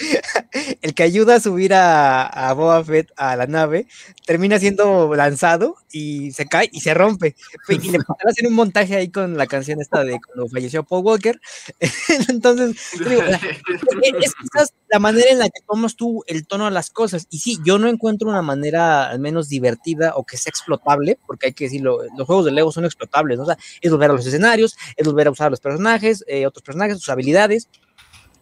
el 0.82 0.94
que 0.94 1.02
ayuda 1.02 1.36
a 1.36 1.40
subir 1.40 1.74
a, 1.74 2.26
a, 2.26 2.52
Boba 2.54 2.82
Fett 2.84 3.10
a 3.16 3.36
la 3.36 3.46
nave 3.46 3.86
termina 4.26 4.58
siendo 4.58 5.14
lanzado 5.14 5.76
y 5.92 6.32
se 6.32 6.46
cae 6.46 6.68
y 6.72 6.80
se 6.80 6.94
rompe. 6.94 7.36
Y 7.68 7.90
le 7.90 7.98
hacen 8.28 8.46
un 8.46 8.54
montaje 8.54 8.96
ahí 8.96 9.10
con 9.10 9.36
la 9.36 9.46
canción 9.46 9.80
esta 9.80 10.04
de 10.04 10.18
cuando 10.20 10.48
falleció 10.48 10.84
Paul 10.84 11.04
Walker. 11.04 11.40
Entonces, 12.28 12.76
digo, 12.98 13.22
es 13.22 14.34
quizás 14.34 14.72
la 14.88 14.98
manera 14.98 15.30
en 15.30 15.38
la 15.38 15.48
que 15.48 15.60
tomas 15.66 15.96
tú 15.96 16.22
el 16.26 16.46
tono 16.46 16.66
a 16.66 16.70
las 16.70 16.90
cosas. 16.90 17.26
Y 17.30 17.38
sí, 17.38 17.58
yo 17.64 17.78
no 17.78 17.88
encuentro 17.88 18.28
una 18.28 18.42
manera 18.42 19.08
al 19.08 19.20
menos 19.20 19.48
divertida 19.48 20.14
o 20.16 20.24
que 20.24 20.36
sea 20.36 20.50
explotable, 20.50 21.18
porque 21.26 21.48
hay 21.48 21.52
que 21.52 21.64
decirlo, 21.64 22.00
los 22.16 22.26
juegos 22.26 22.44
de 22.44 22.52
Lego 22.52 22.72
son 22.72 22.84
explotables, 22.84 23.38
¿no? 23.38 23.44
o 23.44 23.46
sea, 23.46 23.58
es 23.80 23.90
volver 23.90 24.10
a 24.10 24.14
los 24.14 24.26
escenarios, 24.26 24.76
es 24.96 25.06
volver 25.06 25.28
a 25.28 25.30
usar 25.30 25.50
los 25.50 25.60
personajes, 25.60 26.24
eh, 26.26 26.46
otros 26.46 26.62
personajes, 26.62 26.98
sus 26.98 27.08
habilidades 27.08 27.68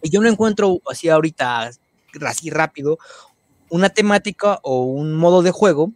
yo 0.03 0.21
no 0.21 0.29
encuentro 0.29 0.79
así 0.89 1.09
ahorita, 1.09 1.71
así 2.25 2.49
rápido, 2.49 2.97
una 3.69 3.89
temática 3.89 4.59
o 4.63 4.83
un 4.83 5.13
modo 5.15 5.41
de 5.41 5.51
juego 5.51 5.91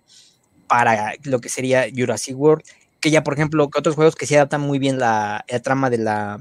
para 0.68 1.14
lo 1.24 1.39
que 1.39 1.49
sería 1.49 1.86
Jurassic 1.93 2.38
World, 2.38 2.64
que 2.99 3.12
ya, 3.12 3.24
por 3.24 3.34
ejemplo, 3.34 3.70
que 3.70 3.80
otros 3.80 3.95
juegos 3.95 4.16
que 4.16 4.26
se 4.26 4.38
adaptan 4.38 4.62
muy 4.62 4.80
bien 4.80 4.97
la, 4.97 5.43
trama 5.62 5.89
de 5.89 5.97
la, 5.97 6.39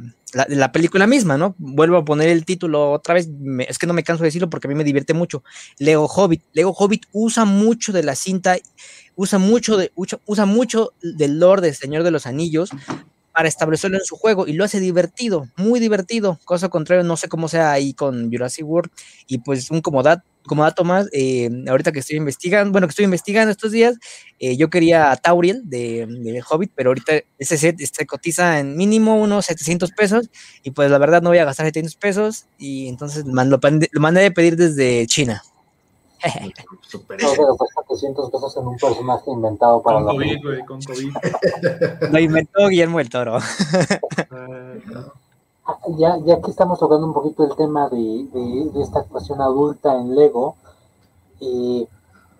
de 0.48 0.54
la, 0.54 0.70
película 0.70 1.06
misma, 1.06 1.36
¿no? 1.36 1.56
Vuelvo 1.58 1.96
a 1.96 2.04
poner 2.04 2.28
el 2.28 2.44
título 2.44 2.92
otra 2.92 3.14
vez, 3.14 3.28
es 3.66 3.78
que 3.78 3.86
no 3.86 3.94
me 3.94 4.04
canso 4.04 4.22
de 4.22 4.28
decirlo 4.28 4.48
porque 4.48 4.68
a 4.68 4.70
mí 4.70 4.74
me 4.76 4.84
divierte 4.84 5.12
mucho. 5.12 5.42
Lego 5.78 6.06
Hobbit. 6.06 6.42
Lego 6.52 6.72
Hobbit 6.72 7.06
usa 7.10 7.44
mucho 7.44 7.92
de 7.92 8.04
la 8.04 8.14
cinta, 8.14 8.56
usa 9.16 9.40
mucho, 9.40 9.76
de, 9.76 9.90
usa, 9.96 10.46
mucho 10.46 10.92
del 11.02 11.40
lore 11.40 11.62
del 11.62 11.74
Señor 11.74 12.04
de 12.04 12.12
los 12.12 12.26
Anillos 12.26 12.70
para 13.32 13.48
establecerlo 13.48 13.96
en 13.96 14.04
su 14.04 14.16
juego 14.16 14.46
y 14.46 14.52
lo 14.52 14.64
hace 14.64 14.80
divertido, 14.80 15.48
muy 15.56 15.80
divertido, 15.80 16.38
cosa 16.44 16.68
contrario, 16.68 17.04
no 17.04 17.16
sé 17.16 17.28
cómo 17.28 17.48
sea 17.48 17.72
ahí 17.72 17.94
con 17.94 18.30
Jurassic 18.30 18.66
World 18.66 18.90
y 19.26 19.38
pues 19.38 19.70
un 19.70 19.80
como, 19.80 20.02
como 20.46 20.62
dato 20.62 20.84
más, 20.84 21.08
eh, 21.12 21.50
ahorita 21.68 21.92
que 21.92 22.00
estoy 22.00 22.16
investigando, 22.16 22.72
bueno, 22.72 22.86
que 22.86 22.92
estoy 22.92 23.04
investigando 23.04 23.50
estos 23.50 23.72
días, 23.72 23.96
eh, 24.38 24.56
yo 24.56 24.70
quería 24.70 25.10
a 25.10 25.16
Tauriel 25.16 25.62
de, 25.64 26.06
de, 26.06 26.42
Hobbit, 26.48 26.72
pero 26.74 26.90
ahorita 26.90 27.12
ese 27.38 27.56
set 27.56 27.78
se 27.80 28.06
cotiza 28.06 28.60
en 28.60 28.76
mínimo 28.76 29.16
unos 29.16 29.46
700 29.46 29.92
pesos 29.92 30.30
y 30.62 30.72
pues 30.72 30.90
la 30.90 30.98
verdad 30.98 31.22
no 31.22 31.30
voy 31.30 31.38
a 31.38 31.44
gastar 31.44 31.66
700 31.66 31.96
pesos 31.96 32.46
y 32.58 32.88
entonces 32.88 33.24
lo, 33.24 33.60
mandé 34.00 34.20
de 34.20 34.30
pedir 34.30 34.56
desde 34.56 35.06
China. 35.06 35.42
Super 36.82 37.22
No 37.22 37.28
se 37.28 37.44
gastó 37.44 37.64
700 37.86 38.30
pesos 38.30 38.56
en 38.56 38.66
un 38.66 38.76
personaje 38.76 39.30
inventado 39.30 39.82
para 39.82 39.98
Con 39.98 40.06
la 40.06 40.12
COVID, 40.12 40.42
güey, 40.44 40.64
con 40.66 40.80
COVID. 40.82 41.12
Lo 42.12 42.18
inventó 42.18 42.68
Guillermo 42.68 42.98
del 42.98 43.10
Toro. 43.10 43.38
Ah, 45.64 45.78
Ya, 45.96 46.16
ya 46.24 46.40
que 46.40 46.50
estamos 46.50 46.78
tocando 46.80 47.06
un 47.06 47.12
poquito 47.14 47.44
el 47.44 47.54
tema 47.54 47.88
de, 47.88 47.96
de- 48.32 48.70
de 48.72 48.82
esta 48.82 48.98
actuación 48.98 49.40
adulta 49.40 49.94
en 49.96 50.14
Lego, 50.16 50.56
eh, 51.40 51.86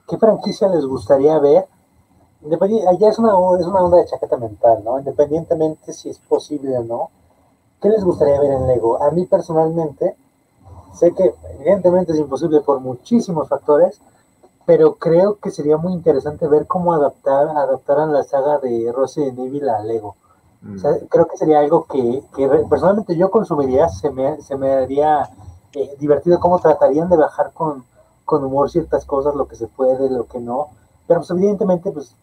¿qué 0.09 0.19
franquicia 0.19 0.69
les 0.69 0.85
gustaría 0.85 1.39
ver? 1.39 1.67
Independi- 2.45 2.85
allá 2.87 3.09
es 3.11 3.19
una, 3.21 3.31
es 3.61 3.67
una 3.67 3.81
onda 3.85 3.99
de 3.99 4.07
chaqueta 4.07 4.37
mental, 4.37 4.83
¿no? 4.85 4.99
Independientemente 4.99 5.93
si 5.93 6.11
es 6.11 6.19
posible 6.19 6.77
o 6.79 6.83
no. 6.83 7.11
¿Qué 7.81 7.89
les 7.91 8.03
gustaría 8.03 8.41
ver 8.41 8.51
en 8.53 8.67
Lego? 8.67 9.01
A 9.01 9.11
mí 9.13 9.25
personalmente, 9.27 10.17
sé 10.93 11.13
que 11.13 11.35
evidentemente 11.59 12.13
es 12.13 12.19
imposible 12.19 12.61
por 12.61 12.81
muchísimos 12.81 13.49
factores, 13.49 14.01
pero 14.67 14.95
creo 14.95 15.39
que 15.39 15.51
sería 15.51 15.77
muy 15.77 15.93
interesante 15.93 16.47
ver 16.47 16.67
cómo 16.67 16.93
adaptar, 16.93 17.49
adaptaran 17.49 18.13
la 18.13 18.23
saga 18.23 18.59
de 18.59 18.93
Resident 18.97 19.39
Evil 19.39 19.69
a 19.69 19.81
Lego. 19.83 20.15
Mm. 20.63 20.77
O 20.77 20.79
sea, 20.79 20.93
creo 21.09 21.27
que 21.27 21.37
sería 21.37 21.59
algo 21.61 21.85
que, 21.87 22.23
que 22.37 22.49
personalmente 22.71 23.17
yo 23.17 23.31
consumiría, 23.31 23.89
se 23.89 24.11
me, 24.11 24.41
se 24.41 24.57
me 24.57 24.71
haría 24.71 25.29
eh, 25.75 25.97
divertido 25.99 26.39
cómo 26.39 26.59
tratarían 26.61 27.09
de 27.09 27.17
bajar 27.17 27.53
con, 27.53 27.85
con 28.25 28.45
humor 28.45 28.71
ciertas 28.71 29.05
cosas, 29.05 29.35
lo 29.35 29.47
que 29.49 29.57
se 29.57 29.67
puede, 29.67 30.09
lo 30.09 30.27
que 30.27 30.39
no. 30.39 30.69
Pero 31.09 31.21
pues 31.21 31.31
evidentemente, 31.31 31.91
pues 31.91 32.15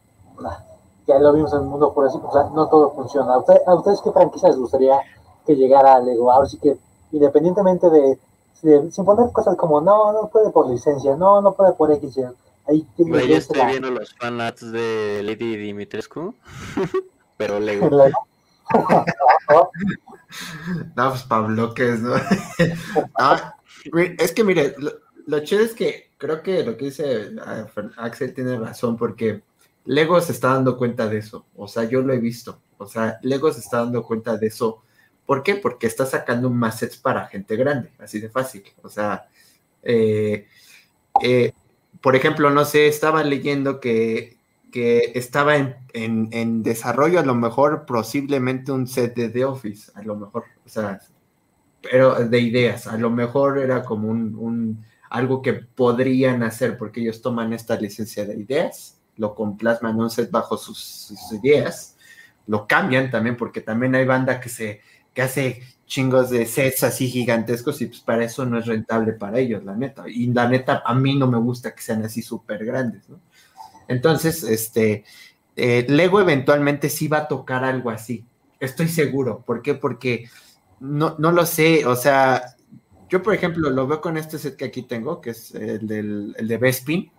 ya 1.05 1.19
lo 1.19 1.33
vimos 1.33 1.51
en 1.53 1.59
el 1.59 1.65
mundo 1.65 1.91
por 1.91 2.05
así, 2.07 2.17
o 2.23 2.31
sea, 2.31 2.43
no 2.53 2.67
todo 2.67 2.91
funciona. 2.91 3.33
¿A, 3.33 3.39
usted- 3.39 3.61
a 3.65 3.75
ustedes 3.75 3.99
qué 4.01 4.11
franquicia 4.11 4.47
les 4.49 4.57
gustaría 4.57 4.99
que 5.45 5.55
llegara 5.55 5.95
a 5.95 5.99
Lego? 5.99 6.31
Ahora 6.31 6.47
sí 6.47 6.57
que, 6.57 6.77
independientemente 7.11 7.89
de, 7.89 8.01
de- 8.01 8.19
sin 8.53 9.05
poner 9.05 9.31
cosas 9.31 9.55
como, 9.57 9.81
no, 9.81 10.11
no 10.13 10.29
puede 10.29 10.49
por 10.51 10.69
licencia, 10.69 11.15
no, 11.15 11.41
no 11.41 11.53
puede 11.53 11.73
por 11.73 11.91
X, 11.91 12.17
Y", 12.17 12.23
ahí 12.67 12.87
tiene 12.95 13.19
ser 13.21 13.31
estoy 13.31 13.57
la- 13.57 13.67
viendo 13.67 13.91
los 13.91 14.13
fanarts 14.15 14.71
de 14.71 15.21
Lady 15.23 15.55
Dimitrescu. 15.57 16.35
Pero 17.37 17.59
Lego. 17.59 17.89
la- 17.91 18.11
No, 20.95 21.09
pues 21.09 21.23
Pablo, 21.23 21.73
que 21.73 21.93
es, 21.93 22.01
¿no? 22.01 22.13
Ah, 23.17 23.55
es 24.19 24.31
que 24.31 24.43
mire, 24.43 24.75
lo, 24.77 24.91
lo 25.25 25.39
chido 25.39 25.61
es 25.63 25.73
que 25.73 26.11
creo 26.17 26.43
que 26.43 26.63
lo 26.63 26.77
que 26.77 26.85
dice 26.85 27.31
ah, 27.43 27.65
Axel 27.97 28.33
tiene 28.33 28.57
razón, 28.59 28.97
porque 28.97 29.41
Lego 29.85 30.19
se 30.21 30.33
está 30.33 30.49
dando 30.53 30.77
cuenta 30.77 31.07
de 31.07 31.17
eso. 31.17 31.45
O 31.55 31.67
sea, 31.67 31.85
yo 31.85 32.01
lo 32.01 32.13
he 32.13 32.19
visto. 32.19 32.59
O 32.77 32.85
sea, 32.85 33.19
Lego 33.23 33.51
se 33.51 33.59
está 33.59 33.77
dando 33.79 34.03
cuenta 34.03 34.37
de 34.37 34.47
eso. 34.47 34.83
¿Por 35.29 35.43
qué? 35.43 35.55
Porque 35.55 35.85
está 35.85 36.07
sacando 36.07 36.49
más 36.49 36.79
sets 36.79 36.97
para 36.97 37.27
gente 37.27 37.55
grande, 37.55 37.91
así 37.99 38.19
de 38.19 38.29
fácil. 38.29 38.63
O 38.81 38.89
sea, 38.89 39.27
eh, 39.83 40.47
eh, 41.23 41.53
por 42.01 42.15
ejemplo, 42.15 42.49
no 42.51 42.65
sé, 42.65 42.87
estaba 42.87 43.23
leyendo 43.23 43.79
que, 43.79 44.37
que 44.71 45.11
estaba 45.15 45.57
en, 45.57 45.75
en- 45.93 46.29
en 46.33 46.63
desarrollo 46.63 47.19
a 47.19 47.25
lo 47.25 47.35
mejor 47.35 47.85
posiblemente 47.85 48.71
un 48.71 48.87
set 48.87 49.15
de 49.15 49.29
The 49.29 49.45
Office, 49.45 49.91
a 49.95 50.03
lo 50.03 50.15
mejor, 50.15 50.45
o 50.65 50.69
sea, 50.69 51.01
pero 51.81 52.15
de 52.27 52.39
ideas, 52.39 52.87
a 52.87 52.97
lo 52.97 53.09
mejor 53.09 53.57
era 53.59 53.83
como 53.83 54.09
un, 54.09 54.35
un- 54.35 54.85
algo 55.09 55.41
que 55.41 55.53
podrían 55.53 56.43
hacer 56.43 56.77
porque 56.77 57.01
ellos 57.01 57.21
toman 57.21 57.53
esta 57.53 57.75
licencia 57.79 58.25
de 58.25 58.35
ideas, 58.35 58.99
lo 59.17 59.33
complasman 59.33 59.95
un 59.99 60.09
set 60.09 60.29
bajo 60.31 60.57
sus, 60.57 60.77
sus 60.79 61.31
ideas, 61.43 61.97
lo 62.47 62.67
cambian 62.67 63.09
también 63.11 63.37
porque 63.37 63.61
también 63.61 63.95
hay 63.95 64.05
banda 64.05 64.39
que 64.39 64.49
se 64.49 64.81
que 65.13 65.21
hace 65.21 65.63
chingos 65.85 66.29
de 66.29 66.45
sets 66.45 66.83
así 66.83 67.07
gigantescos 67.09 67.81
y 67.81 67.87
pues 67.87 67.99
para 68.01 68.23
eso 68.23 68.45
no 68.45 68.59
es 68.59 68.67
rentable 68.67 69.13
para 69.13 69.39
ellos, 69.39 69.63
la 69.65 69.75
neta. 69.75 70.03
Y 70.07 70.27
la 70.27 70.47
neta, 70.47 70.83
a 70.85 70.93
mí 70.93 71.15
no 71.15 71.27
me 71.27 71.39
gusta 71.39 71.73
que 71.73 71.81
sean 71.81 72.03
así 72.03 72.21
súper 72.21 72.63
grandes, 72.63 73.09
¿no? 73.09 73.19
Entonces, 73.87 74.43
este, 74.43 75.03
eh, 75.55 75.85
Lego 75.89 76.21
eventualmente 76.21 76.89
sí 76.89 77.07
va 77.07 77.19
a 77.19 77.27
tocar 77.27 77.63
algo 77.65 77.89
así. 77.89 78.23
Estoy 78.59 78.87
seguro. 78.87 79.43
¿Por 79.45 79.63
qué? 79.63 79.73
Porque 79.73 80.29
no, 80.79 81.15
no 81.17 81.31
lo 81.31 81.45
sé. 81.45 81.85
O 81.87 81.95
sea, 81.95 82.55
yo, 83.09 83.23
por 83.23 83.33
ejemplo, 83.33 83.69
lo 83.71 83.87
veo 83.87 83.99
con 83.99 84.15
este 84.15 84.37
set 84.37 84.55
que 84.55 84.65
aquí 84.65 84.83
tengo, 84.83 85.19
que 85.19 85.31
es 85.31 85.55
el, 85.55 85.87
del, 85.87 86.35
el 86.37 86.47
de 86.47 86.57
Bespin. 86.57 87.11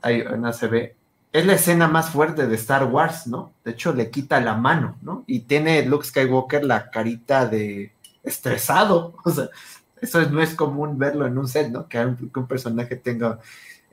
Ahí 0.00 0.24
no 0.38 0.52
se 0.52 0.66
ve. 0.66 0.96
Es 1.32 1.46
la 1.46 1.54
escena 1.54 1.88
más 1.88 2.10
fuerte 2.10 2.46
de 2.46 2.54
Star 2.56 2.84
Wars, 2.84 3.26
¿no? 3.26 3.54
De 3.64 3.70
hecho, 3.70 3.94
le 3.94 4.10
quita 4.10 4.38
la 4.40 4.54
mano, 4.54 4.98
¿no? 5.00 5.24
Y 5.26 5.40
tiene 5.40 5.82
Luke 5.86 6.06
Skywalker 6.06 6.62
la 6.64 6.90
carita 6.90 7.46
de 7.46 7.92
estresado. 8.22 9.14
O 9.24 9.30
sea, 9.30 9.48
eso 10.00 10.28
no 10.30 10.42
es 10.42 10.54
común 10.54 10.98
verlo 10.98 11.26
en 11.26 11.38
un 11.38 11.48
set, 11.48 11.70
¿no? 11.70 11.88
Que 11.88 12.04
un, 12.04 12.46
personaje 12.48 12.96
tenga. 12.96 13.38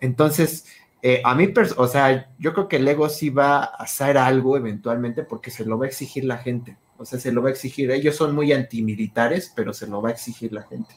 Entonces, 0.01 0.65
eh, 1.01 1.21
a 1.23 1.35
mí, 1.35 1.53
o 1.77 1.87
sea, 1.87 2.29
yo 2.39 2.53
creo 2.53 2.67
que 2.67 2.79
Lego 2.79 3.07
sí 3.07 3.29
va 3.29 3.59
a 3.59 3.63
hacer 3.63 4.17
algo 4.17 4.57
eventualmente 4.57 5.23
porque 5.23 5.51
se 5.51 5.65
lo 5.65 5.77
va 5.77 5.85
a 5.85 5.87
exigir 5.87 6.25
la 6.25 6.39
gente. 6.39 6.77
O 6.97 7.05
sea, 7.05 7.19
se 7.19 7.31
lo 7.31 7.41
va 7.41 7.49
a 7.49 7.51
exigir. 7.51 7.89
Ellos 7.91 8.15
son 8.15 8.35
muy 8.35 8.51
antimilitares, 8.51 9.53
pero 9.55 9.71
se 9.73 9.87
lo 9.87 10.01
va 10.01 10.09
a 10.09 10.11
exigir 10.11 10.51
la 10.51 10.63
gente. 10.63 10.93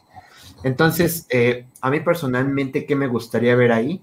Entonces, 0.64 1.26
eh, 1.30 1.66
a 1.80 1.90
mí 1.90 2.00
personalmente, 2.00 2.86
¿qué 2.86 2.96
me 2.96 3.06
gustaría 3.06 3.54
ver 3.54 3.70
ahí? 3.70 4.02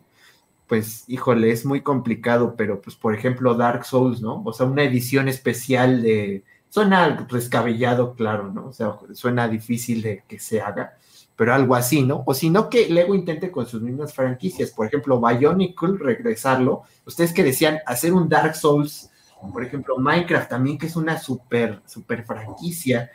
Pues, 0.70 1.03
híjole, 1.07 1.51
es 1.51 1.65
muy 1.65 1.82
complicado, 1.82 2.53
pero 2.55 2.80
pues, 2.80 2.95
por 2.95 3.15
ejemplo, 3.15 3.55
Dark 3.55 3.86
Souls, 3.86 4.22
¿no? 4.22 4.43
O 4.45 4.53
sea, 4.53 4.67
una 4.67 4.84
edición 4.84 5.28
especial 5.28 6.03
de... 6.03 6.43
Suena 6.70 7.28
descabellado, 7.32 8.13
claro, 8.13 8.53
¿no? 8.53 8.67
O 8.67 8.72
sea, 8.72 8.95
suena 9.13 9.47
difícil 9.47 10.03
de 10.03 10.24
que 10.28 10.38
se 10.38 10.61
haga, 10.61 10.93
pero 11.36 11.55
algo 11.55 11.74
así, 11.74 12.03
¿no? 12.03 12.24
O 12.28 12.36
si 12.36 12.51
no, 12.51 12.70
que 12.70 12.88
Lego 12.88 13.15
intente 13.15 13.49
con 13.49 13.65
sus 13.65 13.82
mismas 13.82 14.13
franquicias, 14.13 14.70
por 14.70 14.86
ejemplo, 14.86 15.20
Bionicle, 15.20 15.97
regresarlo. 15.97 16.84
Ustedes 17.03 17.34
que 17.34 17.43
decían 17.43 17.80
hacer 17.88 18.13
un 18.13 18.30
Dark 18.30 18.55
Souls, 18.55 19.09
por 19.51 19.63
ejemplo, 19.63 19.97
Minecraft 19.97 20.51
también, 20.51 20.78
que 20.78 20.86
es 20.86 20.95
una 20.95 21.17
super, 21.17 21.82
super 21.88 22.24
franquicia, 22.26 23.09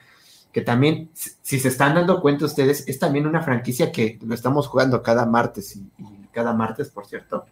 que 0.50 0.60
también, 0.60 1.10
si 1.14 1.60
se 1.60 1.68
están 1.68 1.94
dando 1.94 2.20
cuenta 2.20 2.46
ustedes, 2.46 2.82
es 2.88 2.98
también 2.98 3.28
una 3.28 3.42
franquicia 3.42 3.92
que 3.92 4.18
lo 4.26 4.34
estamos 4.34 4.66
jugando 4.66 5.04
cada 5.04 5.24
martes 5.24 5.76
y, 5.76 5.88
y 5.98 6.23
cada 6.34 6.52
martes, 6.52 6.90
por 6.90 7.06
cierto. 7.06 7.46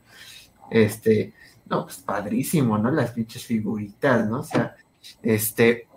Este, 0.70 1.32
no, 1.66 1.84
pues 1.84 1.98
padrísimo, 1.98 2.76
¿no? 2.76 2.90
Las 2.90 3.12
pinches 3.12 3.44
figuritas, 3.44 4.28
¿no? 4.28 4.40
O 4.40 4.44
sea, 4.44 4.76
este, 5.22 5.88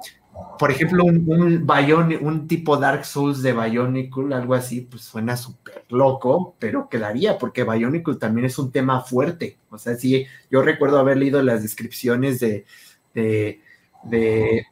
por 0.59 0.71
ejemplo, 0.71 1.03
un, 1.03 1.23
un, 1.27 1.67
Bionic, 1.67 2.21
un 2.21 2.47
tipo 2.47 2.77
Dark 2.77 3.05
Souls 3.05 3.41
de 3.41 3.53
Bionicle, 3.53 4.33
algo 4.35 4.53
así, 4.53 4.81
pues 4.81 5.03
suena 5.03 5.37
súper 5.37 5.85
loco, 5.89 6.55
pero 6.59 6.89
quedaría, 6.89 7.37
porque 7.37 7.63
Bionicle 7.63 8.15
también 8.15 8.45
es 8.45 8.57
un 8.57 8.71
tema 8.71 9.01
fuerte. 9.01 9.57
O 9.69 9.77
sea, 9.77 9.95
sí, 9.95 10.25
yo 10.49 10.61
recuerdo 10.61 10.99
haber 10.99 11.17
leído 11.17 11.41
las 11.41 11.61
descripciones 11.61 12.39
de, 12.39 12.65
de, 13.13 13.61
de, 14.03 14.65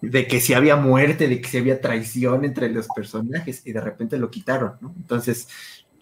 de 0.00 0.26
que 0.26 0.40
si 0.40 0.54
había 0.54 0.76
muerte, 0.76 1.28
de 1.28 1.40
que 1.40 1.48
si 1.48 1.58
había 1.58 1.80
traición 1.80 2.44
entre 2.44 2.68
los 2.68 2.88
personajes, 2.88 3.66
y 3.66 3.72
de 3.72 3.80
repente 3.80 4.18
lo 4.18 4.30
quitaron, 4.30 4.74
¿no? 4.80 4.92
Entonces, 4.96 5.48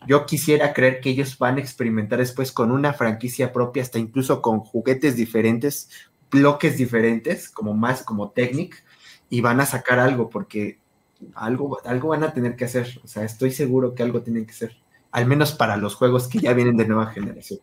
yo 0.06 0.26
quisiera 0.26 0.72
creer 0.72 1.00
que 1.00 1.10
ellos 1.10 1.38
van 1.38 1.56
a 1.56 1.60
experimentar 1.60 2.18
después 2.18 2.52
con 2.52 2.70
una 2.70 2.92
franquicia 2.92 3.52
propia, 3.52 3.82
hasta 3.82 3.98
incluso 3.98 4.40
con 4.40 4.60
juguetes 4.60 5.16
diferentes, 5.16 5.90
bloques 6.30 6.76
diferentes, 6.76 7.50
como 7.50 7.74
más 7.74 8.02
como 8.02 8.30
Technic, 8.30 8.84
y 9.30 9.40
van 9.40 9.60
a 9.60 9.66
sacar 9.66 9.98
algo, 9.98 10.30
porque 10.30 10.78
algo, 11.34 11.80
algo 11.84 12.08
van 12.08 12.24
a 12.24 12.32
tener 12.32 12.56
que 12.56 12.64
hacer. 12.64 13.00
O 13.04 13.08
sea, 13.08 13.24
estoy 13.24 13.50
seguro 13.50 13.94
que 13.94 14.02
algo 14.02 14.22
tienen 14.22 14.46
que 14.46 14.52
hacer. 14.52 14.76
Al 15.10 15.26
menos 15.26 15.52
para 15.52 15.76
los 15.76 15.94
juegos 15.94 16.28
que 16.28 16.38
ya 16.38 16.52
vienen 16.52 16.76
de 16.76 16.86
nueva 16.86 17.06
generación. 17.06 17.60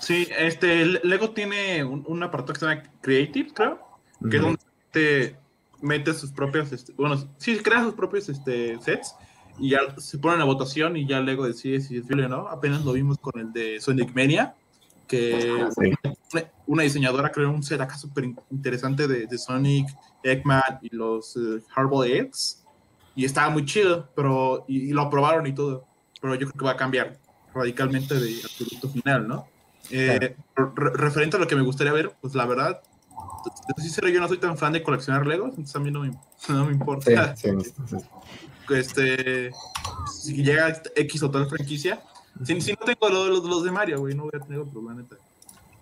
Sí, 0.00 0.28
este, 0.38 0.86
Lego 0.86 1.30
tiene 1.30 1.84
un, 1.84 2.04
un 2.06 2.22
apartado 2.22 2.54
que 2.54 2.60
se 2.60 2.66
llama 2.66 2.82
Creative, 3.02 3.50
creo, 3.52 3.80
que 4.20 4.26
uh 4.26 4.30
-huh. 4.30 4.34
es 4.34 4.42
donde 4.42 4.60
te 4.92 5.36
mete 5.82 6.14
sus 6.14 6.30
propios, 6.30 6.72
este, 6.72 6.92
bueno, 6.92 7.16
sí, 7.38 7.58
crea 7.58 7.82
sus 7.82 7.94
propios 7.94 8.28
este, 8.28 8.78
sets 8.80 9.14
y 9.60 9.70
ya 9.70 9.80
se 9.98 10.18
ponen 10.18 10.40
a 10.40 10.44
votación 10.44 10.96
y 10.96 11.06
ya 11.06 11.20
Lego 11.20 11.46
decide 11.46 11.80
si 11.80 11.98
es 11.98 12.06
viable 12.06 12.26
o 12.26 12.28
no. 12.28 12.48
Apenas 12.48 12.84
lo 12.84 12.92
vimos 12.92 13.18
con 13.18 13.38
el 13.38 13.52
de 13.52 13.80
Sonic 13.80 14.14
Mania, 14.14 14.54
que 15.06 15.66
sí. 15.78 16.40
una 16.66 16.82
diseñadora 16.82 17.30
creó 17.30 17.50
un 17.50 17.62
set 17.62 17.80
acá 17.80 17.96
súper 17.96 18.24
interesante 18.50 19.06
de, 19.06 19.26
de, 19.26 19.38
Sonic, 19.38 19.86
Eggman 20.22 20.78
y 20.82 20.94
los 20.96 21.36
uh, 21.36 21.62
Harbor 21.74 22.06
Eggs. 22.06 22.64
Y 23.14 23.24
estaba 23.24 23.50
muy 23.50 23.66
chido, 23.66 24.08
pero 24.16 24.64
y, 24.66 24.88
y, 24.88 24.92
lo 24.92 25.02
aprobaron 25.02 25.46
y 25.46 25.52
todo. 25.52 25.84
Pero 26.20 26.34
yo 26.36 26.46
creo 26.46 26.58
que 26.58 26.64
va 26.64 26.72
a 26.72 26.76
cambiar 26.76 27.18
radicalmente 27.54 28.14
de, 28.14 28.40
al 28.42 28.50
producto 28.56 28.88
final, 28.88 29.28
¿no? 29.28 29.46
Eh, 29.90 30.36
claro. 30.54 30.72
re 30.76 30.90
referente 30.94 31.36
a 31.36 31.40
lo 31.40 31.46
que 31.46 31.56
me 31.56 31.62
gustaría 31.62 31.92
ver, 31.92 32.14
pues 32.20 32.34
la 32.34 32.46
verdad, 32.46 32.80
sincero, 33.78 34.08
yo 34.08 34.20
no 34.20 34.28
soy 34.28 34.38
tan 34.38 34.56
fan 34.56 34.72
de 34.72 34.82
coleccionar 34.82 35.26
Legos, 35.26 35.50
entonces 35.50 35.74
a 35.74 35.80
mí 35.80 35.90
no 35.90 36.00
me, 36.00 36.10
no 36.48 36.66
me 36.66 36.72
importa. 36.72 37.36
Sí, 37.36 37.48
sí, 37.62 37.72
sí. 37.86 37.96
Este, 38.70 39.50
si 40.12 40.42
llega 40.42 40.82
X 40.96 41.22
o 41.22 41.30
tal 41.30 41.48
franquicia, 41.48 42.02
si, 42.44 42.60
si 42.60 42.72
no 42.72 42.78
tengo 42.78 43.08
los, 43.08 43.28
los, 43.28 43.44
los 43.44 43.64
de 43.64 43.70
Mario, 43.70 44.00
güey, 44.00 44.14
no 44.14 44.24
voy 44.24 44.32
a 44.34 44.40
tener 44.40 44.60
otro, 44.60 44.82
la 44.82 44.94
neta. 44.94 45.16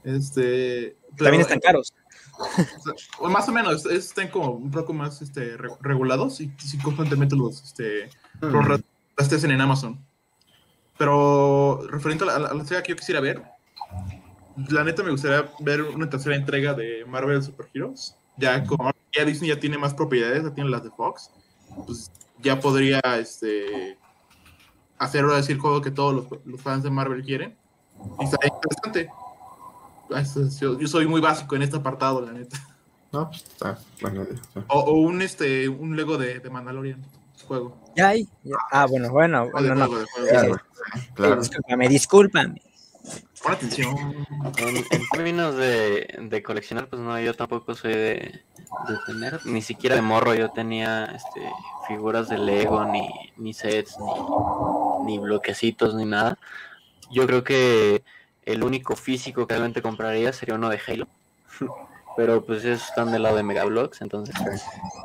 Este, 0.05 0.97
pero, 1.16 1.24
También 1.24 1.43
están 1.43 1.61
caros. 1.61 1.93
O, 2.39 2.49
sea, 2.49 3.28
más 3.28 3.49
o 3.49 3.53
menos, 3.53 3.84
están 3.86 4.28
como 4.28 4.53
un 4.53 4.70
poco 4.70 4.93
más 4.93 5.20
este, 5.22 5.57
re, 5.57 5.70
regulados 5.80 6.41
y 6.41 6.53
si 6.59 6.78
constantemente 6.78 7.34
los, 7.36 7.62
este, 7.62 8.09
mm. 8.41 8.47
los 8.47 8.80
rastrecen 9.16 9.51
en 9.51 9.61
Amazon. 9.61 9.99
Pero 10.97 11.86
referente 11.91 12.24
a 12.24 12.26
la, 12.28 12.36
a 12.36 12.39
la- 12.39 12.49
a 12.49 12.55
la 12.55 12.64
saga 12.64 12.82
que 12.82 12.91
yo 12.91 12.97
quisiera 12.97 13.20
ver, 13.20 13.43
la 14.70 14.84
neta 14.84 15.03
me 15.03 15.11
gustaría 15.11 15.49
ver 15.61 15.82
una 15.82 16.09
tercera 16.11 16.34
entrega 16.36 16.74
de 16.74 17.05
Marvel 17.07 17.43
Super 17.43 17.68
Heroes. 17.72 18.16
Ya 18.36 18.64
como 18.64 18.91
ya 19.16 19.24
Disney 19.24 19.51
ya 19.51 19.59
tiene 19.59 19.78
más 19.78 19.95
propiedades, 19.95 20.45
ya 20.45 20.55
tiene 20.55 20.70
las 20.70 20.84
de 20.84 20.91
Fox, 20.91 21.30
pues 21.86 22.11
ya 22.43 22.61
podría 22.61 23.01
este 23.18 23.99
hacer 24.99 25.24
ahora 25.24 25.43
sí 25.43 25.53
el 25.53 25.59
juego 25.59 25.80
que 25.80 25.91
todos 25.91 26.14
los, 26.14 26.26
los 26.45 26.61
fans 26.61 26.82
de 26.82 26.91
Marvel 26.91 27.22
quieren. 27.24 27.57
Y 28.20 28.24
está 28.24 28.39
interesante. 28.47 29.11
Ah, 30.11 30.22
Yo, 30.61 30.78
yo 30.78 30.89
soy 30.89 31.07
muy 31.07 31.20
básico 31.20 31.57
en 31.57 31.62
este 31.62 31.76
apartado, 31.76 32.20
la 32.20 32.32
neta. 32.32 32.59
No, 33.12 33.28
pues 33.28 33.43
está, 33.43 33.78
bueno. 34.01 34.26
O, 34.68 34.80
o 34.80 34.93
un 34.93 35.22
este 35.22 35.68
un 35.68 35.97
Lego 35.97 36.18
de, 36.18 36.41
de 36.41 36.51
Mandalorian 36.51 37.03
juego. 37.47 37.78
Ya 37.97 38.09
hay. 38.09 38.28
Ah, 38.70 38.86
bueno, 38.86 39.11
bueno, 39.11 39.47
no. 39.47 39.51
juego, 39.51 39.99
de 39.99 40.07
juego. 40.07 40.07
Sí, 40.07 40.28
sí. 40.28 40.30
Claro, 40.30 40.61
claro. 41.14 41.36
Discúlpame, 41.41 41.89
discúlpame. 41.89 42.62
Pon 43.43 43.53
atención. 43.53 43.97
En, 44.59 44.76
en 44.76 45.09
términos 45.12 45.57
de, 45.57 46.18
de 46.20 46.43
coleccionar, 46.43 46.89
pues 46.89 47.01
no, 47.01 47.18
yo 47.20 47.34
tampoco 47.34 47.74
soy 47.74 47.93
de, 47.93 48.43
de 48.89 48.97
tener, 49.07 49.41
ni 49.47 49.62
siquiera 49.62 49.97
de 49.97 50.03
morro 50.03 50.35
yo 50.35 50.51
tenía 50.51 51.05
este, 51.07 51.51
figuras 51.87 52.29
de 52.29 52.39
Lego, 52.39 52.85
ni, 52.85 53.09
ni 53.37 53.53
sets, 53.53 53.97
ni, 53.99 55.07
ni 55.07 55.19
bloquecitos, 55.19 55.95
ni 55.95 56.05
nada. 56.05 56.39
Yo 57.11 57.27
creo 57.27 57.45
que 57.45 58.03
el 58.45 58.64
único 58.64 58.97
físico 58.97 59.47
que 59.47 59.55
realmente 59.55 59.83
compraría 59.83 60.33
sería 60.33 60.55
uno 60.55 60.69
de 60.69 60.81
Halo. 60.87 61.09
Pero 62.16 62.45
pues 62.45 62.64
esos 62.64 62.89
están 62.89 63.12
del 63.12 63.23
lado 63.23 63.37
de 63.37 63.45
Megablocks, 63.45 64.03
entonces 64.03 64.35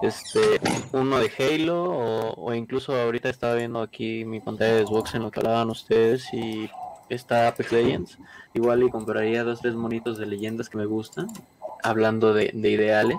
este 0.02 0.60
uno 0.94 1.20
de 1.20 1.32
Halo 1.38 1.84
o, 1.84 2.34
o 2.34 2.54
incluso 2.56 3.00
ahorita 3.00 3.30
estaba 3.30 3.54
viendo 3.54 3.82
aquí 3.82 4.26
mi 4.26 4.40
pantalla 4.40 4.74
de 4.74 4.88
Xbox 4.88 5.14
en 5.14 5.22
lo 5.22 5.30
que 5.30 5.40
hablaban 5.40 5.70
ustedes 5.70 6.34
y 6.34 6.68
está 7.10 7.48
Apex 7.48 7.72
Legends. 7.72 8.18
Igual 8.54 8.84
y 8.84 8.90
compraría 8.90 9.44
dos, 9.44 9.62
tres 9.62 9.76
monitos 9.76 10.18
de 10.18 10.26
leyendas 10.26 10.70
que 10.70 10.78
me 10.78 10.86
gustan, 10.86 11.28
hablando 11.84 12.34
de, 12.34 12.52
de 12.54 12.70
ideales. 12.72 13.18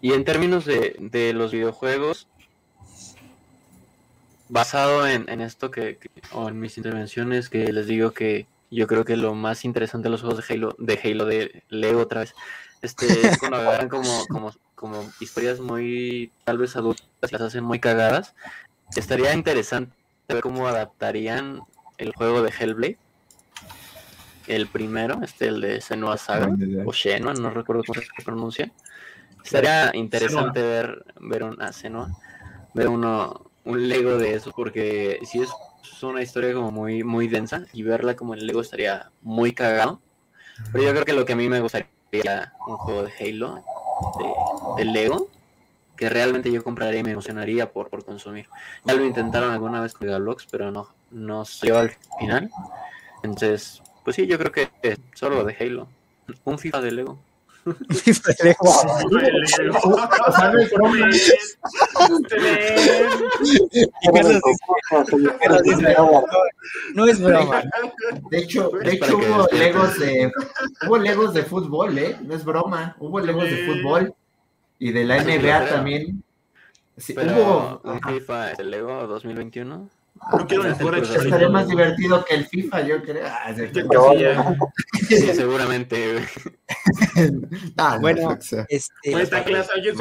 Y 0.00 0.12
en 0.12 0.24
términos 0.24 0.64
de, 0.66 0.96
de 0.98 1.32
los 1.32 1.52
videojuegos, 1.52 2.28
basado 4.48 5.06
en, 5.06 5.28
en 5.28 5.40
esto 5.40 5.70
que, 5.70 5.98
que- 5.98 6.08
o 6.32 6.48
en 6.48 6.60
mis 6.60 6.76
intervenciones, 6.78 7.48
que 7.48 7.72
les 7.72 7.86
digo 7.86 8.12
que 8.12 8.46
yo 8.70 8.86
creo 8.86 9.04
que 9.04 9.16
lo 9.16 9.34
más 9.34 9.64
interesante 9.64 10.06
de 10.06 10.10
los 10.10 10.22
juegos 10.22 10.46
de 10.46 10.54
Halo, 10.54 10.74
de 10.78 11.00
Halo, 11.02 11.24
de 11.26 11.62
Lego 11.68 12.00
otra 12.02 12.20
vez, 12.20 12.34
este, 12.82 13.26
es 13.26 13.36
cuando 13.38 13.58
agarran 13.58 13.88
como, 13.88 14.26
como, 14.28 14.52
como 14.74 15.12
historias 15.20 15.60
muy, 15.60 16.32
tal 16.44 16.58
vez 16.58 16.76
adultas, 16.76 17.04
y 17.22 17.32
las 17.32 17.42
hacen 17.42 17.64
muy 17.64 17.80
cagadas. 17.80 18.34
Estaría 18.96 19.34
interesante 19.34 19.94
ver 20.28 20.42
cómo 20.42 20.66
adaptarían 20.68 21.62
el 21.98 22.12
juego 22.14 22.42
de 22.42 22.50
Hellblade. 22.58 22.98
El 24.46 24.66
primero, 24.66 25.20
este, 25.22 25.48
el 25.48 25.60
de 25.60 25.80
Senua 25.80 26.16
Saga, 26.16 26.54
idea. 26.58 26.84
o 26.86 26.92
Shenua, 26.92 27.34
no 27.34 27.50
recuerdo 27.50 27.82
cómo 27.86 28.00
se 28.00 28.24
pronuncia. 28.24 28.72
Estaría 29.42 29.90
interesante 29.94 30.62
ver, 30.62 31.04
ver 31.20 31.44
un, 31.44 31.60
ah, 31.60 31.72
Senua, 31.72 32.10
ver 32.74 32.88
uno, 32.88 33.50
un 33.64 33.88
Lego 33.88 34.16
de 34.18 34.34
eso, 34.34 34.52
porque 34.54 35.20
si 35.24 35.40
es 35.40 35.50
una 36.02 36.22
historia 36.22 36.52
como 36.52 36.70
muy, 36.70 37.02
muy 37.04 37.28
densa, 37.28 37.64
y 37.72 37.82
verla 37.82 38.16
como 38.16 38.34
en 38.34 38.46
Lego 38.46 38.60
estaría 38.60 39.10
muy 39.22 39.52
cagado. 39.52 40.00
Pero 40.72 40.84
yo 40.84 40.90
creo 40.92 41.04
que 41.04 41.12
lo 41.12 41.24
que 41.24 41.32
a 41.32 41.36
mí 41.36 41.48
me 41.48 41.60
gustaría 41.60 41.88
un 42.66 42.76
juego 42.76 43.02
de 43.04 43.12
Halo, 43.18 43.64
de, 44.76 44.84
de 44.84 44.90
Lego, 44.90 45.28
que 45.96 46.08
realmente 46.08 46.50
yo 46.50 46.62
compraría 46.62 47.00
y 47.00 47.04
me 47.04 47.12
emocionaría 47.12 47.72
por, 47.72 47.88
por 47.88 48.04
consumir. 48.04 48.46
Ya 48.84 48.94
lo 48.94 49.04
intentaron 49.04 49.52
alguna 49.52 49.80
vez 49.80 49.94
con 49.94 50.06
Megablox, 50.06 50.46
pero 50.50 50.70
no, 50.70 50.88
no 51.10 51.44
salió 51.44 51.78
al 51.78 51.92
final. 52.18 52.50
Entonces, 53.22 53.82
pues 54.04 54.16
sí, 54.16 54.26
yo 54.26 54.38
creo 54.38 54.52
que 54.52 54.68
solo 55.14 55.44
de 55.44 55.56
Halo. 55.58 55.88
Un 56.44 56.58
FIFA 56.58 56.80
de 56.80 56.92
Lego. 56.92 57.18
O 57.66 57.72
sea, 60.32 60.52
no 60.52 60.58
es 60.60 60.70
broma. 60.70 61.08
Y 63.42 64.12
Carlos 64.12 64.42
Carlos 65.40 65.62
dice, 65.62 65.96
no 66.94 67.06
es 67.06 67.20
broma. 67.20 67.62
De 68.30 68.38
hecho, 68.38 68.68
de 68.70 68.92
hecho 68.92 69.16
hubo 69.16 69.46
legos 69.52 69.98
de 69.98 70.30
hubo 70.86 70.98
legos 70.98 71.32
de 71.34 71.42
fútbol, 71.42 71.98
¿eh? 71.98 72.16
No 72.22 72.34
es 72.34 72.44
broma. 72.44 72.96
Hubo 72.98 73.20
legos 73.20 73.44
de 73.44 73.66
fútbol 73.66 74.14
y 74.78 74.92
de 74.92 75.04
la 75.04 75.24
NBA 75.24 75.68
también. 75.68 76.22
Sí, 76.96 77.14
Pero 77.14 77.32
hubo. 77.32 77.80
un. 77.84 78.00
FIFA 78.00 78.54
de 78.54 78.64
Lego 78.64 79.06
2021. 79.06 79.88
No 80.32 80.46
quiero 80.46 80.64
ni 80.64 80.74
jugar 80.74 80.94
el 80.94 81.02
Estaría 81.02 81.22
Estaría 81.24 81.48
más 81.48 81.68
divertido 81.68 82.24
que 82.24 82.34
el 82.34 82.46
FIFA, 82.46 82.80
yo 82.82 83.02
creo. 83.02 83.26
Ah, 83.26 83.54
ya. 84.16 84.56
Sí, 85.08 85.34
seguramente. 85.34 86.26
Ah, 87.76 87.94
no, 87.96 88.00
Bueno, 88.00 88.38
Este, 88.68 89.12
Con 89.12 89.20
esta 89.20 89.44
clase 89.44 89.70
yo 89.82 89.92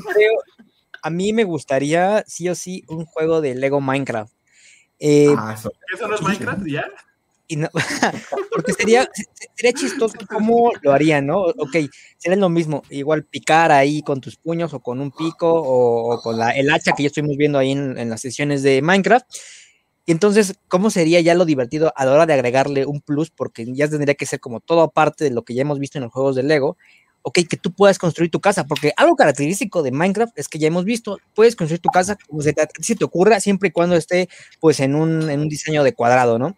creo, 0.00 0.32
a 1.02 1.10
mí 1.10 1.32
me 1.32 1.44
gustaría 1.44 2.24
sí 2.26 2.48
o 2.48 2.54
sí 2.54 2.84
un 2.88 3.04
juego 3.04 3.40
de 3.40 3.54
Lego 3.54 3.80
Minecraft. 3.80 4.32
Eh, 4.98 5.34
ah, 5.36 5.54
eso. 5.56 5.72
¿Eso 5.92 6.08
no 6.08 6.14
es 6.14 6.22
Minecraft 6.22 6.66
ya? 6.66 6.86
Y 7.48 7.56
no- 7.56 7.68
porque 8.52 8.72
sería, 8.72 9.08
se- 9.12 9.24
sería 9.54 9.72
chistoso 9.72 10.14
cómo 10.28 10.70
lo 10.82 10.92
harían, 10.92 11.26
¿no? 11.26 11.40
Ok, 11.40 11.76
sería 12.18 12.36
lo 12.38 12.48
mismo, 12.48 12.82
igual 12.90 13.24
picar 13.24 13.72
ahí 13.72 14.02
con 14.02 14.20
tus 14.20 14.36
puños 14.36 14.72
o 14.74 14.80
con 14.80 15.00
un 15.00 15.10
pico 15.10 15.50
o, 15.52 16.14
o 16.14 16.20
con 16.22 16.38
la, 16.38 16.50
el 16.52 16.70
hacha 16.70 16.92
que 16.96 17.02
ya 17.04 17.08
estuvimos 17.08 17.36
viendo 17.36 17.58
ahí 17.58 17.72
en, 17.72 17.98
en 17.98 18.10
las 18.10 18.20
sesiones 18.20 18.62
de 18.62 18.82
Minecraft. 18.82 19.26
Y 20.06 20.12
entonces, 20.12 20.54
¿cómo 20.68 20.90
sería 20.90 21.20
ya 21.20 21.34
lo 21.34 21.46
divertido 21.46 21.92
a 21.96 22.04
la 22.04 22.12
hora 22.12 22.26
de 22.26 22.34
agregarle 22.34 22.84
un 22.84 23.00
plus? 23.00 23.30
Porque 23.30 23.64
ya 23.72 23.88
tendría 23.88 24.14
que 24.14 24.26
ser 24.26 24.38
como 24.40 24.60
todo 24.60 24.82
aparte 24.82 25.24
de 25.24 25.30
lo 25.30 25.42
que 25.44 25.54
ya 25.54 25.62
hemos 25.62 25.78
visto 25.78 25.96
en 25.98 26.04
los 26.04 26.12
juegos 26.12 26.36
de 26.36 26.42
Lego. 26.42 26.76
Ok, 27.22 27.38
que 27.48 27.56
tú 27.56 27.72
puedas 27.72 27.98
construir 27.98 28.30
tu 28.30 28.38
casa, 28.38 28.64
porque 28.64 28.92
algo 28.98 29.16
característico 29.16 29.82
de 29.82 29.92
Minecraft 29.92 30.38
es 30.38 30.46
que 30.48 30.58
ya 30.58 30.66
hemos 30.68 30.84
visto, 30.84 31.18
puedes 31.34 31.56
construir 31.56 31.80
tu 31.80 31.88
casa 31.88 32.18
como 32.28 32.42
se 32.42 32.52
te, 32.52 32.68
se 32.82 32.96
te 32.96 33.04
ocurra, 33.04 33.40
siempre 33.40 33.70
y 33.70 33.72
cuando 33.72 33.96
esté 33.96 34.28
pues 34.60 34.78
en 34.80 34.94
un, 34.94 35.30
en 35.30 35.40
un 35.40 35.48
diseño 35.48 35.82
de 35.84 35.94
cuadrado, 35.94 36.38
¿no? 36.38 36.54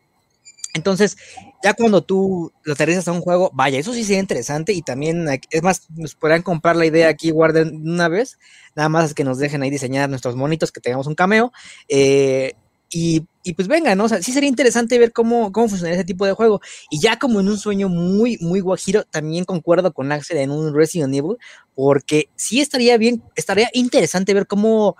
Entonces, 0.76 1.16
ya 1.64 1.74
cuando 1.74 2.02
tú 2.02 2.52
lo 2.62 2.72
aterrizas 2.74 3.08
a 3.08 3.12
un 3.12 3.20
juego, 3.20 3.50
vaya, 3.54 3.78
eso 3.78 3.92
sí 3.92 4.04
sería 4.04 4.20
interesante 4.20 4.72
y 4.72 4.82
también, 4.82 5.28
aquí- 5.28 5.48
es 5.50 5.62
más, 5.62 5.86
nos 5.90 6.14
podrán 6.14 6.42
comprar 6.42 6.76
la 6.76 6.86
idea 6.86 7.08
aquí, 7.08 7.30
guarden 7.30 7.82
de 7.84 7.90
una 7.90 8.08
vez, 8.08 8.38
nada 8.76 8.88
más 8.88 9.06
es 9.06 9.14
que 9.14 9.24
nos 9.24 9.38
dejen 9.38 9.62
ahí 9.62 9.70
diseñar 9.70 10.08
nuestros 10.08 10.36
monitos, 10.36 10.70
que 10.72 10.80
tengamos 10.80 11.06
un 11.06 11.14
cameo, 11.16 11.52
eh, 11.88 12.52
y, 12.88 13.26
y 13.42 13.54
pues 13.54 13.66
venga, 13.66 13.96
¿no? 13.96 14.04
O 14.04 14.08
sea, 14.08 14.22
sí 14.22 14.30
sería 14.32 14.48
interesante 14.48 14.96
ver 14.98 15.12
cómo, 15.12 15.50
cómo 15.50 15.68
funcionaría 15.68 15.96
ese 15.98 16.04
tipo 16.06 16.24
de 16.24 16.32
juego. 16.34 16.60
Y 16.88 17.00
ya 17.00 17.18
como 17.18 17.40
en 17.40 17.48
un 17.48 17.58
sueño 17.58 17.88
muy, 17.88 18.38
muy 18.40 18.60
guajiro, 18.60 19.02
también 19.10 19.44
concuerdo 19.44 19.92
con 19.92 20.12
Axel 20.12 20.36
en 20.38 20.52
un 20.52 20.72
Resident 20.72 21.12
Evil, 21.12 21.36
porque 21.74 22.28
sí 22.36 22.60
estaría 22.60 22.96
bien, 22.96 23.22
estaría 23.34 23.68
interesante 23.72 24.34
ver 24.34 24.46
cómo 24.46 24.96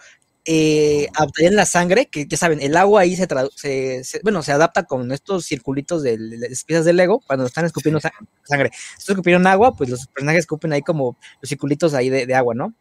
eh, 0.46 1.08
adaptarían 1.14 1.56
la 1.56 1.66
sangre, 1.66 2.06
que 2.06 2.26
ya 2.26 2.36
saben, 2.36 2.60
el 2.62 2.76
agua 2.76 3.02
ahí 3.02 3.16
se, 3.16 3.26
se, 3.56 4.04
se- 4.04 4.20
bueno, 4.22 4.42
se 4.42 4.52
adapta 4.52 4.84
con 4.84 5.10
estos 5.12 5.44
circulitos 5.46 6.02
de, 6.02 6.16
de 6.18 6.48
las 6.50 6.64
piezas 6.64 6.84
de 6.84 6.92
Lego, 6.92 7.20
cuando 7.26 7.46
están 7.46 7.64
escupiendo 7.66 8.00
sa- 8.00 8.12
sangre. 8.44 8.70
Si 8.98 9.12
escupiendo 9.12 9.48
agua, 9.48 9.74
pues 9.74 9.90
los 9.90 10.06
personajes 10.08 10.40
escupen 10.40 10.72
ahí 10.72 10.82
como 10.82 11.16
los 11.40 11.48
circulitos 11.48 11.94
ahí 11.94 12.10
de, 12.10 12.26
de 12.26 12.34
agua, 12.34 12.54
¿no? 12.54 12.74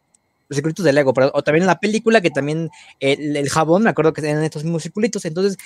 Los 0.48 0.56
circulitos 0.56 0.84
de 0.84 0.92
Lego, 0.92 1.12
pero 1.14 1.30
o 1.34 1.42
también 1.42 1.64
en 1.64 1.66
la 1.68 1.80
película 1.80 2.20
que 2.20 2.30
también 2.30 2.70
el, 3.00 3.36
el 3.36 3.48
jabón, 3.50 3.82
me 3.84 3.90
acuerdo 3.90 4.12
que 4.12 4.20
eran 4.28 4.44
estos 4.44 4.62
mismos 4.64 4.82
circulitos, 4.84 5.24
entonces 5.24 5.56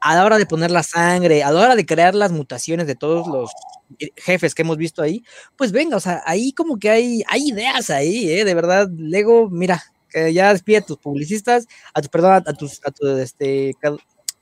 a 0.00 0.14
la 0.14 0.24
hora 0.24 0.38
de 0.38 0.46
poner 0.46 0.70
la 0.70 0.82
sangre, 0.82 1.42
a 1.42 1.50
la 1.50 1.60
hora 1.60 1.76
de 1.76 1.86
crear 1.86 2.14
las 2.14 2.32
mutaciones 2.32 2.86
de 2.86 2.94
todos 2.96 3.26
los 3.26 3.50
eh, 3.98 4.10
jefes 4.16 4.54
que 4.54 4.62
hemos 4.62 4.76
visto 4.76 5.02
ahí, 5.02 5.24
pues 5.56 5.72
venga, 5.72 5.96
o 5.96 6.00
sea, 6.00 6.22
ahí 6.26 6.52
como 6.52 6.78
que 6.78 6.90
hay, 6.90 7.22
hay 7.28 7.48
ideas 7.48 7.90
ahí, 7.90 8.30
¿eh? 8.30 8.44
De 8.44 8.54
verdad, 8.54 8.88
Lego, 8.96 9.48
mira, 9.50 9.82
que 10.08 10.32
ya 10.32 10.52
despide 10.52 10.78
a 10.78 10.80
tus 10.82 10.98
publicistas, 10.98 11.66
a 11.94 12.00
tus, 12.00 12.08
perdón, 12.10 12.32
a, 12.32 12.36
a 12.36 12.52
tus, 12.54 12.80
a 12.84 12.90
tu, 12.90 13.06
este, 13.08 13.72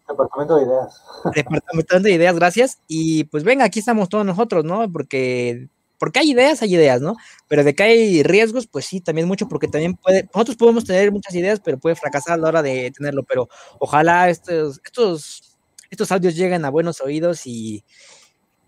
Departamento 0.07 0.57
de 0.57 0.65
ideas. 0.65 1.03
departamento 1.35 2.01
de 2.01 2.13
ideas, 2.13 2.35
gracias, 2.35 2.79
y 2.87 3.25
pues 3.25 3.43
venga, 3.45 3.65
aquí 3.65 3.79
estamos 3.79 4.09
todos 4.09 4.27
nosotros, 4.27 4.63
¿no? 4.65 4.91
Porque, 4.93 5.69
porque 5.99 6.19
hay 6.19 6.33
ideas, 6.33 6.61
hay 6.61 6.75
ideas, 6.75 7.01
¿no? 7.01 7.17
Pero 7.49 7.65
de 7.65 7.75
que 7.75 7.83
hay 7.85 8.23
riesgos, 8.23 8.67
pues 8.67 8.85
sí, 8.85 9.01
también 9.01 9.27
mucho, 9.27 9.49
porque 9.49 9.67
también 9.69 9.95
puede, 9.97 10.29
nosotros 10.35 10.57
podemos 10.59 10.85
tener 10.85 11.11
muchas 11.11 11.35
ideas, 11.35 11.59
pero 11.61 11.79
puede 11.79 11.97
fracasar 11.97 12.35
a 12.35 12.37
la 12.37 12.49
hora 12.49 12.63
de 12.63 12.91
tenerlo, 12.91 13.23
pero 13.23 13.49
ojalá 13.79 14.29
estos, 14.29 14.79
estos, 14.85 15.57
estos 15.91 16.13
audios 16.13 16.37
lleguen 16.37 16.67
a 16.67 16.71
buenos 16.71 17.01
oídos 17.01 17.47
y, 17.47 17.83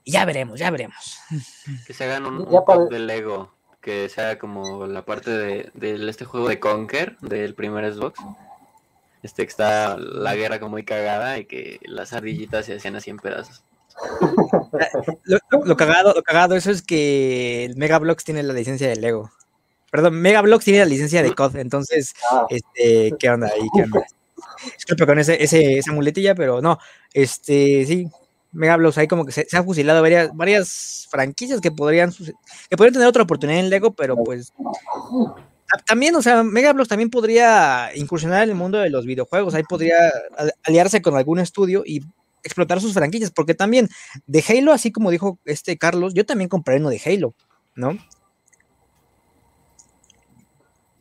y 0.04 0.12
ya 0.12 0.24
veremos, 0.24 0.58
ya 0.58 0.70
veremos. 0.70 1.18
Que 1.86 1.92
se 1.92 2.04
hagan 2.04 2.24
un, 2.24 2.50
Ya 2.50 2.60
un 2.60 2.64
para- 2.64 2.80
pack 2.80 2.90
de 2.90 2.98
Lego. 3.00 3.54
Que 3.86 4.08
sea 4.08 4.36
como 4.36 4.88
la 4.88 5.02
parte 5.04 5.30
de, 5.30 5.70
de 5.74 6.10
este 6.10 6.24
juego 6.24 6.48
de 6.48 6.58
Conker, 6.58 7.16
del 7.20 7.54
primer 7.54 7.94
Xbox. 7.94 8.18
Este 9.22 9.44
que 9.44 9.48
está 9.50 9.96
la 9.96 10.34
guerra 10.34 10.58
como 10.58 10.72
muy 10.72 10.84
cagada 10.84 11.38
y 11.38 11.44
que 11.44 11.78
las 11.84 12.12
ardillitas 12.12 12.66
se 12.66 12.74
hacían 12.74 12.96
así 12.96 13.10
en 13.10 13.18
pedazos. 13.18 13.62
Lo, 15.22 15.38
lo- 15.50 15.64
lo 15.64 15.76
cagado, 15.76 16.12
lo 16.14 16.22
cagado, 16.24 16.56
eso 16.56 16.72
es 16.72 16.82
que 16.82 17.64
el 17.64 17.76
Megablox 17.76 18.24
tiene 18.24 18.42
la 18.42 18.52
licencia 18.54 18.88
de 18.88 18.96
Lego. 18.96 19.30
Perdón, 19.92 20.20
Megablox 20.20 20.64
tiene 20.64 20.80
la 20.80 20.84
licencia 20.86 21.22
de 21.22 21.32
COD, 21.34 21.56
entonces, 21.56 22.12
Ah, 22.30 22.44
este, 22.50 23.14
¿qué 23.20 23.30
onda 23.30 23.46
ahí? 23.54 23.68
¿Qué 23.74 23.82
onda? 23.84 24.04
disculpe 24.76 25.06
con 25.06 25.18
ese, 25.20 25.40
ese, 25.42 25.78
esa 25.78 25.92
muletilla, 25.92 26.34
pero 26.34 26.60
no, 26.60 26.78
este, 27.14 27.86
sí, 27.86 28.10
Mega 28.56 28.76
Bloks 28.76 28.98
ahí 28.98 29.06
como 29.06 29.24
que 29.24 29.32
se, 29.32 29.46
han 29.56 29.64
fusilado 29.64 30.02
varias, 30.34 31.06
franquicias 31.10 31.60
que 31.60 31.70
podrían, 31.70 32.10
que 32.12 32.76
podrían 32.76 32.94
tener 32.94 33.08
otra 33.08 33.22
oportunidad 33.22 33.60
en 33.60 33.70
Lego, 33.70 33.92
pero 33.92 34.16
pues 34.16 34.52
ta- 35.70 35.82
también, 35.86 36.14
o 36.16 36.22
sea, 36.22 36.42
Mega 36.42 36.72
Bloks 36.72 36.88
también 36.88 37.10
podría 37.10 37.90
incursionar 37.94 38.42
en 38.42 38.50
el 38.50 38.54
mundo 38.56 38.78
de 38.78 38.90
los 38.90 39.04
videojuegos, 39.04 39.54
ahí 39.54 39.62
podría 39.62 39.96
al- 40.36 40.54
aliarse 40.64 41.02
con 41.02 41.16
algún 41.16 41.38
estudio 41.38 41.82
y 41.84 42.02
explotar 42.42 42.80
sus 42.80 42.94
franquicias, 42.94 43.30
porque 43.30 43.54
también 43.54 43.88
de 44.26 44.44
Halo, 44.48 44.72
así 44.72 44.90
como 44.90 45.10
dijo 45.10 45.38
este 45.44 45.76
Carlos, 45.76 46.14
yo 46.14 46.24
también 46.24 46.48
compraré 46.48 46.80
uno 46.80 46.90
de 46.90 47.00
Halo, 47.04 47.34
¿no? 47.74 47.98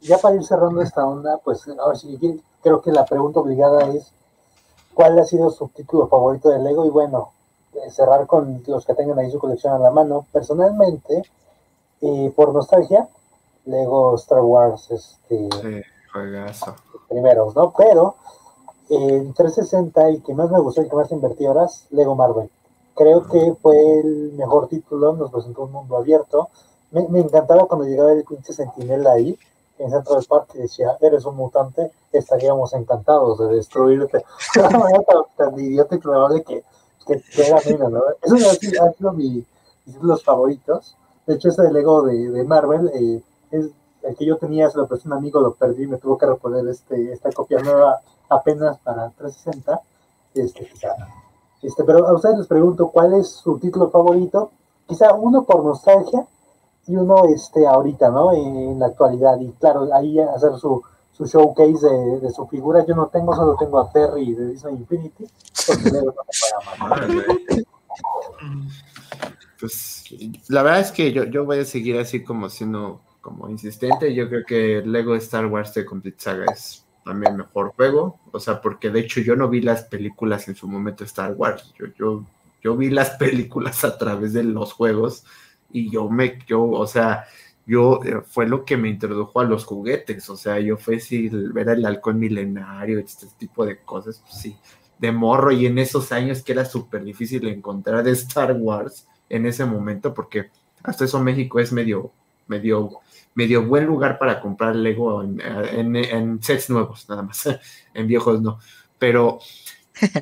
Ya 0.02 0.18
para 0.18 0.36
ir 0.36 0.44
cerrando 0.44 0.82
esta 0.82 1.06
onda, 1.06 1.40
pues 1.44 1.68
ahora 1.80 1.98
sí 1.98 2.18
creo 2.62 2.82
que 2.82 2.92
la 2.92 3.06
pregunta 3.06 3.40
obligada 3.40 3.88
es 3.94 4.12
¿cuál 4.94 5.20
ha 5.20 5.24
sido 5.24 5.50
su 5.52 5.68
título 5.68 6.08
favorito 6.08 6.50
de 6.50 6.60
Lego? 6.60 6.86
Y 6.86 6.90
bueno, 6.90 7.32
cerrar 7.90 8.28
con 8.28 8.64
los 8.68 8.86
que 8.86 8.94
tengan 8.94 9.20
ahí 9.20 9.32
su 9.32 9.40
colección 9.40 9.74
a 9.74 9.80
la 9.80 9.92
mano. 9.92 10.26
Personalmente, 10.32 11.24
eh, 12.02 12.34
por 12.36 12.54
nostalgia, 12.54 13.08
Lego 13.66 14.16
Star 14.16 14.42
Wars, 14.42 14.92
este, 14.92 15.50
Sí, 15.62 15.82
juegazo. 16.12 16.76
primeros, 17.10 17.56
¿no? 17.56 17.74
Pero 17.78 18.16
eh, 18.90 18.96
en 19.18 19.34
360 19.34 20.08
el 20.10 20.22
que 20.24 20.34
más 20.34 20.50
me 20.52 20.60
gustó, 20.60 20.82
el 20.82 20.90
que 20.90 20.96
más 20.96 21.12
invertí 21.12 21.46
horas, 21.48 21.88
Lego 21.92 22.16
Marvel. 22.16 22.50
Creo 22.94 23.28
que 23.28 23.56
fue 23.62 24.00
el 24.00 24.34
mejor 24.38 24.68
título, 24.68 25.14
nos 25.14 25.32
presentó 25.32 25.64
un 25.64 25.72
mundo 25.72 25.98
abierto. 25.98 26.50
Me, 26.92 27.08
me 27.10 27.20
encantaba 27.20 27.66
cuando 27.66 27.86
llegaba 27.86 28.14
el 28.14 28.24
pinche 28.24 28.54
sentinela 28.54 29.14
ahí, 29.14 29.38
en 29.80 29.92
centro 29.92 30.16
del 30.16 30.26
parque, 30.26 30.60
y 30.60 30.62
decía, 30.62 30.96
eres 31.02 31.26
un 31.26 31.36
mutante, 31.36 31.92
estaríamos 32.14 32.74
encantados 32.74 33.38
de 33.40 33.56
destruirte. 33.56 34.24
Tan 35.38 35.60
idiota 35.60 35.96
y 35.96 35.98
probable 35.98 36.44
que, 36.44 36.64
que, 37.06 37.22
que 37.22 37.48
era 37.48 37.60
menos, 37.66 37.92
¿no? 37.92 38.02
Eso 38.22 38.36
ha 38.50 38.54
sido, 38.56 38.94
sido 38.98 39.14
mi- 39.14 39.30
mis 39.86 39.96
títulos 39.96 40.24
favoritos. 40.24 40.96
De 41.26 41.36
hecho, 41.36 41.50
ese 41.50 41.64
de 41.64 41.72
Lego 41.74 42.04
de, 42.04 42.30
de 42.32 42.44
Marvel, 42.44 42.90
eh, 42.94 43.22
es 43.52 43.70
el 44.04 44.16
que 44.16 44.26
yo 44.26 44.38
tenía, 44.38 44.70
se 44.70 44.78
lo 44.78 44.88
presté 44.88 45.08
un 45.08 45.14
amigo, 45.16 45.40
lo 45.40 45.54
perdí, 45.56 45.88
me 45.88 45.98
tuvo 45.98 46.18
que 46.18 46.26
reponer 46.28 46.68
este, 46.68 47.12
esta 47.14 47.32
copia 47.32 47.60
nueva 47.60 48.02
apenas 48.30 48.78
para 48.80 49.10
360. 49.12 49.80
Este, 50.36 50.68
quizá, 50.68 50.90
este, 51.62 51.84
pero 51.84 52.06
a 52.08 52.14
ustedes 52.14 52.38
les 52.38 52.48
pregunto, 52.48 52.90
¿cuál 52.90 53.14
es 53.14 53.30
su 53.30 53.58
título 53.58 53.90
favorito? 53.90 54.52
Quizá 54.88 55.14
uno 55.16 55.44
por 55.46 55.64
nostalgia 55.64 56.28
y 56.88 56.96
uno 56.96 57.26
este, 57.26 57.66
ahorita, 57.66 58.10
¿no? 58.10 58.32
En 58.34 58.78
la 58.80 58.88
actualidad. 58.88 59.40
Y 59.40 59.52
claro, 59.54 59.88
ahí 59.94 60.20
hacer 60.20 60.56
su, 60.58 60.82
su 61.16 61.26
showcase 61.26 61.88
de, 61.88 62.20
de 62.20 62.32
su 62.32 62.46
figura. 62.48 62.86
Yo 62.86 62.96
no 62.96 63.08
tengo, 63.08 63.34
solo 63.36 63.56
tengo 63.58 63.80
a 63.80 63.92
Terry 63.92 64.34
de 64.34 64.50
Disney 64.50 64.76
Infinity. 64.76 65.26
Pues 69.60 70.04
la 70.50 70.64
verdad 70.64 70.82
es 70.82 70.92
que 70.92 71.14
yo, 71.14 71.24
yo 71.24 71.46
voy 71.46 71.60
a 71.60 71.66
seguir 71.66 71.98
así 71.98 72.24
como 72.24 72.50
siendo 72.50 73.02
como 73.22 73.50
insistente. 73.50 74.14
Yo 74.14 74.28
creo 74.28 74.46
que 74.46 74.84
Lego 74.86 75.16
Star 75.16 75.46
Wars 75.46 75.72
The 75.72 75.86
Complete 75.86 76.18
Saga 76.20 76.46
es 76.52 76.86
también 77.06 77.38
mejor 77.38 77.74
juego. 77.76 78.20
O 78.34 78.40
sea, 78.40 78.62
porque 78.62 78.90
de 78.90 79.00
hecho 79.00 79.22
yo 79.22 79.38
no 79.38 79.48
vi 79.48 79.62
las 79.62 79.84
películas 79.84 80.48
en 80.50 80.56
su 80.56 80.68
momento 80.68 81.04
de 81.04 81.08
Star 81.08 81.34
Wars. 81.34 81.74
Yo, 81.80 81.86
yo, 81.98 82.26
yo 82.62 82.76
vi 82.76 82.90
las 82.90 83.12
películas 83.18 83.86
a 83.86 83.98
través 83.98 84.34
de 84.34 84.44
los 84.44 84.74
juegos 84.74 85.24
y 85.72 85.90
yo 85.90 86.10
me, 86.10 86.40
yo, 86.46 86.64
o 86.64 86.88
sea, 86.88 87.26
yo 87.66 88.00
eh, 88.04 88.22
fue 88.26 88.48
lo 88.48 88.66
que 88.66 88.78
me 88.78 88.90
introdujo 88.90 89.40
a 89.40 89.46
los 89.46 89.66
juguetes. 89.66 90.30
O 90.30 90.38
sea, 90.38 90.60
yo 90.60 90.78
fue 90.78 91.00
si 91.00 91.30
ver 91.30 91.70
el 91.70 91.86
halcón 91.86 92.20
milenario, 92.20 93.00
este 93.00 93.28
tipo 93.38 93.66
de 93.66 93.80
cosas, 93.80 94.22
pues 94.26 94.40
sí 94.42 94.58
de 94.98 95.12
morro 95.12 95.52
y 95.52 95.66
en 95.66 95.78
esos 95.78 96.12
años 96.12 96.42
que 96.44 96.54
era 96.54 96.66
súper 96.66 97.04
difícil 97.04 97.48
encontrar 97.48 98.04
de 98.04 98.12
Star 98.12 98.54
Wars 98.54 99.08
en 99.30 99.46
ese 99.46 99.66
momento 99.66 100.14
porque 100.14 100.52
hasta 100.84 101.06
eso 101.06 101.22
México 101.22 101.60
es 101.60 101.72
medio 101.72 102.12
medio 102.48 103.02
medio 103.34 103.66
buen 103.66 103.86
lugar 103.86 104.18
para 104.18 104.40
comprar 104.40 104.76
Lego 104.76 105.24
en, 105.24 105.42
en, 105.42 105.96
en 105.96 106.42
sets 106.42 106.70
nuevos 106.70 107.10
nada 107.10 107.24
más 107.24 107.50
en 107.94 108.08
viejos 108.08 108.42
no 108.42 108.60
pero 108.98 109.40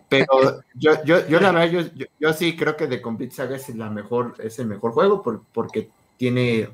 pero 0.07 0.61
yo, 0.75 1.03
yo, 1.03 1.27
yo 1.27 1.39
la 1.39 1.51
verdad 1.51 1.71
yo, 1.71 1.81
yo, 1.95 2.05
yo, 2.19 2.33
sí 2.33 2.55
creo 2.55 2.77
que 2.77 2.87
The 2.87 3.01
Complete 3.01 3.33
Saga 3.33 3.55
es 3.55 3.75
la 3.75 3.89
mejor 3.89 4.35
es 4.39 4.59
el 4.59 4.67
mejor 4.67 4.91
juego 4.91 5.21
por, 5.21 5.43
porque 5.51 5.89
tiene 6.17 6.69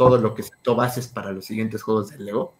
todo 0.00 0.16
lo 0.16 0.34
que 0.34 0.42
sentó 0.42 0.74
bases 0.74 1.08
para 1.08 1.30
los 1.30 1.44
siguientes 1.44 1.82
juegos 1.82 2.08
de 2.08 2.20
Lego 2.20 2.54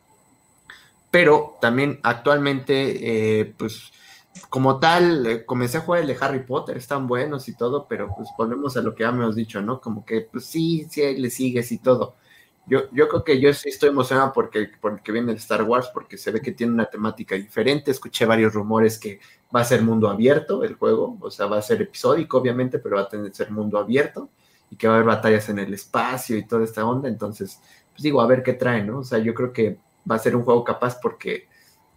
pero 1.10 1.56
también 1.58 1.98
actualmente 2.02 3.40
eh, 3.40 3.54
pues 3.56 3.92
como 4.50 4.78
tal, 4.78 5.26
eh, 5.26 5.46
comencé 5.46 5.78
a 5.78 5.80
jugar 5.80 6.02
el 6.02 6.08
de 6.08 6.18
Harry 6.20 6.44
Potter, 6.44 6.76
están 6.76 7.06
buenos 7.08 7.48
y 7.48 7.56
todo, 7.56 7.86
pero 7.88 8.12
pues 8.14 8.28
volvemos 8.36 8.76
a 8.76 8.82
lo 8.82 8.94
que 8.94 9.04
ya 9.04 9.10
me 9.10 9.24
hemos 9.24 9.34
dicho, 9.34 9.62
¿no? 9.62 9.80
Como 9.80 10.04
que, 10.04 10.20
pues 10.20 10.44
sí, 10.44 10.86
sí, 10.90 11.16
le 11.16 11.30
sigues 11.30 11.72
y 11.72 11.78
todo. 11.78 12.14
Yo, 12.66 12.82
yo 12.92 13.08
creo 13.08 13.24
que 13.24 13.40
yo 13.40 13.52
sí 13.54 13.70
estoy 13.70 13.88
emocionado 13.88 14.32
porque, 14.32 14.70
porque 14.80 15.12
viene 15.12 15.32
el 15.32 15.38
Star 15.38 15.62
Wars, 15.62 15.90
porque 15.92 16.18
se 16.18 16.30
ve 16.30 16.42
que 16.42 16.52
tiene 16.52 16.74
una 16.74 16.86
temática 16.86 17.34
diferente. 17.34 17.90
Escuché 17.90 18.26
varios 18.26 18.52
rumores 18.54 18.98
que 18.98 19.18
va 19.54 19.60
a 19.60 19.64
ser 19.64 19.82
mundo 19.82 20.08
abierto 20.08 20.62
el 20.62 20.74
juego, 20.74 21.16
o 21.20 21.30
sea, 21.30 21.46
va 21.46 21.58
a 21.58 21.62
ser 21.62 21.82
episódico, 21.82 22.38
obviamente, 22.38 22.78
pero 22.78 22.96
va 22.96 23.02
a 23.02 23.08
tener 23.08 23.34
ser 23.34 23.50
mundo 23.50 23.78
abierto 23.78 24.30
y 24.70 24.76
que 24.76 24.86
va 24.86 24.94
a 24.94 24.96
haber 24.96 25.08
batallas 25.08 25.48
en 25.48 25.58
el 25.58 25.74
espacio 25.74 26.36
y 26.36 26.46
toda 26.46 26.64
esta 26.64 26.86
onda. 26.86 27.08
Entonces, 27.08 27.60
pues 27.90 28.02
digo, 28.02 28.20
a 28.20 28.26
ver 28.26 28.42
qué 28.42 28.54
trae, 28.54 28.84
¿no? 28.84 29.00
O 29.00 29.04
sea, 29.04 29.18
yo 29.18 29.34
creo 29.34 29.52
que 29.52 29.78
va 30.10 30.16
a 30.16 30.20
ser 30.20 30.36
un 30.36 30.44
juego 30.44 30.64
capaz 30.64 30.98
porque 31.00 31.48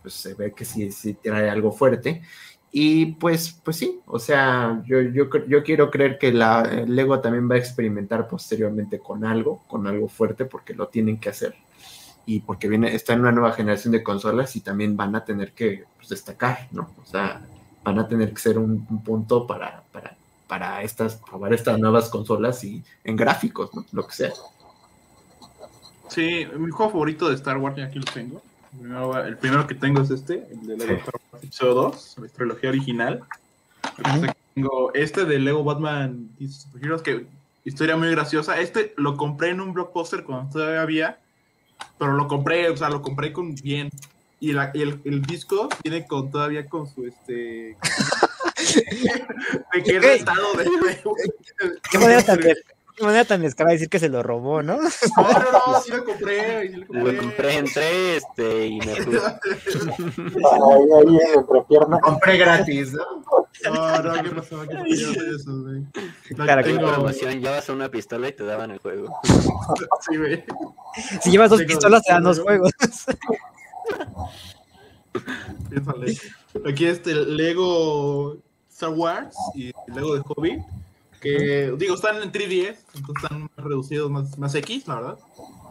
pues 0.01 0.15
se 0.15 0.33
ve 0.33 0.53
que 0.53 0.65
sí, 0.65 0.91
sí 0.91 1.13
trae 1.13 1.49
algo 1.49 1.71
fuerte. 1.71 2.21
Y 2.75 3.05
pues, 3.13 3.61
pues 3.63 3.77
sí, 3.77 4.01
o 4.07 4.17
sea, 4.17 4.81
yo, 4.85 4.99
yo, 4.99 5.29
yo 5.47 5.63
quiero 5.63 5.91
creer 5.91 6.17
que 6.17 6.33
la 6.33 6.63
Lego 6.87 7.19
también 7.21 7.49
va 7.49 7.53
a 7.53 7.59
experimentar 7.59 8.27
posteriormente 8.27 8.97
con 8.97 9.23
algo, 9.25 9.63
con 9.67 9.85
algo 9.85 10.07
fuerte, 10.07 10.45
porque 10.45 10.73
lo 10.73 10.87
tienen 10.87 11.19
que 11.19 11.29
hacer. 11.29 11.55
Y 12.25 12.39
porque 12.39 12.67
viene, 12.67 12.95
está 12.95 13.13
en 13.13 13.19
una 13.19 13.31
nueva 13.31 13.51
generación 13.51 13.91
de 13.91 14.01
consolas 14.01 14.55
y 14.55 14.61
también 14.61 14.97
van 14.97 15.15
a 15.15 15.23
tener 15.23 15.51
que 15.51 15.83
pues, 15.97 16.09
destacar, 16.09 16.67
¿no? 16.71 16.89
O 16.99 17.05
sea, 17.05 17.45
van 17.83 17.99
a 17.99 18.07
tener 18.07 18.33
que 18.33 18.41
ser 18.41 18.57
un, 18.57 18.87
un 18.89 19.03
punto 19.03 19.45
para, 19.45 19.83
para, 19.91 20.17
para 20.47 20.81
estas, 20.83 21.15
probar 21.15 21.53
estas 21.53 21.79
nuevas 21.79 22.09
consolas 22.09 22.63
y 22.63 22.83
en 23.03 23.15
gráficos, 23.15 23.73
¿no? 23.73 23.85
Lo 23.91 24.07
que 24.07 24.15
sea. 24.15 24.33
Sí, 26.09 26.45
mi 26.57 26.69
juego 26.69 26.91
favorito 26.91 27.29
de 27.29 27.35
Star 27.35 27.57
Wars, 27.57 27.75
ya 27.75 27.85
aquí 27.85 27.99
lo 27.99 28.05
tengo. 28.05 28.41
El 29.25 29.37
primero 29.37 29.67
que 29.67 29.75
tengo 29.75 30.01
es 30.01 30.09
este, 30.09 30.47
el 30.51 30.65
de 30.67 30.77
Lego 30.77 30.99
Star 30.99 31.15
Wars 31.31 31.43
Episodio 31.43 31.73
2, 31.73 32.15
la 32.21 32.27
trilogía 32.27 32.69
original. 32.69 33.23
Tengo 34.53 34.93
este 34.93 35.25
de 35.25 35.39
Lego 35.39 35.63
Batman 35.63 36.29
Heroes, 36.81 37.01
que 37.01 37.25
historia 37.63 37.97
muy 37.97 38.09
graciosa. 38.11 38.59
Este 38.59 38.93
lo 38.97 39.17
compré 39.17 39.49
en 39.49 39.61
un 39.61 39.73
blockbuster 39.73 40.23
cuando 40.23 40.51
todavía 40.51 40.81
había, 40.81 41.19
pero 41.97 42.13
lo 42.13 42.27
compré, 42.27 42.69
o 42.69 42.77
sea, 42.77 42.89
lo 42.89 43.01
compré 43.01 43.33
con 43.33 43.55
bien. 43.55 43.89
Y, 44.39 44.51
la, 44.51 44.71
y 44.73 44.81
el, 44.81 44.99
el, 45.05 45.21
disco 45.21 45.69
viene 45.83 46.05
con 46.05 46.29
todavía 46.29 46.65
con 46.67 46.87
su 46.87 47.07
este. 47.07 47.77
De 49.73 49.83
qué 49.83 50.13
estado 50.15 50.53
de. 50.53 50.65
¿Qué 51.91 51.97
manera 51.97 52.23
tan, 52.23 52.39
de, 52.39 52.55
qué 52.95 53.03
manera 53.03 53.25
tan 53.25 53.41
descarada 53.41 53.71
de 53.71 53.75
decir 53.75 53.89
que 53.89 53.99
se 53.99 54.09
lo 54.09 54.23
robó, 54.23 54.61
¿no? 54.61 54.77
No, 54.77 54.81
no, 54.81 55.51
no, 55.73 55.81
sí 55.81 55.91
lo 55.91 56.05
compré. 56.05 56.69
Sí 56.69 56.75
lo 56.75 56.87
compré. 56.87 57.13
Lo 57.13 57.21
compré 57.21 57.57
entre 57.57 58.17
este 58.17 58.67
y 58.67 58.79
me 58.79 58.95
fui. 58.95 59.15
Ahí, 59.15 59.31
ahí 60.97 61.17
en 61.17 61.39
entrepierna. 61.39 61.99
Compré 61.99 62.37
gratis, 62.37 62.93
¿no? 62.93 63.23
No, 63.65 64.01
no, 64.01 64.23
¿qué 64.23 64.29
pasó? 64.29 64.61
¿Qué 64.67 64.75
pasó 64.75 65.35
eso, 65.35 65.61
güey? 65.61 65.83
Tengo... 66.63 66.91
promoción, 66.91 67.41
llevas 67.41 67.69
una 67.69 67.89
pistola 67.89 68.27
y 68.27 68.33
te 68.33 68.43
daban 68.43 68.71
el 68.71 68.79
juego. 68.79 69.15
sí, 69.23 70.17
güey. 70.17 70.43
Si 71.21 71.31
llevas 71.31 71.49
dos 71.49 71.63
pistolas, 71.63 72.03
te 72.03 72.13
dan 72.13 72.23
dos 72.23 72.39
juegos. 72.39 72.71
Piénsale. 75.69 76.17
Aquí 76.65 76.85
este 76.85 77.13
Lego 77.13 78.37
Star 78.73 78.89
Wars 78.89 79.35
y 79.55 79.71
Lego 79.93 80.15
de 80.15 80.21
Hobby. 80.21 80.63
Que 81.21 81.73
digo, 81.77 81.95
están 81.95 82.21
en 82.21 82.31
3DS, 82.33 82.75
entonces 82.95 83.23
están 83.23 83.43
más 83.43 83.65
reducidos, 83.65 84.11
más, 84.11 84.37
más 84.37 84.53
X, 84.55 84.87
la 84.87 84.95
verdad. 84.95 85.19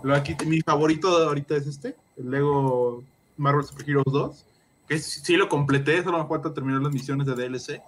Luego 0.03 0.19
aquí 0.19 0.35
mi 0.47 0.63
favorito 0.63 1.09
ahorita 1.09 1.57
es 1.57 1.67
este, 1.67 1.95
el 2.17 2.31
Lego 2.31 3.05
Marvel 3.37 3.65
Super 3.65 3.89
Heroes 3.89 4.07
2. 4.11 4.45
Que 4.89 4.99
sí 4.99 5.37
lo 5.37 5.49
completé, 5.49 6.03
solo 6.03 6.23
me 6.23 6.29
falta 6.29 6.55
terminar 6.55 6.81
las 6.81 6.93
misiones 6.93 7.27
de 7.27 7.35
DLC. 7.35 7.83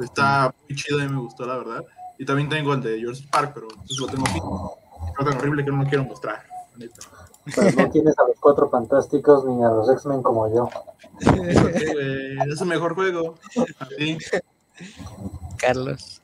Está 0.00 0.54
muy 0.68 0.76
chido 0.76 1.02
y 1.02 1.08
me 1.08 1.18
gustó, 1.18 1.44
la 1.46 1.58
verdad. 1.58 1.84
Y 2.18 2.24
también 2.24 2.48
tengo 2.48 2.74
el 2.74 2.80
de 2.80 3.00
George 3.00 3.26
Park, 3.30 3.52
pero 3.54 3.68
lo 3.98 4.06
tengo 4.06 4.24
así. 4.26 4.38
Está 5.08 5.24
tan 5.24 5.38
horrible 5.38 5.64
que 5.64 5.70
no 5.72 5.82
lo 5.82 5.88
quiero 5.88 6.04
mostrar. 6.04 6.44
Pues 7.54 7.76
no 7.76 7.90
tienes 7.90 8.18
a 8.18 8.26
los 8.26 8.38
cuatro 8.40 8.68
fantásticos 8.68 9.44
ni 9.44 9.62
a 9.62 9.68
los 9.68 9.88
X-Men 9.90 10.22
como 10.22 10.52
yo. 10.54 10.68
Okay, 11.16 12.36
es 12.50 12.60
el 12.60 12.66
mejor 12.66 12.94
juego. 12.94 13.36
Así. 13.78 14.18
Carlos. 15.58 16.22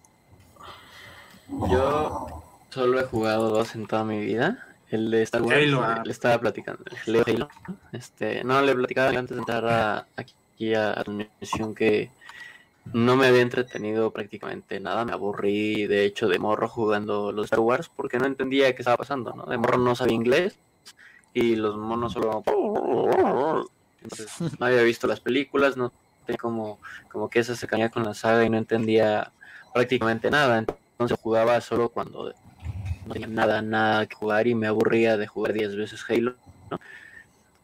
Yo 1.68 2.42
solo 2.70 3.00
he 3.00 3.04
jugado 3.04 3.50
dos 3.50 3.74
en 3.74 3.86
toda 3.86 4.04
mi 4.04 4.18
vida. 4.20 4.66
El 4.88 5.10
de 5.10 5.22
Star 5.22 5.42
Wars, 5.42 5.56
Halo, 5.56 5.82
ah. 5.82 6.02
le 6.04 6.10
estaba 6.10 6.38
platicando. 6.38 6.82
El 7.06 7.16
Halo, 7.16 7.24
Halo. 7.26 7.48
Este, 7.92 8.42
no, 8.42 8.60
le 8.62 8.74
platicaba 8.74 9.10
antes 9.10 9.36
de 9.36 9.40
entrar 9.40 9.64
a, 9.66 10.06
aquí 10.16 10.74
a 10.74 10.90
a 10.98 11.04
transmisión 11.04 11.74
que 11.74 12.10
no 12.92 13.16
me 13.16 13.26
había 13.26 13.42
entretenido 13.42 14.10
prácticamente 14.10 14.80
nada, 14.80 15.04
me 15.04 15.12
aburrí 15.12 15.86
de 15.86 16.04
hecho 16.04 16.28
de 16.28 16.38
morro 16.38 16.68
jugando 16.68 17.32
los 17.32 17.46
Star 17.46 17.60
Wars 17.60 17.90
porque 17.94 18.18
no 18.18 18.26
entendía 18.26 18.74
qué 18.74 18.82
estaba 18.82 18.96
pasando, 18.96 19.32
¿no? 19.32 19.44
De 19.44 19.58
morro 19.58 19.78
no 19.78 19.94
sabía 19.94 20.14
inglés 20.14 20.58
y 21.32 21.56
los 21.56 21.76
monos 21.76 22.12
solo... 22.12 22.42
Entonces 24.02 24.30
no 24.58 24.66
había 24.66 24.82
visto 24.82 25.06
las 25.06 25.20
películas, 25.20 25.76
no 25.76 25.92
tenía 26.26 26.38
como, 26.38 26.78
como 27.10 27.28
que 27.28 27.40
esa 27.40 27.54
se 27.54 27.66
caía 27.66 27.90
con 27.90 28.04
la 28.04 28.14
saga 28.14 28.44
y 28.44 28.50
no 28.50 28.58
entendía 28.58 29.32
prácticamente 29.72 30.30
nada, 30.30 30.58
entonces 30.58 31.18
jugaba 31.20 31.60
solo 31.60 31.90
cuando 31.90 32.32
no 33.06 33.12
tenía 33.12 33.28
nada, 33.28 33.62
nada 33.62 34.06
que 34.06 34.16
jugar 34.16 34.46
y 34.46 34.54
me 34.54 34.66
aburría 34.66 35.16
de 35.16 35.26
jugar 35.26 35.52
10 35.52 35.76
veces 35.76 36.04
Halo, 36.08 36.34
¿no? 36.70 36.80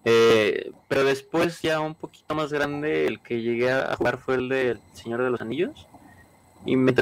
Eh, 0.09 0.71
pero 0.87 1.03
después 1.03 1.61
ya 1.63 1.81
un 1.81 1.97
poquito 1.97 2.33
más 2.37 2.53
grande, 2.53 3.09
el 3.09 3.19
que 3.21 3.43
llegué 3.43 3.73
a 3.73 3.97
jugar 3.97 4.19
fue 4.19 4.37
el 4.37 4.49
de 4.49 4.79
Señor 4.93 5.21
de 5.21 5.31
los 5.31 5.41
Anillos. 5.41 5.89
Y 6.65 6.77
me 6.77 6.95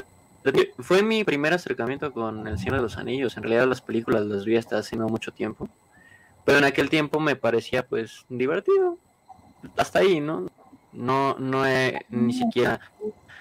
fue 0.78 1.02
mi 1.02 1.22
primer 1.22 1.52
acercamiento 1.52 2.14
con 2.14 2.48
el 2.48 2.58
Señor 2.58 2.76
de 2.76 2.82
los 2.82 2.96
Anillos. 2.96 3.36
En 3.36 3.42
realidad 3.42 3.68
las 3.68 3.82
películas 3.82 4.24
las 4.24 4.46
vi 4.46 4.56
hasta 4.56 4.78
hace 4.78 4.96
no 4.96 5.06
mucho 5.08 5.32
tiempo. 5.32 5.68
Pero 6.46 6.58
en 6.58 6.64
aquel 6.64 6.88
tiempo 6.88 7.20
me 7.20 7.36
parecía 7.36 7.86
pues 7.86 8.24
divertido. 8.30 8.96
Hasta 9.76 9.98
ahí, 9.98 10.20
¿no? 10.20 10.46
No, 10.94 11.36
no 11.38 11.66
he 11.66 12.06
ni 12.08 12.32
siquiera 12.32 12.80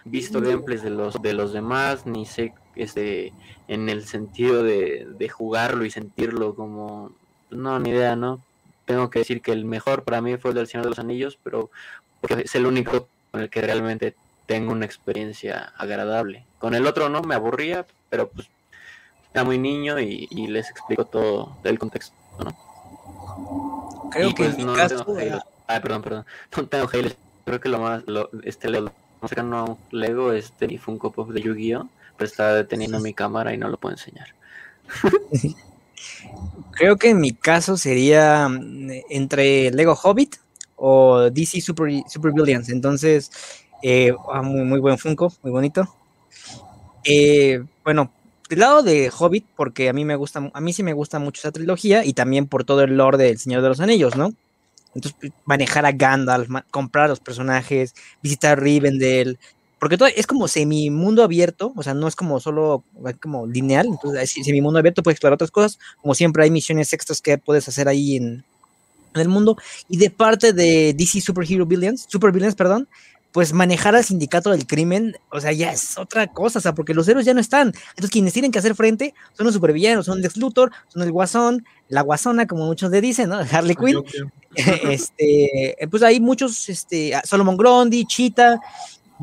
visto 0.03 0.41
gameplays 0.41 0.83
de 0.83 0.89
los 0.89 1.21
de 1.21 1.33
los 1.33 1.53
demás, 1.53 2.05
ni 2.05 2.25
sé 2.25 2.53
este 2.75 3.31
en 3.69 3.87
el 3.87 4.05
sentido 4.05 4.61
de, 4.61 5.07
de 5.17 5.29
jugarlo 5.29 5.85
y 5.85 5.89
sentirlo 5.89 6.53
como 6.53 7.13
no, 7.49 7.79
ni 7.79 7.91
idea, 7.91 8.17
¿no? 8.17 8.41
Tengo 8.85 9.09
que 9.09 9.19
decir 9.19 9.41
que 9.41 9.51
el 9.51 9.65
mejor 9.65 10.03
para 10.03 10.21
mí 10.21 10.37
fue 10.37 10.51
el 10.51 10.55
del 10.55 10.67
Señor 10.67 10.85
de 10.85 10.89
los 10.89 10.99
Anillos, 10.99 11.37
pero 11.43 11.69
porque 12.21 12.43
es 12.43 12.55
el 12.55 12.65
único 12.65 13.07
con 13.31 13.41
el 13.41 13.49
que 13.49 13.61
realmente 13.61 14.15
tengo 14.45 14.71
una 14.71 14.85
experiencia 14.85 15.73
agradable. 15.77 16.45
Con 16.59 16.75
el 16.75 16.85
otro 16.85 17.09
no, 17.09 17.21
me 17.21 17.35
aburría, 17.35 17.85
pero 18.09 18.29
pues 18.29 18.49
era 19.33 19.43
muy 19.43 19.57
niño 19.57 19.99
y, 19.99 20.27
y 20.29 20.47
les 20.47 20.69
explico 20.69 21.05
todo 21.05 21.57
el 21.63 21.79
contexto, 21.79 22.15
¿no? 22.43 24.09
Creo 24.11 24.29
Y, 24.29 24.33
que 24.33 24.43
pues, 24.43 24.53
en 24.53 24.57
mi 24.57 24.65
no 24.65 24.73
caso, 24.73 25.03
tengo 25.03 25.17
Halo. 25.17 25.41
Ah, 25.67 25.79
perdón, 25.81 26.01
perdón. 26.01 26.25
No 26.57 26.67
tengo 26.67 26.89
Halo. 26.91 27.09
Creo 27.45 27.59
que 27.59 27.69
lo 27.69 27.79
más, 27.79 28.03
lo, 28.05 28.29
este 28.43 28.69
Lego, 28.69 28.91
un 29.21 29.77
Lego 29.91 30.31
es 30.31 30.53
mi 30.61 30.77
Funko 30.77 31.11
Pop 31.11 31.31
de 31.31 31.41
Yu-Gi-Oh! 31.41 31.89
Pero 32.15 32.27
está 32.27 32.53
deteniendo 32.53 32.99
mi 32.99 33.13
cámara 33.13 33.53
y 33.53 33.57
no 33.57 33.67
lo 33.69 33.77
puedo 33.77 33.95
enseñar. 33.95 34.27
creo 36.71 36.97
que 36.97 37.09
en 37.09 37.19
mi 37.19 37.31
caso 37.31 37.77
sería 37.77 38.47
mm, 38.49 38.89
entre 39.09 39.71
Lego 39.71 39.95
Hobbit 39.95 40.37
o 40.75 41.29
DC 41.31 41.61
Super, 41.61 41.91
Super 42.09 42.31
Villains. 42.33 42.69
Entonces, 42.69 43.31
eh, 43.81 44.13
ah, 44.31 44.41
muy, 44.41 44.63
muy 44.63 44.79
buen 44.79 44.97
Funko, 44.97 45.33
muy 45.41 45.51
bonito. 45.51 45.87
Eh, 47.03 47.63
bueno, 47.83 48.11
del 48.49 48.59
lado 48.59 48.83
de 48.83 49.11
Hobbit, 49.17 49.45
porque 49.55 49.89
a 49.89 49.93
mí 49.93 50.05
me 50.05 50.15
gusta, 50.15 50.49
a 50.53 50.61
mí 50.61 50.73
sí 50.73 50.83
me 50.83 50.93
gusta 50.93 51.19
mucho 51.19 51.41
esa 51.41 51.51
trilogía 51.51 52.05
y 52.05 52.13
también 52.13 52.47
por 52.47 52.63
todo 52.63 52.81
el 52.83 52.97
lore 52.97 53.17
del 53.17 53.37
Señor 53.37 53.61
de 53.61 53.69
los 53.69 53.79
Anillos, 53.79 54.15
¿no? 54.15 54.33
Entonces, 54.95 55.31
manejar 55.45 55.85
a 55.85 55.91
Gandalf, 55.91 56.49
comprar 56.69 57.05
a 57.05 57.07
los 57.09 57.19
personajes, 57.19 57.95
visitar 58.21 58.61
Rivendell, 58.61 59.39
porque 59.83 59.97
todo 59.97 60.07
es 60.15 60.27
como 60.27 60.47
semi 60.47 60.89
mundo 60.89 61.25
abierto, 61.25 61.73
o 61.75 61.83
sea, 61.83 61.93
no 61.93 62.07
es 62.07 62.15
como 62.15 62.39
solo 62.39 62.85
eh, 63.05 63.15
como 63.21 63.45
lineal, 63.45 63.87
entonces 63.87 64.37
es 64.37 64.45
semi 64.45 64.61
mundo 64.61 64.79
abierto, 64.79 65.03
puedes 65.03 65.15
explorar 65.15 65.33
otras 65.33 65.51
cosas, 65.51 65.77
como 66.01 66.15
siempre 66.15 66.41
hay 66.41 66.51
misiones 66.51 66.93
extras 66.93 67.19
que 67.21 67.37
puedes 67.37 67.67
hacer 67.67 67.89
ahí 67.89 68.15
en, 68.15 68.45
en 69.13 69.21
el 69.21 69.27
mundo, 69.27 69.57
y 69.89 69.97
de 69.97 70.09
parte 70.09 70.53
de 70.53 70.93
DC 70.97 71.19
Superhero 71.19 71.65
Villains, 71.65 72.05
Super 72.07 72.31
Villains, 72.31 72.55
perdón, 72.55 72.87
pues 73.33 73.51
manejar 73.51 73.93
al 73.93 74.05
sindicato 74.05 74.51
del 74.51 74.65
crimen, 74.65 75.17
o 75.29 75.41
sea, 75.41 75.51
ya 75.51 75.73
es 75.73 75.97
otra 75.97 76.27
cosa, 76.27 76.59
o 76.59 76.61
sea, 76.61 76.73
porque 76.73 76.93
los 76.93 77.05
héroes 77.09 77.25
ya 77.25 77.33
no 77.33 77.41
están. 77.41 77.73
Entonces, 77.89 78.09
quienes 78.09 78.31
tienen 78.31 78.53
que 78.53 78.59
hacer 78.59 78.75
frente 78.75 79.13
son 79.35 79.47
los 79.47 79.53
supervillanos, 79.53 80.05
son 80.05 80.21
Lex 80.21 80.37
Luthor, 80.37 80.71
son 80.87 81.01
el 81.01 81.11
Guasón, 81.11 81.65
la 81.89 82.03
Guasona, 82.03 82.47
como 82.47 82.67
muchos 82.67 82.89
le 82.89 83.01
dicen, 83.01 83.27
¿no? 83.27 83.39
Harley 83.51 83.75
Quinn. 83.75 84.01
Este, 84.55 85.75
pues 85.89 86.03
hay 86.03 86.19
muchos, 86.19 86.69
este, 86.69 87.11
Solomon 87.23 87.57
Grundy, 87.57 88.05
Cheetah, 88.05 88.59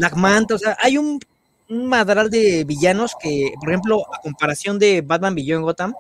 Black 0.01 0.51
o 0.51 0.59
sea, 0.59 0.77
hay 0.81 0.97
un, 0.97 1.21
un 1.69 1.87
madral 1.87 2.31
de 2.31 2.65
villanos 2.65 3.13
que, 3.21 3.53
por 3.61 3.69
ejemplo, 3.69 4.03
a 4.13 4.21
comparación 4.21 4.79
de 4.79 5.03
Batman 5.03 5.35
Beyond 5.35 5.65
Gotham, 5.65 5.95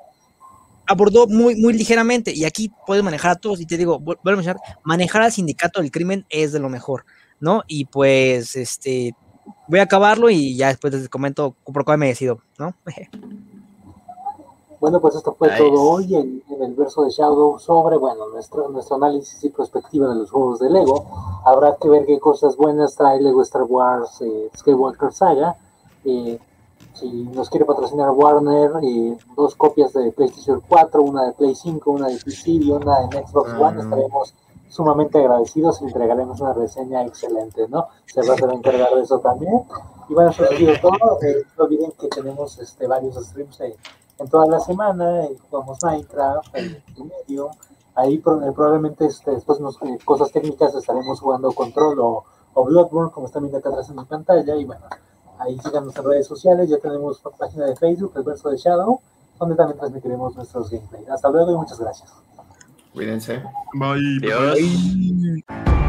abordó 0.86 1.26
muy, 1.26 1.54
muy 1.54 1.72
ligeramente, 1.72 2.32
y 2.34 2.44
aquí 2.44 2.72
puedes 2.86 3.04
manejar 3.04 3.32
a 3.32 3.36
todos, 3.36 3.60
y 3.60 3.66
te 3.66 3.76
digo, 3.76 3.98
vuelvo 3.98 4.20
a 4.24 4.32
mencionar, 4.32 4.60
manejar 4.82 5.22
al 5.22 5.32
sindicato 5.32 5.80
del 5.80 5.90
crimen 5.90 6.26
es 6.30 6.52
de 6.52 6.60
lo 6.60 6.68
mejor, 6.68 7.04
¿no? 7.38 7.62
Y 7.68 7.84
pues, 7.84 8.56
este, 8.56 9.14
voy 9.68 9.80
a 9.80 9.84
acabarlo 9.84 10.30
y 10.30 10.56
ya 10.56 10.68
después 10.68 10.92
les 10.92 11.08
comento 11.08 11.54
por 11.64 11.84
cuál 11.84 11.98
me 11.98 12.08
decido, 12.08 12.42
¿no? 12.58 12.74
Bueno, 14.80 15.00
pues 15.00 15.14
esto 15.14 15.34
fue 15.34 15.48
Nice. 15.48 15.58
todo 15.62 15.82
hoy 15.82 16.14
en, 16.14 16.42
en 16.48 16.62
el 16.62 16.74
verso 16.74 17.02
de 17.02 17.10
Shadow 17.10 17.58
sobre, 17.58 17.98
bueno, 17.98 18.28
nuestro, 18.28 18.68
nuestro 18.70 18.96
análisis 18.96 19.44
y 19.44 19.50
perspectiva 19.50 20.08
de 20.08 20.14
los 20.14 20.30
juegos 20.30 20.58
de 20.58 20.70
Lego. 20.70 21.04
Habrá 21.44 21.76
que 21.76 21.88
ver 21.88 22.06
qué 22.06 22.18
cosas 22.18 22.56
buenas 22.56 22.96
trae 22.96 23.20
Lego 23.20 23.42
Star 23.42 23.64
Wars 23.64 24.22
eh, 24.22 24.50
Skywalker 24.56 25.12
Saga. 25.12 25.56
Eh, 26.04 26.38
si 26.94 27.08
nos 27.24 27.48
quiere 27.50 27.66
patrocinar 27.66 28.10
Warner, 28.10 28.72
eh, 28.82 29.16
dos 29.36 29.54
copias 29.54 29.92
de 29.92 30.12
PlayStation 30.12 30.62
4, 30.66 31.02
una 31.02 31.24
de 31.24 31.32
Play 31.32 31.54
5, 31.54 31.90
una 31.90 32.08
de 32.08 32.16
PC 32.16 32.50
y 32.52 32.70
una 32.70 33.02
en 33.02 33.26
Xbox 33.26 33.52
One, 33.52 33.80
estaremos 33.82 34.34
sumamente 34.68 35.18
agradecidos 35.18 35.80
y 35.82 35.84
entregaremos 35.84 36.40
una 36.40 36.52
reseña 36.52 37.02
excelente, 37.04 37.66
¿no? 37.68 37.86
Se 38.06 38.22
va 38.22 38.34
a 38.34 38.54
encargar 38.54 38.94
de 38.94 39.02
eso 39.02 39.18
también. 39.18 39.62
Y 40.08 40.14
bueno, 40.14 40.30
eso 40.30 40.44
ha 40.44 40.56
sido 40.56 40.72
todo. 40.80 41.18
Eh, 41.22 41.42
no 41.56 41.64
olviden 41.64 41.92
que 41.98 42.08
tenemos 42.08 42.58
este, 42.58 42.86
varios 42.86 43.14
streams 43.16 43.60
en 44.20 44.28
toda 44.28 44.46
la 44.46 44.60
semana, 44.60 45.24
eh, 45.24 45.36
jugamos 45.48 45.78
Minecraft, 45.82 46.54
eh, 46.56 46.82
en 46.96 47.08
medio. 47.08 47.50
Ahí 47.94 48.16
eh, 48.16 48.20
probablemente 48.22 49.06
este, 49.06 49.30
después 49.32 49.60
nos, 49.60 49.76
eh, 49.82 49.98
cosas 50.04 50.30
técnicas 50.30 50.74
estaremos 50.74 51.20
jugando 51.20 51.52
Control 51.52 51.98
o, 52.00 52.24
o 52.54 52.64
Bloodborne, 52.64 53.10
como 53.10 53.26
están 53.26 53.42
viendo 53.42 53.58
acá 53.58 53.70
atrás 53.70 53.88
en 53.88 53.96
mi 53.96 54.04
pantalla. 54.04 54.54
Y 54.56 54.64
bueno, 54.64 54.84
ahí 55.38 55.58
síganos 55.58 55.96
en 55.96 56.04
redes 56.04 56.26
sociales. 56.26 56.68
Ya 56.68 56.78
tenemos 56.78 57.22
página 57.38 57.64
de 57.64 57.76
Facebook, 57.76 58.12
el 58.16 58.22
verso 58.22 58.50
de 58.50 58.58
Shadow, 58.58 59.00
donde 59.38 59.56
también 59.56 59.78
transmitiremos 59.78 60.36
nuestros 60.36 60.70
gameplays. 60.70 61.08
Hasta 61.08 61.30
luego 61.30 61.52
y 61.52 61.56
muchas 61.56 61.80
gracias. 61.80 62.12
Cuídense. 62.92 63.42
Bye. 63.72 64.18
Adiós. 64.22 64.58
Ay. 64.58 65.79